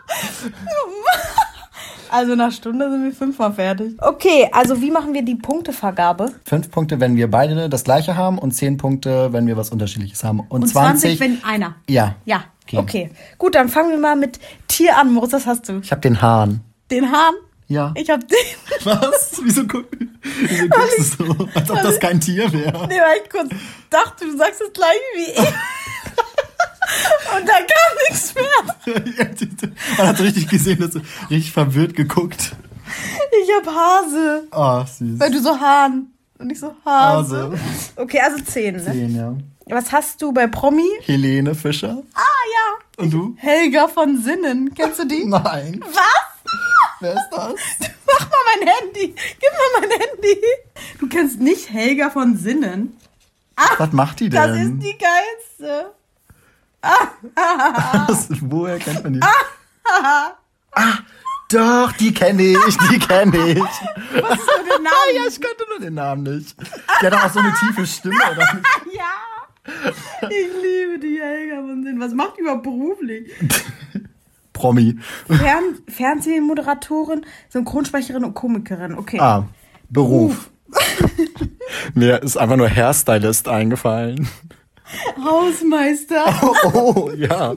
Also 2.12 2.34
nach 2.34 2.50
Stunde 2.50 2.90
sind 2.90 3.04
wir 3.04 3.12
fünfmal 3.12 3.52
fertig. 3.52 3.94
Okay, 4.00 4.48
also 4.52 4.80
wie 4.82 4.90
machen 4.90 5.14
wir 5.14 5.22
die 5.24 5.36
Punktevergabe? 5.36 6.32
Fünf 6.44 6.68
Punkte, 6.72 6.98
wenn 6.98 7.14
wir 7.14 7.30
beide 7.30 7.68
das 7.68 7.84
gleiche 7.84 8.16
haben 8.16 8.36
und 8.38 8.50
zehn 8.50 8.76
Punkte, 8.78 9.32
wenn 9.32 9.46
wir 9.46 9.56
was 9.56 9.70
Unterschiedliches 9.70 10.24
haben. 10.24 10.40
Und, 10.40 10.62
Und 10.62 10.68
20, 10.68 11.18
20, 11.18 11.20
wenn 11.20 11.44
einer. 11.44 11.76
Ja. 11.88 12.16
Ja, 12.24 12.42
Okay. 12.64 12.78
okay. 12.78 13.10
Gut, 13.38 13.54
dann 13.54 13.68
fangen 13.68 13.90
wir 13.90 13.98
mal 13.98 14.16
mit 14.16 14.40
Tier 14.66 14.98
an. 14.98 15.12
Moritz, 15.12 15.32
was 15.34 15.46
hast 15.46 15.68
du? 15.68 15.78
Ich 15.84 15.92
habe 15.92 16.00
den 16.00 16.20
Hahn. 16.20 16.62
Den 16.90 17.12
Hahn? 17.12 17.34
Ja. 17.70 17.94
Ich 17.96 18.10
hab 18.10 18.20
den. 18.26 18.36
Was? 18.84 19.40
Wieso, 19.44 19.64
guck, 19.64 19.86
wieso 20.22 20.68
guckst 20.68 21.20
du 21.20 21.24
so? 21.26 21.48
Als 21.54 21.70
ob 21.70 21.82
das 21.82 22.00
kein 22.00 22.20
Tier 22.20 22.52
wäre. 22.52 22.88
Nee, 22.88 22.98
weil 23.00 23.20
ich 23.22 23.30
kurz 23.30 23.48
dachte, 23.88 24.24
du 24.24 24.36
sagst 24.36 24.60
das 24.60 24.72
gleiche 24.72 24.98
wie 25.14 25.30
ich. 25.30 25.38
Und 27.36 27.48
dann 27.48 27.64
kam 27.68 27.96
nichts 28.08 28.34
mehr. 28.34 29.70
Man 29.98 30.08
hat 30.08 30.18
richtig 30.20 30.48
gesehen, 30.48 30.80
dass 30.80 30.90
du 30.90 31.00
richtig 31.30 31.52
verwirrt 31.52 31.94
geguckt. 31.94 32.56
Ich 33.40 33.48
hab 33.56 33.72
Hase. 33.72 34.48
Oh, 34.50 34.84
süß. 34.84 35.20
Weil 35.20 35.30
du 35.30 35.40
so 35.40 35.60
Hahn. 35.60 36.08
Und 36.38 36.50
ich 36.50 36.58
so 36.58 36.74
Hase. 36.84 37.52
Hase. 37.52 37.58
Okay, 37.94 38.18
also 38.18 38.42
10, 38.42 38.76
ne? 38.76 38.84
Zehn, 38.84 39.14
ja. 39.16 39.36
Was 39.66 39.92
hast 39.92 40.20
du 40.20 40.32
bei 40.32 40.48
Promi? 40.48 40.88
Helene 41.02 41.54
Fischer. 41.54 42.02
Ah, 42.14 42.20
ja. 42.20 43.04
Und 43.04 43.12
du? 43.12 43.36
Helga 43.38 43.86
von 43.86 44.20
Sinnen. 44.20 44.74
Kennst 44.74 44.98
du 44.98 45.04
die? 45.06 45.24
Nein. 45.24 45.80
Was? 45.92 46.19
Wer 47.00 47.14
ist 47.14 47.28
das? 47.30 47.54
Mach 48.06 48.28
mal 48.30 48.38
mein 48.56 48.68
Handy. 48.68 49.14
Gib 49.14 49.50
mal 49.52 49.80
mein 49.80 49.90
Handy. 49.90 50.40
Du 50.98 51.08
kennst 51.08 51.40
nicht 51.40 51.70
Helga 51.70 52.10
von 52.10 52.36
Sinnen. 52.36 52.96
Was 53.78 53.92
macht 53.92 54.20
die 54.20 54.28
Das 54.30 54.50
ist 54.50 54.56
denn? 54.58 54.80
die 54.80 54.96
geilste. 54.98 55.92
Was? 57.34 58.28
Woher 58.40 58.78
kennt 58.78 59.02
man 59.04 59.14
die? 59.14 59.20
ah, 59.22 60.32
doch, 61.50 61.92
die 61.92 62.14
kenne 62.14 62.42
ich, 62.42 62.76
die 62.90 62.98
kenne 62.98 63.36
ich. 63.52 63.58
Was 63.58 64.38
ist 64.38 64.50
mit 64.58 64.66
dem 64.66 64.86
Ah, 64.86 64.90
Namen? 64.90 65.14
ja, 65.14 65.22
ich 65.28 65.40
kannte 65.40 65.64
nur 65.68 65.80
den 65.80 65.94
Namen 65.94 66.22
nicht. 66.22 66.56
Die 67.02 67.06
hat 67.06 67.12
auch 67.12 67.30
so 67.30 67.40
eine 67.40 67.52
tiefe 67.54 67.86
Stimme, 67.86 68.16
oder 68.30 68.54
nicht? 68.54 68.66
Ja. 68.96 69.04
Ich 70.28 70.46
liebe 70.62 70.98
die 71.00 71.20
Helga 71.20 71.56
von 71.56 71.82
Sinnen. 71.82 72.00
Was 72.00 72.12
macht 72.14 72.36
die 72.38 72.40
überhaupt 72.40 72.62
beruflich? 72.62 73.30
Promi. 74.60 74.96
Fern 75.26 75.78
Fernsehmoderatorin, 75.88 77.24
Synchronsprecherin 77.48 78.24
und 78.24 78.34
Komikerin. 78.34 78.98
Okay. 78.98 79.18
Ah, 79.18 79.46
Beruf. 79.88 80.50
Mir 81.94 82.22
ist 82.22 82.36
einfach 82.36 82.56
nur 82.56 82.68
Hairstylist 82.68 83.48
eingefallen. 83.48 84.28
Hausmeister. 85.24 86.24
Oh, 86.42 86.94
oh 87.06 87.10
ja. 87.16 87.54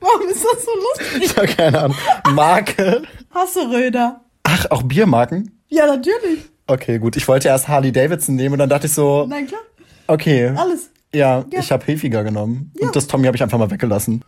Warum 0.00 0.28
ist 0.28 0.44
das 0.44 0.64
so 0.64 0.70
lustig? 0.74 1.22
Ich 1.24 1.36
habe 1.36 1.46
keine 1.48 1.82
Ahnung. 1.82 1.96
Marke. 2.32 3.02
Hasseröder. 3.34 4.20
Ach, 4.42 4.66
auch 4.70 4.82
Biermarken? 4.82 5.60
Ja, 5.68 5.86
natürlich. 5.86 6.40
Okay, 6.66 6.98
gut. 6.98 7.16
Ich 7.16 7.28
wollte 7.28 7.48
erst 7.48 7.68
Harley 7.68 7.92
Davidson 7.92 8.34
nehmen 8.36 8.54
und 8.54 8.58
dann 8.58 8.68
dachte 8.68 8.86
ich 8.86 8.92
so, 8.94 9.26
Na 9.28 9.42
klar. 9.42 9.60
okay. 10.06 10.52
Alles. 10.56 10.90
Ja, 11.14 11.44
Ja. 11.50 11.60
ich 11.60 11.72
habe 11.72 11.84
Hefiger 11.86 12.22
genommen. 12.24 12.72
Und 12.80 12.94
das 12.94 13.06
Tommy 13.06 13.26
habe 13.26 13.36
ich 13.36 13.42
einfach 13.42 13.58
mal 13.58 13.70
weggelassen. 13.70 14.24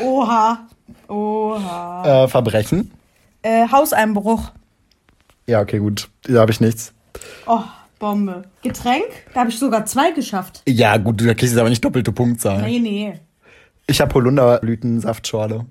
Oha. 0.00 0.66
Oha. 1.08 2.24
Äh, 2.24 2.28
Verbrechen? 2.28 2.90
Äh, 3.42 3.68
Hauseinbruch. 3.68 4.52
Ja, 5.46 5.60
okay, 5.60 5.78
gut. 5.78 6.08
Da 6.22 6.40
habe 6.40 6.52
ich 6.52 6.60
nichts. 6.60 6.92
Oh, 7.46 7.60
Bombe. 7.98 8.44
Getränk? 8.62 9.04
Da 9.34 9.40
habe 9.40 9.50
ich 9.50 9.58
sogar 9.58 9.84
zwei 9.86 10.12
geschafft. 10.12 10.62
Ja, 10.66 10.96
gut, 10.96 11.20
da 11.26 11.34
kriegst 11.34 11.54
du 11.54 11.60
aber 11.60 11.68
nicht 11.68 11.84
doppelte 11.84 12.12
Punktzahl. 12.12 12.62
Nee, 12.62 12.78
nee. 12.78 13.20
Ich 13.86 14.00
habe 14.00 14.14
Holunderblütensaftschorle. 14.14 15.66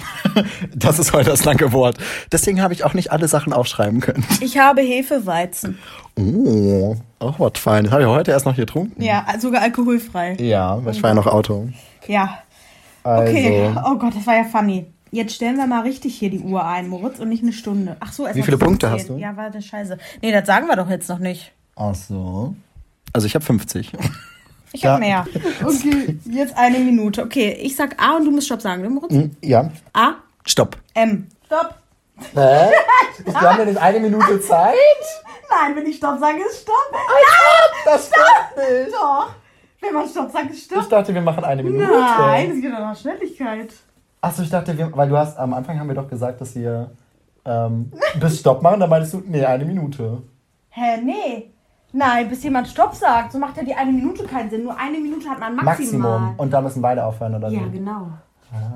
Das 0.74 0.98
ist 0.98 1.12
heute 1.12 1.30
das 1.30 1.44
lange 1.44 1.72
Wort. 1.72 1.96
Deswegen 2.30 2.60
habe 2.60 2.74
ich 2.74 2.84
auch 2.84 2.92
nicht 2.94 3.10
alle 3.10 3.26
Sachen 3.26 3.52
aufschreiben 3.52 4.00
können. 4.00 4.24
Ich 4.40 4.58
habe 4.58 4.82
Hefeweizen. 4.82 5.78
Oh, 6.18 6.96
auch 7.18 7.40
was 7.40 7.52
Feines. 7.58 7.90
Habe 7.90 8.02
ich 8.02 8.08
heute 8.08 8.30
erst 8.32 8.44
noch 8.44 8.54
hier 8.54 8.66
getrunken? 8.66 9.02
Ja, 9.02 9.24
sogar 9.40 9.62
alkoholfrei. 9.62 10.34
Ja, 10.38 10.84
weil 10.84 10.94
ich 10.94 11.02
war 11.02 11.10
ja 11.10 11.14
noch 11.14 11.26
Auto. 11.26 11.68
Ja. 12.06 12.38
Also, 13.02 13.32
Okay. 13.32 13.70
Oh 13.84 13.96
Gott, 13.96 14.14
das 14.16 14.26
war 14.26 14.36
ja 14.36 14.44
funny. 14.44 14.86
Jetzt 15.12 15.34
stellen 15.34 15.56
wir 15.56 15.66
mal 15.66 15.82
richtig 15.82 16.14
hier 16.16 16.30
die 16.30 16.40
Uhr 16.40 16.64
ein, 16.64 16.88
Moritz, 16.88 17.18
und 17.20 17.28
nicht 17.28 17.42
eine 17.42 17.52
Stunde. 17.52 17.96
Ach 18.00 18.12
so, 18.12 18.26
erst 18.26 18.36
Wie 18.36 18.42
viele 18.42 18.58
Punkte 18.58 18.88
15. 18.88 18.90
hast 19.00 19.08
du? 19.08 19.22
Ja, 19.22 19.36
warte, 19.36 19.62
scheiße. 19.62 19.96
Nee, 20.20 20.32
das 20.32 20.46
sagen 20.46 20.66
wir 20.66 20.76
doch 20.76 20.90
jetzt 20.90 21.08
noch 21.08 21.20
nicht. 21.20 21.52
Ach 21.76 21.94
so. 21.94 22.54
Also 23.12 23.26
ich 23.26 23.34
habe 23.34 23.44
50. 23.44 23.92
Ich 24.76 24.82
Ja. 24.82 24.92
hab 24.92 25.00
mehr. 25.00 25.26
Okay, 25.64 26.18
jetzt 26.26 26.54
eine 26.56 26.78
Minute. 26.78 27.22
Okay, 27.22 27.52
ich 27.62 27.74
sag 27.74 27.96
A 28.02 28.16
und 28.16 28.26
du 28.26 28.30
musst 28.30 28.46
Stopp 28.46 28.60
sagen, 28.60 28.82
ne, 28.82 28.90
Moritz? 28.90 29.12
Hm, 29.12 29.34
Ja. 29.42 29.70
A, 29.94 30.16
Stopp. 30.44 30.76
M. 30.92 31.26
Stopp. 31.46 31.74
Hä? 32.34 32.72
Ich 33.24 33.34
glaube 33.34 33.56
mir 33.58 33.66
nicht 33.66 33.78
eine 33.80 34.00
Minute 34.00 34.38
Zeit. 34.40 34.74
Nein, 35.48 35.76
wenn 35.76 35.86
ich 35.86 35.96
Stopp 35.96 36.18
sage, 36.20 36.38
ist 36.46 36.60
Stopp. 36.62 36.92
Das 37.86 38.08
stimmt 38.08 38.84
nicht. 38.84 38.94
Doch. 38.94 39.30
Wenn 39.80 39.94
man 39.94 40.06
Stopp 40.08 40.30
sagt, 40.30 40.50
ist 40.50 40.58
Ich 40.58 40.64
Stopp. 40.64 40.88
dachte, 40.90 41.14
wir 41.14 41.22
machen 41.22 41.42
eine 41.44 41.62
Minute. 41.62 41.86
Nein, 41.90 42.50
es 42.50 42.60
geht 42.60 42.72
doch 42.72 42.78
nach 42.80 42.96
Schnelligkeit. 42.96 43.72
Achso, 44.20 44.42
ich 44.42 44.50
dachte, 44.50 44.76
wir, 44.76 44.90
weil 44.94 45.08
du 45.08 45.16
hast 45.16 45.38
am 45.38 45.54
Anfang 45.54 45.78
haben 45.80 45.88
wir 45.88 45.94
doch 45.94 46.08
gesagt, 46.08 46.40
dass 46.42 46.54
wir 46.54 46.90
ähm, 47.46 47.92
bis 48.20 48.40
Stopp 48.40 48.60
machen, 48.62 48.80
dann 48.80 48.90
meinst 48.90 49.12
du, 49.14 49.22
nee, 49.24 49.44
eine 49.44 49.64
Minute. 49.64 50.22
Hä, 50.70 50.98
nee. 51.02 51.50
Nein, 51.96 52.28
bis 52.28 52.42
jemand 52.44 52.68
Stopp 52.68 52.94
sagt. 52.94 53.32
So 53.32 53.38
macht 53.38 53.56
ja 53.56 53.62
die 53.64 53.74
eine 53.74 53.90
Minute 53.90 54.24
keinen 54.24 54.50
Sinn. 54.50 54.64
Nur 54.64 54.76
eine 54.78 54.98
Minute 54.98 55.28
hat 55.30 55.40
man 55.40 55.56
maximal. 55.56 56.10
Maximum. 56.20 56.34
Und 56.38 56.52
da 56.52 56.60
müssen 56.60 56.82
beide 56.82 57.04
aufhören, 57.04 57.34
oder 57.36 57.48
Ja, 57.48 57.60
wie? 57.72 57.78
genau. 57.78 58.08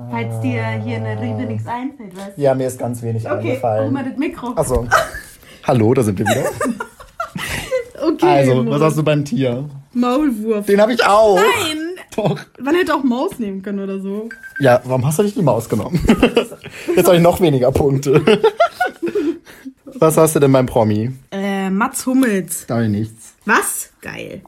Falls 0.09 0.39
dir 0.41 0.63
hier 0.83 0.97
in 0.97 1.03
der 1.03 1.19
Rede 1.21 1.45
nichts 1.45 1.67
einfällt, 1.67 2.15
weißt 2.17 2.37
du? 2.37 2.41
Ja, 2.41 2.53
mir 2.55 2.67
ist 2.67 2.79
ganz 2.79 3.01
wenig 3.03 3.25
Okay, 3.29 3.49
eingefallen. 3.51 3.93
mal 3.93 4.03
das 4.03 4.17
Mikro. 4.17 4.53
Achso. 4.55 4.87
Hallo, 5.67 5.93
da 5.93 6.01
sind 6.03 6.17
wir 6.19 6.25
wieder. 6.25 6.43
Okay. 8.03 8.25
Also, 8.25 8.65
was 8.67 8.81
hast 8.81 8.97
du 8.97 9.03
beim 9.03 9.23
Tier? 9.23 9.69
Maulwurf. 9.93 10.65
Den 10.65 10.81
habe 10.81 10.91
ich 10.93 11.05
auch. 11.05 11.35
Nein! 11.35 11.77
Doch. 12.15 12.35
Man 12.59 12.73
hätte 12.73 12.95
auch 12.95 13.03
Maus 13.03 13.37
nehmen 13.37 13.61
können 13.61 13.79
oder 13.79 13.99
so. 13.99 14.27
Ja, 14.59 14.81
warum 14.85 15.05
hast 15.05 15.19
du 15.19 15.23
nicht 15.23 15.37
die 15.37 15.43
Maus 15.43 15.69
genommen? 15.69 15.99
Jetzt 16.95 17.05
habe 17.05 17.17
ich 17.17 17.21
noch 17.21 17.39
weniger 17.39 17.71
Punkte. 17.71 18.19
Was 19.99 20.17
hast 20.17 20.35
du 20.35 20.39
denn 20.39 20.51
beim 20.51 20.65
Promi? 20.65 21.11
Äh, 21.29 21.40
Mats 21.69 22.05
Hummels. 22.05 22.65
Da 22.67 22.79
nichts. 22.87 23.35
Was? 23.45 23.91
Geil. 24.01 24.41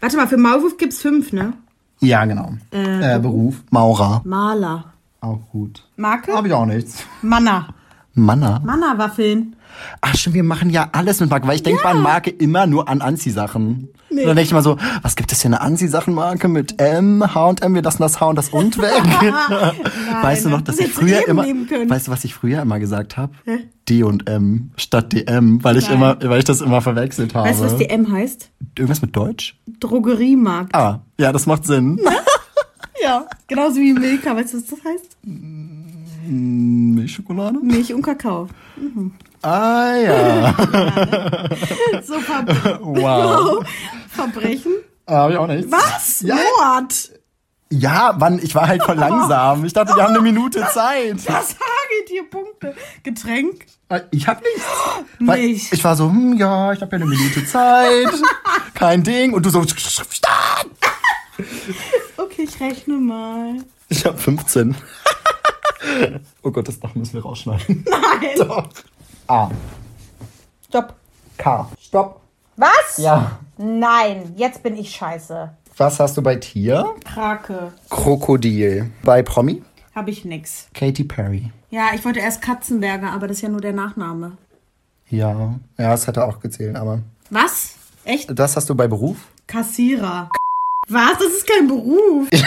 Warte 0.00 0.16
mal, 0.16 0.28
für 0.28 0.36
Maulwurf 0.36 0.76
gibt's 0.76 1.00
fünf, 1.00 1.32
ne? 1.32 1.54
Ja, 2.00 2.24
genau. 2.24 2.52
Äh, 2.70 3.18
Beruf? 3.18 3.62
Maurer. 3.70 4.20
Maler. 4.24 4.92
Auch 5.20 5.40
gut. 5.50 5.82
Marke? 5.96 6.32
Habe 6.34 6.48
ich 6.48 6.54
auch 6.54 6.66
nichts. 6.66 7.04
Manna. 7.22 7.68
Manna. 8.14 8.60
Manna-Waffeln. 8.64 9.55
Ach 10.00 10.14
stimmt, 10.14 10.34
wir 10.34 10.42
machen 10.42 10.70
ja 10.70 10.88
alles 10.92 11.20
mit 11.20 11.30
Marke, 11.30 11.46
weil 11.46 11.56
ich 11.56 11.62
denke 11.62 11.82
bei 11.82 11.94
Marke 11.94 12.30
immer 12.30 12.66
nur 12.66 12.88
an 12.88 13.00
Anziehsachen. 13.00 13.88
Nee. 14.08 14.20
Und 14.22 14.28
dann 14.28 14.36
denke 14.36 14.42
ich 14.42 14.50
immer 14.52 14.62
so, 14.62 14.76
was 15.02 15.16
gibt 15.16 15.32
es 15.32 15.42
hier 15.42 15.48
eine 15.48 15.60
Anziehsachenmarke 15.60 16.48
mit 16.48 16.80
M, 16.80 17.22
H&M, 17.34 17.74
wir 17.74 17.82
lassen 17.82 18.02
das 18.02 18.20
H 18.20 18.26
und 18.26 18.36
das 18.36 18.48
und 18.50 18.78
weg. 18.82 19.02
weißt 20.22 20.44
du 20.44 20.50
noch, 20.50 20.60
dass 20.62 20.76
das 20.76 20.86
ich 20.86 20.92
früher 20.92 21.26
immer, 21.26 21.44
weißt 21.44 22.06
du, 22.06 22.12
was 22.12 22.24
ich 22.24 22.34
früher 22.34 22.62
immer 22.62 22.78
gesagt 22.78 23.16
habe? 23.16 23.32
D 23.88 24.02
und 24.02 24.28
M 24.28 24.70
statt 24.76 25.12
DM, 25.12 25.62
weil 25.64 25.76
ich 25.76 25.88
Nein. 25.88 25.96
immer, 25.96 26.16
weil 26.22 26.38
ich 26.38 26.44
das 26.44 26.60
immer 26.60 26.80
verwechselt 26.80 27.34
habe. 27.34 27.48
Weißt 27.48 27.60
du, 27.60 27.64
was 27.64 27.76
DM 27.76 28.10
heißt? 28.10 28.50
Irgendwas 28.76 29.02
mit 29.02 29.14
Deutsch? 29.16 29.56
Drogeriemarkt. 29.80 30.74
Ah, 30.74 31.00
ja, 31.18 31.32
das 31.32 31.46
macht 31.46 31.64
Sinn. 31.66 32.00
Ja. 33.02 33.26
Genauso 33.46 33.76
wie 33.76 33.92
Milka. 33.92 34.34
Weißt 34.34 34.54
du, 34.54 34.58
was 34.58 34.66
das 34.66 34.78
heißt? 34.84 35.18
Milchschokolade? 36.26 37.58
Milch 37.62 37.92
und 37.94 38.02
Kakao. 38.02 38.48
Ah 39.46 39.94
ja, 39.96 40.54
So 42.02 42.18
Ver 42.18 42.80
wow. 42.82 43.64
Verbrechen. 44.08 44.72
Ah, 45.06 45.14
Habe 45.18 45.32
ich 45.34 45.38
auch 45.38 45.46
nichts. 45.46 45.70
Was? 45.70 46.20
Ja. 46.22 46.34
Mord. 46.34 47.10
Ja, 47.70 48.12
Mann, 48.18 48.40
ich 48.42 48.54
war 48.56 48.66
halt 48.66 48.82
voll 48.82 48.96
langsam. 48.96 49.64
Ich 49.64 49.72
dachte, 49.72 49.94
wir 49.94 50.02
haben 50.02 50.14
eine 50.14 50.20
Minute 50.20 50.66
Zeit. 50.72 51.14
Das 51.26 51.48
geht 51.50 52.08
hier 52.08 52.28
Punkte. 52.28 52.74
Getränk. 53.04 53.66
Äh, 53.88 54.00
Ich 54.10 54.26
hab 54.26 54.40
nichts. 54.42 54.64
Weil 55.20 55.40
Nicht. 55.46 55.72
Ich 55.72 55.84
war 55.84 55.94
so, 55.94 56.08
hm, 56.08 56.36
ja, 56.38 56.72
ich 56.72 56.80
habe 56.80 56.96
ja 56.96 57.02
eine 57.02 57.06
Minute 57.06 57.46
Zeit. 57.46 58.12
Kein 58.74 59.04
Ding. 59.04 59.32
Und 59.32 59.46
du 59.46 59.50
so, 59.50 59.62
Start. 59.64 60.66
Okay, 62.16 62.42
ich 62.48 62.60
rechne 62.60 62.94
mal. 62.94 63.58
Ich 63.88 64.04
habe 64.04 64.18
15. 64.18 64.74
oh 66.42 66.50
Gott, 66.50 66.66
das 66.66 66.80
Dach 66.80 66.96
müssen 66.96 67.14
wir 67.14 67.22
rausschneiden. 67.22 67.84
Nein. 67.88 68.30
Doch. 68.38 68.68
A. 69.28 69.50
Stopp. 70.68 70.94
K. 71.36 71.68
Stopp. 71.80 72.20
Was? 72.56 72.98
Ja. 72.98 73.38
Nein, 73.58 74.34
jetzt 74.36 74.62
bin 74.62 74.76
ich 74.76 74.90
scheiße. 74.90 75.50
Was 75.76 76.00
hast 76.00 76.16
du 76.16 76.22
bei 76.22 76.36
Tier? 76.36 76.94
Krake. 77.04 77.72
Krokodil. 77.90 78.90
Bei 79.02 79.22
Promi? 79.22 79.62
Hab 79.94 80.08
ich 80.08 80.24
nix. 80.24 80.68
Katy 80.74 81.04
Perry. 81.04 81.50
Ja, 81.70 81.88
ich 81.94 82.04
wollte 82.04 82.20
erst 82.20 82.40
Katzenberger, 82.40 83.10
aber 83.12 83.26
das 83.26 83.38
ist 83.38 83.42
ja 83.42 83.48
nur 83.48 83.60
der 83.60 83.72
Nachname. 83.72 84.38
Ja. 85.08 85.54
Ja, 85.76 85.90
das 85.90 86.06
hätte 86.06 86.24
auch 86.24 86.40
gezählt, 86.40 86.76
aber. 86.76 87.00
Was? 87.30 87.74
Echt? 88.04 88.30
Das 88.38 88.56
hast 88.56 88.70
du 88.70 88.74
bei 88.74 88.86
Beruf? 88.86 89.16
Kassierer. 89.46 90.30
Was? 90.88 91.18
Das 91.18 91.28
ist 91.28 91.46
kein 91.46 91.66
Beruf. 91.66 92.28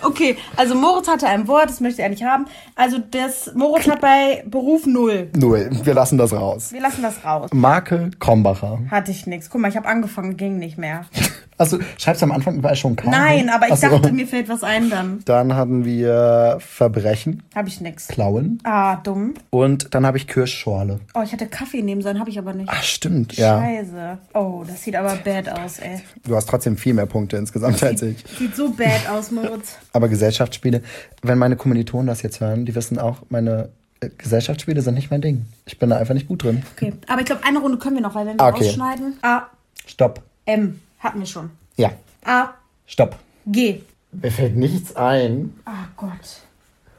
Okay, 0.00 0.36
also 0.56 0.76
Moritz 0.76 1.08
hatte 1.08 1.26
ein 1.26 1.48
Wort, 1.48 1.68
das 1.68 1.80
möchte 1.80 2.02
er 2.02 2.08
nicht 2.08 2.22
haben. 2.22 2.46
Also 2.76 2.98
das 2.98 3.52
Moritz 3.56 3.88
hat 3.88 4.00
bei 4.00 4.44
Beruf 4.46 4.86
null. 4.86 5.28
Null. 5.36 5.70
Wir 5.82 5.92
lassen 5.92 6.16
das 6.18 6.32
raus. 6.32 6.72
Wir 6.72 6.80
lassen 6.80 7.02
das 7.02 7.24
raus. 7.24 7.50
Marke 7.52 8.12
Krombacher. 8.20 8.78
Hatte 8.92 9.10
ich 9.10 9.26
nix. 9.26 9.50
Guck 9.50 9.60
mal, 9.60 9.68
ich 9.68 9.76
habe 9.76 9.88
angefangen, 9.88 10.36
ging 10.36 10.58
nicht 10.58 10.78
mehr. 10.78 11.06
Also, 11.58 11.78
schreibst 11.98 12.22
du 12.22 12.26
am 12.26 12.32
Anfang 12.32 12.56
überall 12.56 12.76
schon 12.76 12.96
K? 12.96 13.10
Nein, 13.10 13.50
aber 13.50 13.66
ich 13.66 13.72
Ach 13.72 13.76
so. 13.76 13.88
dachte, 13.88 14.12
mir 14.12 14.26
fällt 14.26 14.48
was 14.48 14.62
ein 14.62 14.88
dann. 14.90 15.20
Dann 15.24 15.54
hatten 15.56 15.84
wir 15.84 16.58
Verbrechen, 16.60 17.42
Habe 17.54 17.68
ich 17.68 17.80
nix. 17.80 18.08
Klauen 18.08 18.60
Ah, 18.64 18.96
dumm. 18.96 19.34
und 19.50 19.94
dann 19.94 20.06
habe 20.06 20.16
ich 20.16 20.26
Kirschschorle. 20.26 21.00
Oh, 21.14 21.22
ich 21.22 21.32
hätte 21.32 21.46
Kaffee 21.48 21.82
nehmen 21.82 22.00
sollen, 22.02 22.18
habe 22.20 22.30
ich 22.30 22.38
aber 22.38 22.52
nicht. 22.54 22.68
Ach, 22.72 22.82
stimmt, 22.82 23.34
ja. 23.36 23.60
Scheiße. 23.60 24.18
Oh, 24.34 24.64
das 24.66 24.82
sieht 24.82 24.96
aber 24.96 25.16
bad 25.16 25.48
aus, 25.58 25.78
ey. 25.80 26.00
Du 26.24 26.36
hast 26.36 26.48
trotzdem 26.48 26.76
viel 26.76 26.94
mehr 26.94 27.06
Punkte 27.06 27.36
insgesamt 27.36 27.82
als 27.82 28.02
ich. 28.02 28.24
Sieht 28.38 28.54
so 28.54 28.70
bad 28.70 29.08
aus, 29.10 29.30
Moritz. 29.30 29.76
Aber 29.92 30.08
Gesellschaftsspiele, 30.08 30.82
wenn 31.22 31.38
meine 31.38 31.56
Kommilitonen 31.56 32.06
das 32.06 32.22
jetzt 32.22 32.40
hören, 32.40 32.64
die 32.66 32.74
wissen 32.74 32.98
auch, 32.98 33.18
meine 33.30 33.70
äh, 34.00 34.10
Gesellschaftsspiele 34.16 34.80
sind 34.82 34.94
nicht 34.94 35.10
mein 35.10 35.20
Ding. 35.20 35.46
Ich 35.66 35.78
bin 35.78 35.90
da 35.90 35.96
einfach 35.96 36.14
nicht 36.14 36.28
gut 36.28 36.44
drin. 36.44 36.62
Okay, 36.76 36.92
aber 37.08 37.20
ich 37.20 37.26
glaube, 37.26 37.42
eine 37.44 37.58
Runde 37.58 37.78
können 37.78 37.96
wir 37.96 38.02
noch, 38.02 38.14
weil 38.14 38.26
wenn 38.26 38.36
wir 38.38 38.44
Ah, 38.44 38.50
okay. 38.50 38.68
ausschneiden. 38.68 39.14
A, 39.22 39.42
Stopp. 39.86 40.22
M. 40.46 40.80
Hatten 40.98 41.20
wir 41.20 41.26
schon. 41.26 41.50
Ja. 41.76 41.92
A, 42.24 42.50
Stopp. 42.86 43.16
G. 43.46 43.82
Mir 44.12 44.32
fällt 44.32 44.56
nichts 44.56 44.96
ein. 44.96 45.58
Ah 45.64 45.86
Gott. 45.96 46.42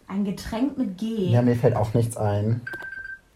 Ein 0.07 0.25
Getränk 0.25 0.77
mit 0.77 0.97
G. 0.97 1.29
Ja, 1.29 1.41
mir 1.41 1.55
fällt 1.55 1.75
auch 1.75 1.93
nichts 1.93 2.17
ein. 2.17 2.61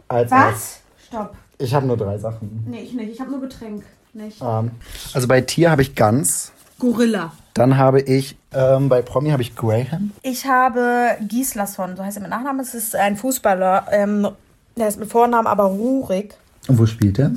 Als 0.08 0.32
Was? 0.32 0.82
Stopp. 1.08 1.36
Ich 1.58 1.74
habe 1.74 1.86
nur 1.86 1.98
drei 1.98 2.18
Sachen. 2.18 2.66
Nee, 2.68 2.82
ich 2.82 2.94
nicht. 2.94 3.12
Ich 3.12 3.20
habe 3.20 3.32
nur 3.32 3.42
Getränk. 3.42 3.84
Nicht. 4.14 4.42
Ähm, 4.42 4.72
also 5.14 5.28
bei 5.28 5.42
Tier 5.42 5.72
habe 5.72 5.82
ich 5.82 5.96
Gans. 5.96 6.52
Gorilla. 6.80 7.34
Dann 7.54 7.78
habe 7.78 8.02
ich, 8.02 8.38
ähm, 8.52 8.90
bei 8.90 9.02
Promi 9.02 9.30
habe 9.32 9.42
ich 9.42 9.56
Graham. 9.56 10.12
Ich 10.22 10.46
habe 10.46 11.18
Gislason, 11.28 11.96
so 11.96 12.04
heißt 12.04 12.18
er 12.18 12.22
mit 12.22 12.30
Nachnamen. 12.30 12.62
Es 12.62 12.74
ist 12.74 12.96
ein 12.96 13.16
Fußballer. 13.16 13.88
Ähm, 13.92 14.28
der 14.76 14.88
ist 14.88 15.00
mit 15.00 15.10
Vornamen 15.10 15.48
aber 15.48 15.66
Rurik. 15.66 16.36
Und 16.68 16.78
wo 16.80 16.86
spielt 16.86 17.20
er? 17.20 17.32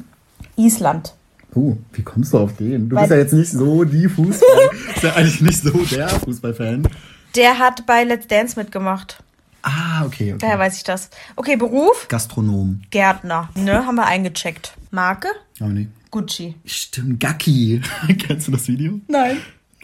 Island. 0.57 1.15
Oh, 1.57 1.77
wie 1.95 2.03
kommst 2.03 2.35
du 2.35 2.38
auf 2.38 2.55
den? 2.57 2.88
Du 2.90 2.97
Weil- 2.97 3.05
bist 3.05 3.11
ja 3.12 3.16
jetzt 3.19 3.33
nicht 3.33 3.51
so 3.51 3.83
die 3.85 4.09
Fußball. 4.09 4.71
bist 4.92 5.03
ja 5.03 5.14
eigentlich 5.14 5.40
nicht 5.40 5.62
so 5.62 5.71
der 5.71 6.09
Fußballfan. 6.09 6.87
Der 7.35 7.59
hat 7.59 7.87
bei 7.87 8.05
Let's 8.05 8.27
Dance 8.29 8.59
mitgemacht. 8.59 9.23
Ah, 9.62 10.05
okay. 10.05 10.33
okay. 10.35 10.38
Daher 10.38 10.59
weiß 10.59 10.77
ich 10.77 10.85
das. 10.85 11.11
Okay, 11.35 11.57
Beruf? 11.57 12.07
Gastronom. 12.09 12.83
Gärtner. 12.90 13.49
Ne, 13.55 13.87
haben 13.87 13.97
wir 13.97 14.07
eingecheckt. 14.07 14.75
Marke? 14.90 15.29
Aber 15.59 15.71
nee. 15.71 15.88
Gucci. 16.11 16.55
Stimmt, 16.64 17.21
Gacki. 17.21 17.81
Kennst 18.27 18.47
du 18.49 18.53
das 18.53 18.69
Video? 18.69 19.01
Nein. 19.09 19.38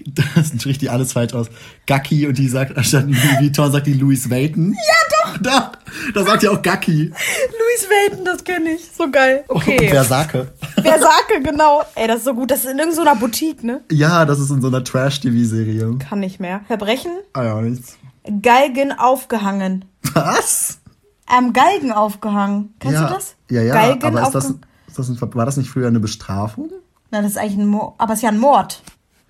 Das 0.07 0.53
spricht 0.59 0.83
die 0.83 0.89
alles 0.91 1.13
falsch 1.13 1.33
aus. 1.33 1.49
Gacki 1.87 2.27
und 2.27 2.39
die 2.39 2.49
sagt, 2.49 2.77
anstatt 2.77 3.07
Louis 3.07 3.39
Vuitton 3.41 3.73
sagt 3.73 3.87
die 3.87 3.95
Louis 3.95 4.29
Vuitton. 4.31 4.73
Ja, 4.75 5.33
doch. 5.33 5.39
Da, 5.39 5.73
da 6.15 6.25
sagt 6.25 6.43
die 6.43 6.49
auch 6.49 6.61
Gacki. 6.63 7.07
Louis 7.11 7.89
Vuitton, 7.89 8.25
das 8.25 8.43
kenne 8.45 8.71
ich. 8.73 8.91
So 8.97 9.11
geil. 9.11 9.45
Und 9.49 9.57
Okay. 9.57 9.89
Versake. 9.89 10.49
Versake, 10.75 11.43
genau. 11.43 11.83
Ey, 11.95 12.07
das 12.09 12.19
ist 12.19 12.25
so 12.25 12.35
gut. 12.35 12.51
Das 12.51 12.65
ist 12.65 12.71
in 12.71 12.79
irgendeiner 12.79 13.17
Boutique, 13.17 13.63
ne? 13.65 13.83
Ja, 13.91 14.25
das 14.25 14.39
ist 14.41 14.51
in 14.51 14.61
so 14.61 14.69
einer 14.69 14.83
Trash-TV-Serie. 14.85 15.99
Kann 15.99 16.21
nicht 16.21 16.41
mehr. 16.41 16.61
Verbrechen? 16.67 17.13
Ah 17.35 17.45
ja, 17.45 17.61
nichts. 17.61 17.97
Galgen 18.43 18.93
aufgehangen. 18.93 19.85
Was? 20.15 20.79
Am 21.27 21.53
Galgen 21.53 21.93
aufgehangen. 21.93 22.75
Kennst 22.81 22.95
ja. 23.01 23.07
du 23.09 23.15
das? 23.15 23.35
Ja, 23.51 23.63
ja, 23.63 23.75
Galgen 23.75 24.05
aber 24.05 24.23
ist 24.23 24.35
das, 24.35 24.45
aufgehangen. 24.47 24.67
ist 24.89 24.99
das 24.99 25.09
ein, 25.09 25.35
war 25.35 25.47
das 25.47 25.57
nicht 25.57 25.71
früher 25.71 25.89
eine 25.89 26.01
Bestrafung? 26.01 26.71
Na, 27.11 27.23
das 27.23 27.33
ist 27.33 27.39
eigentlich 27.39 27.59
ein 27.59 27.67
Mord. 27.67 27.95
Aber 27.99 28.13
es 28.13 28.19
ist 28.19 28.23
ja 28.23 28.29
ein 28.31 28.39
Mord. 28.39 28.83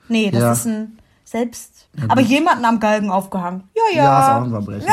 Nee, 0.08 0.30
das 0.30 0.40
Ja. 0.42 0.52
ist 0.52 0.66
ein 0.66 0.98
Selbst. 1.24 1.88
aber 2.08 2.20
jemanden 2.20 2.64
am 2.64 2.78
Galgen 2.80 3.10
aufgehangen. 3.10 3.64
Ja, 3.74 3.96
ja. 3.96 4.04
Ja, 4.04 4.20
ist 4.20 4.34
auch 4.34 4.44
ein 4.44 4.50
Verbrechen. 4.50 4.88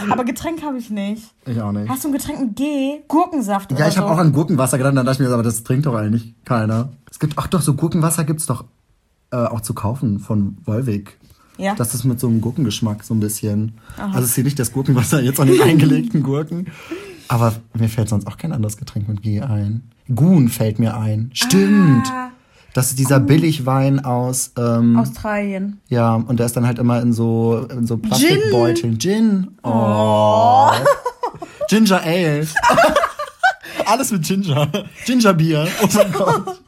aber 0.10 0.24
Getränk 0.24 0.62
habe 0.62 0.78
ich 0.78 0.88
nicht. 0.90 1.24
Ich 1.46 1.60
auch 1.60 1.72
nicht. 1.72 1.88
Hast 1.88 2.04
du 2.04 2.08
ein 2.08 2.12
Getränk 2.12 2.40
mit 2.40 2.56
G? 2.56 3.00
Gurkensaft 3.08 3.72
Ja, 3.72 3.88
ich 3.88 3.98
habe 3.98 4.08
so? 4.08 4.14
auch 4.14 4.18
an 4.18 4.32
Gurkenwasser 4.32 4.78
gedacht, 4.78 4.96
dann 4.96 5.04
dachte 5.04 5.22
ich 5.22 5.28
mir, 5.28 5.34
aber 5.34 5.42
das 5.42 5.62
trinkt 5.64 5.86
doch 5.86 5.94
eigentlich 5.94 6.34
keiner. 6.44 6.90
Es 7.10 7.18
gibt, 7.18 7.34
ach 7.36 7.48
doch, 7.48 7.60
so 7.60 7.74
Gurkenwasser 7.74 8.24
gibt's 8.24 8.46
doch 8.46 8.64
äh, 9.30 9.36
auch 9.36 9.60
zu 9.60 9.74
kaufen 9.74 10.20
von 10.20 10.56
Wolwig. 10.64 11.18
Ja. 11.58 11.74
Das 11.74 11.92
ist 11.92 12.04
mit 12.04 12.20
so 12.20 12.28
einem 12.28 12.40
Gurkengeschmack 12.40 13.02
so 13.02 13.14
ein 13.14 13.20
bisschen. 13.20 13.74
Also 13.96 14.20
es 14.20 14.26
ist 14.26 14.34
hier 14.36 14.44
nicht 14.44 14.58
das 14.58 14.72
Gurkenwasser 14.72 15.20
jetzt 15.20 15.40
an 15.40 15.48
den 15.48 15.60
eingelegten 15.62 16.22
Gurken. 16.22 16.68
Aber 17.26 17.52
mir 17.74 17.88
fällt 17.88 18.08
sonst 18.08 18.26
auch 18.26 18.38
kein 18.38 18.52
anderes 18.52 18.76
Getränk 18.76 19.08
mit 19.08 19.22
G 19.22 19.42
ein. 19.42 19.90
Gun 20.14 20.48
fällt 20.48 20.78
mir 20.78 20.96
ein. 20.96 21.30
Stimmt. 21.34 22.06
Ah. 22.10 22.30
Das 22.74 22.88
ist 22.90 22.98
dieser 22.98 23.18
Billigwein 23.18 24.04
aus, 24.04 24.52
ähm, 24.58 24.98
Australien. 24.98 25.80
ja, 25.88 26.14
und 26.14 26.38
der 26.38 26.46
ist 26.46 26.56
dann 26.56 26.66
halt 26.66 26.78
immer 26.78 27.00
in 27.00 27.12
so, 27.12 27.66
in 27.70 27.86
so 27.86 27.96
Plastikbeuteln. 27.96 28.98
Gin. 28.98 29.48
Oh. 29.62 30.70
Ginger 31.68 32.02
Ale. 32.02 32.46
Alles 33.86 34.10
mit 34.12 34.22
Ginger. 34.22 34.68
Gingerbier. 35.06 35.66
Oh 35.82 35.88
mein 35.94 36.12
Gott. 36.12 36.60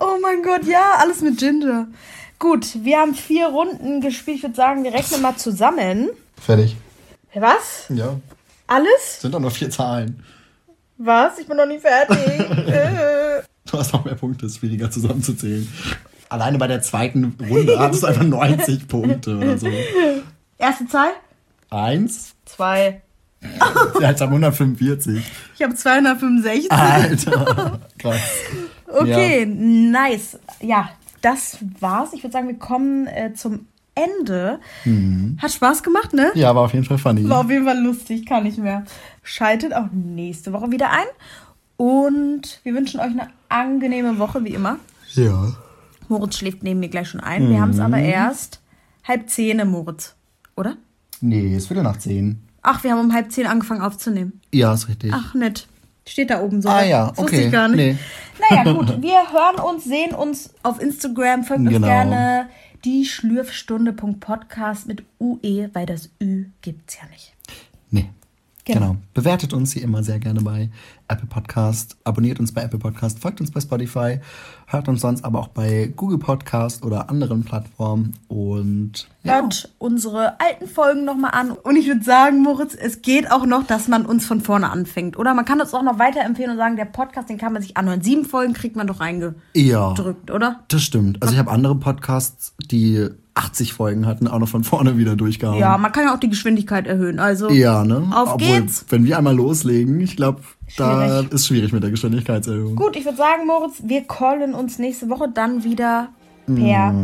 Oh 0.00 0.16
mein 0.22 0.42
Gott, 0.42 0.64
ja, 0.66 0.96
alles 1.00 1.20
mit 1.22 1.38
Ginger. 1.38 1.86
Gut, 2.38 2.66
wir 2.84 2.98
haben 2.98 3.14
vier 3.14 3.46
Runden 3.48 4.00
gespielt. 4.00 4.36
Ich 4.36 4.42
würde 4.42 4.54
sagen, 4.54 4.84
wir 4.84 4.92
rechnen 4.92 5.22
mal 5.22 5.36
zusammen. 5.36 6.10
Fertig. 6.40 6.76
Was? 7.34 7.86
Ja. 7.88 8.16
Alles? 8.66 9.20
Sind 9.20 9.34
doch 9.34 9.40
nur 9.40 9.50
vier 9.50 9.70
Zahlen. 9.70 10.22
Was? 10.98 11.38
Ich 11.38 11.46
bin 11.46 11.56
noch 11.56 11.66
nicht 11.66 11.80
fertig. 11.80 12.18
Du 13.70 13.78
hast 13.78 13.92
noch 13.92 14.04
mehr 14.04 14.14
Punkte, 14.14 14.46
ist 14.46 14.58
schwieriger 14.58 14.90
zusammenzuzählen. 14.90 15.68
Alleine 16.28 16.58
bei 16.58 16.66
der 16.66 16.82
zweiten 16.82 17.36
Runde 17.48 17.78
hattest 17.78 18.02
du 18.02 18.06
einfach 18.08 18.22
90 18.24 18.88
Punkte 18.88 19.36
oder 19.36 19.58
so. 19.58 19.68
Erste 20.58 20.86
Zahl? 20.86 21.10
Eins? 21.70 22.34
Zwei. 22.44 23.02
Ja, 24.00 24.10
jetzt 24.10 24.20
haben 24.20 24.30
145. 24.30 25.22
Ich 25.54 25.62
habe 25.62 25.74
265. 25.74 26.72
Alter. 26.72 27.80
Krass. 27.98 28.20
Okay, 28.86 29.46
nice. 29.46 30.38
Ja, 30.60 30.90
das 31.20 31.58
war's. 31.80 32.12
Ich 32.12 32.22
würde 32.22 32.32
sagen, 32.32 32.48
wir 32.48 32.58
kommen 32.58 33.06
äh, 33.06 33.34
zum 33.34 33.66
Ende. 33.94 34.60
Hat 35.38 35.52
Spaß 35.52 35.82
gemacht, 35.82 36.12
ne? 36.12 36.30
Ja, 36.34 36.54
war 36.54 36.64
auf 36.64 36.72
jeden 36.72 36.84
Fall 36.84 36.98
funny. 36.98 37.28
War 37.28 37.40
auf 37.40 37.50
jeden 37.50 37.64
Fall 37.64 37.78
lustig, 37.78 38.26
kann 38.26 38.42
nicht 38.44 38.58
mehr. 38.58 38.84
Schaltet 39.22 39.74
auch 39.74 39.86
nächste 39.92 40.52
Woche 40.52 40.70
wieder 40.70 40.90
ein. 40.90 41.06
Und 41.76 42.60
wir 42.62 42.74
wünschen 42.74 43.00
euch 43.00 43.06
eine 43.10 43.28
angenehme 43.48 44.18
Woche, 44.18 44.44
wie 44.44 44.54
immer. 44.54 44.78
Ja. 45.14 45.52
Moritz 46.08 46.38
schläft 46.38 46.62
neben 46.62 46.80
mir 46.80 46.88
gleich 46.88 47.08
schon 47.08 47.20
ein. 47.20 47.48
Wir 47.50 47.60
haben 47.60 47.70
es 47.70 47.80
aber 47.80 47.98
erst 47.98 48.60
halb 49.04 49.28
zehn, 49.28 49.66
Moritz. 49.68 50.14
Oder? 50.56 50.76
Nee, 51.20 51.56
ist 51.56 51.70
wieder 51.70 51.82
nach 51.82 51.96
10. 51.98 52.40
Ach, 52.62 52.82
wir 52.84 52.92
haben 52.92 53.00
um 53.00 53.12
halb 53.12 53.30
zehn 53.32 53.46
angefangen 53.46 53.80
aufzunehmen. 53.80 54.40
Ja, 54.52 54.72
ist 54.74 54.88
richtig. 54.88 55.12
Ach, 55.14 55.34
nett. 55.34 55.66
Steht 56.08 56.30
da 56.30 56.40
oben 56.40 56.62
so. 56.62 56.68
Ah, 56.68 56.84
ja, 56.84 57.08
Das 57.08 57.18
wusste 57.18 57.36
okay. 57.36 57.46
ich 57.46 57.52
gar 57.52 57.68
nicht. 57.68 57.76
Nee. 57.78 57.96
Naja, 58.50 58.72
gut. 58.72 59.02
Wir 59.02 59.32
hören 59.32 59.60
uns, 59.68 59.84
sehen 59.84 60.14
uns 60.14 60.54
auf 60.62 60.80
Instagram. 60.80 61.42
Folgt 61.44 61.62
uns 61.62 61.70
Genau. 61.70 61.86
gerne 61.86 62.48
die 62.84 63.04
Schlürfstunde.podcast 63.04 64.86
mit 64.86 65.02
UE, 65.20 65.70
weil 65.72 65.86
das 65.86 66.10
Ü 66.22 66.46
gibt's 66.62 66.96
ja 67.00 67.08
nicht. 67.10 67.34
Nee. 67.90 68.10
Genau. 68.66 68.80
Genau. 68.80 68.96
Bewertet 69.14 69.52
uns 69.52 69.72
hier 69.72 69.84
immer 69.84 70.02
sehr 70.02 70.18
gerne 70.18 70.40
bei 70.40 70.70
Apple 71.06 71.28
Podcast. 71.28 71.96
Abonniert 72.02 72.40
uns 72.40 72.52
bei 72.52 72.62
Apple 72.62 72.80
Podcast. 72.80 73.20
Folgt 73.20 73.40
uns 73.40 73.52
bei 73.52 73.60
Spotify. 73.60 74.18
Hört 74.66 74.88
uns 74.88 75.02
sonst 75.02 75.24
aber 75.24 75.38
auch 75.38 75.48
bei 75.48 75.92
Google 75.94 76.18
Podcast 76.18 76.84
oder 76.84 77.08
anderen 77.08 77.44
Plattformen. 77.44 78.14
Und 78.26 79.06
ja, 79.22 79.34
Hört 79.34 79.72
unsere 79.78 80.40
alten 80.40 80.66
Folgen 80.66 81.04
nochmal 81.04 81.30
an. 81.32 81.52
Und 81.52 81.76
ich 81.76 81.86
würde 81.86 82.02
sagen, 82.02 82.42
Moritz, 82.42 82.74
es 82.74 83.02
geht 83.02 83.30
auch 83.30 83.46
noch, 83.46 83.64
dass 83.64 83.86
man 83.86 84.04
uns 84.04 84.26
von 84.26 84.40
vorne 84.40 84.68
anfängt. 84.68 85.16
Oder 85.16 85.32
man 85.34 85.44
kann 85.44 85.60
uns 85.60 85.72
auch 85.72 85.84
noch 85.84 86.00
weiterempfehlen 86.00 86.50
und 86.50 86.56
sagen, 86.56 86.74
der 86.74 86.86
Podcast, 86.86 87.30
den 87.30 87.38
kann 87.38 87.52
man 87.52 87.62
sich 87.62 87.76
anhören. 87.76 88.02
Sieben 88.02 88.24
Folgen 88.24 88.52
kriegt 88.52 88.74
man 88.74 88.88
doch 88.88 88.98
reingedrückt, 88.98 89.38
ja 89.54 89.94
oder? 90.34 90.64
das 90.66 90.82
stimmt. 90.82 91.22
Also 91.22 91.34
ich 91.34 91.38
habe 91.38 91.52
andere 91.52 91.76
Podcasts, 91.76 92.54
die 92.68 93.10
80 93.36 93.74
Folgen 93.74 94.06
hatten, 94.06 94.28
auch 94.28 94.38
noch 94.38 94.48
von 94.48 94.64
vorne 94.64 94.96
wieder 94.96 95.14
durchgehauen. 95.14 95.58
Ja, 95.58 95.76
man 95.76 95.92
kann 95.92 96.04
ja 96.04 96.14
auch 96.14 96.18
die 96.18 96.30
Geschwindigkeit 96.30 96.86
erhöhen. 96.86 97.18
Also 97.18 97.50
Ja, 97.50 97.84
ne? 97.84 98.08
Auf 98.14 98.34
Obwohl, 98.34 98.60
geht's. 98.60 98.86
Wenn 98.88 99.04
wir 99.04 99.18
einmal 99.18 99.36
loslegen, 99.36 100.00
ich 100.00 100.16
glaube, 100.16 100.40
da 100.76 101.20
ist 101.20 101.46
schwierig 101.46 101.72
mit 101.72 101.82
der 101.82 101.90
Geschwindigkeitserhöhung. 101.90 102.76
gut, 102.76 102.96
ich 102.96 103.04
würde 103.04 103.18
sagen, 103.18 103.46
Moritz, 103.46 103.82
wir 103.84 104.04
callen 104.04 104.54
uns 104.54 104.78
nächste 104.78 105.08
Woche 105.10 105.28
dann 105.32 105.64
wieder 105.64 106.08
per 106.46 106.94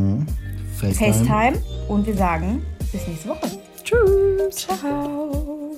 FaceTime. 0.78 1.12
FaceTime. 1.12 1.59
Und 1.89 2.07
wir 2.07 2.14
sagen 2.14 2.62
bis 2.91 3.07
nächste 3.07 3.28
Woche. 3.28 3.51
Tschüss. 3.85 4.66
Ciao. 4.66 5.76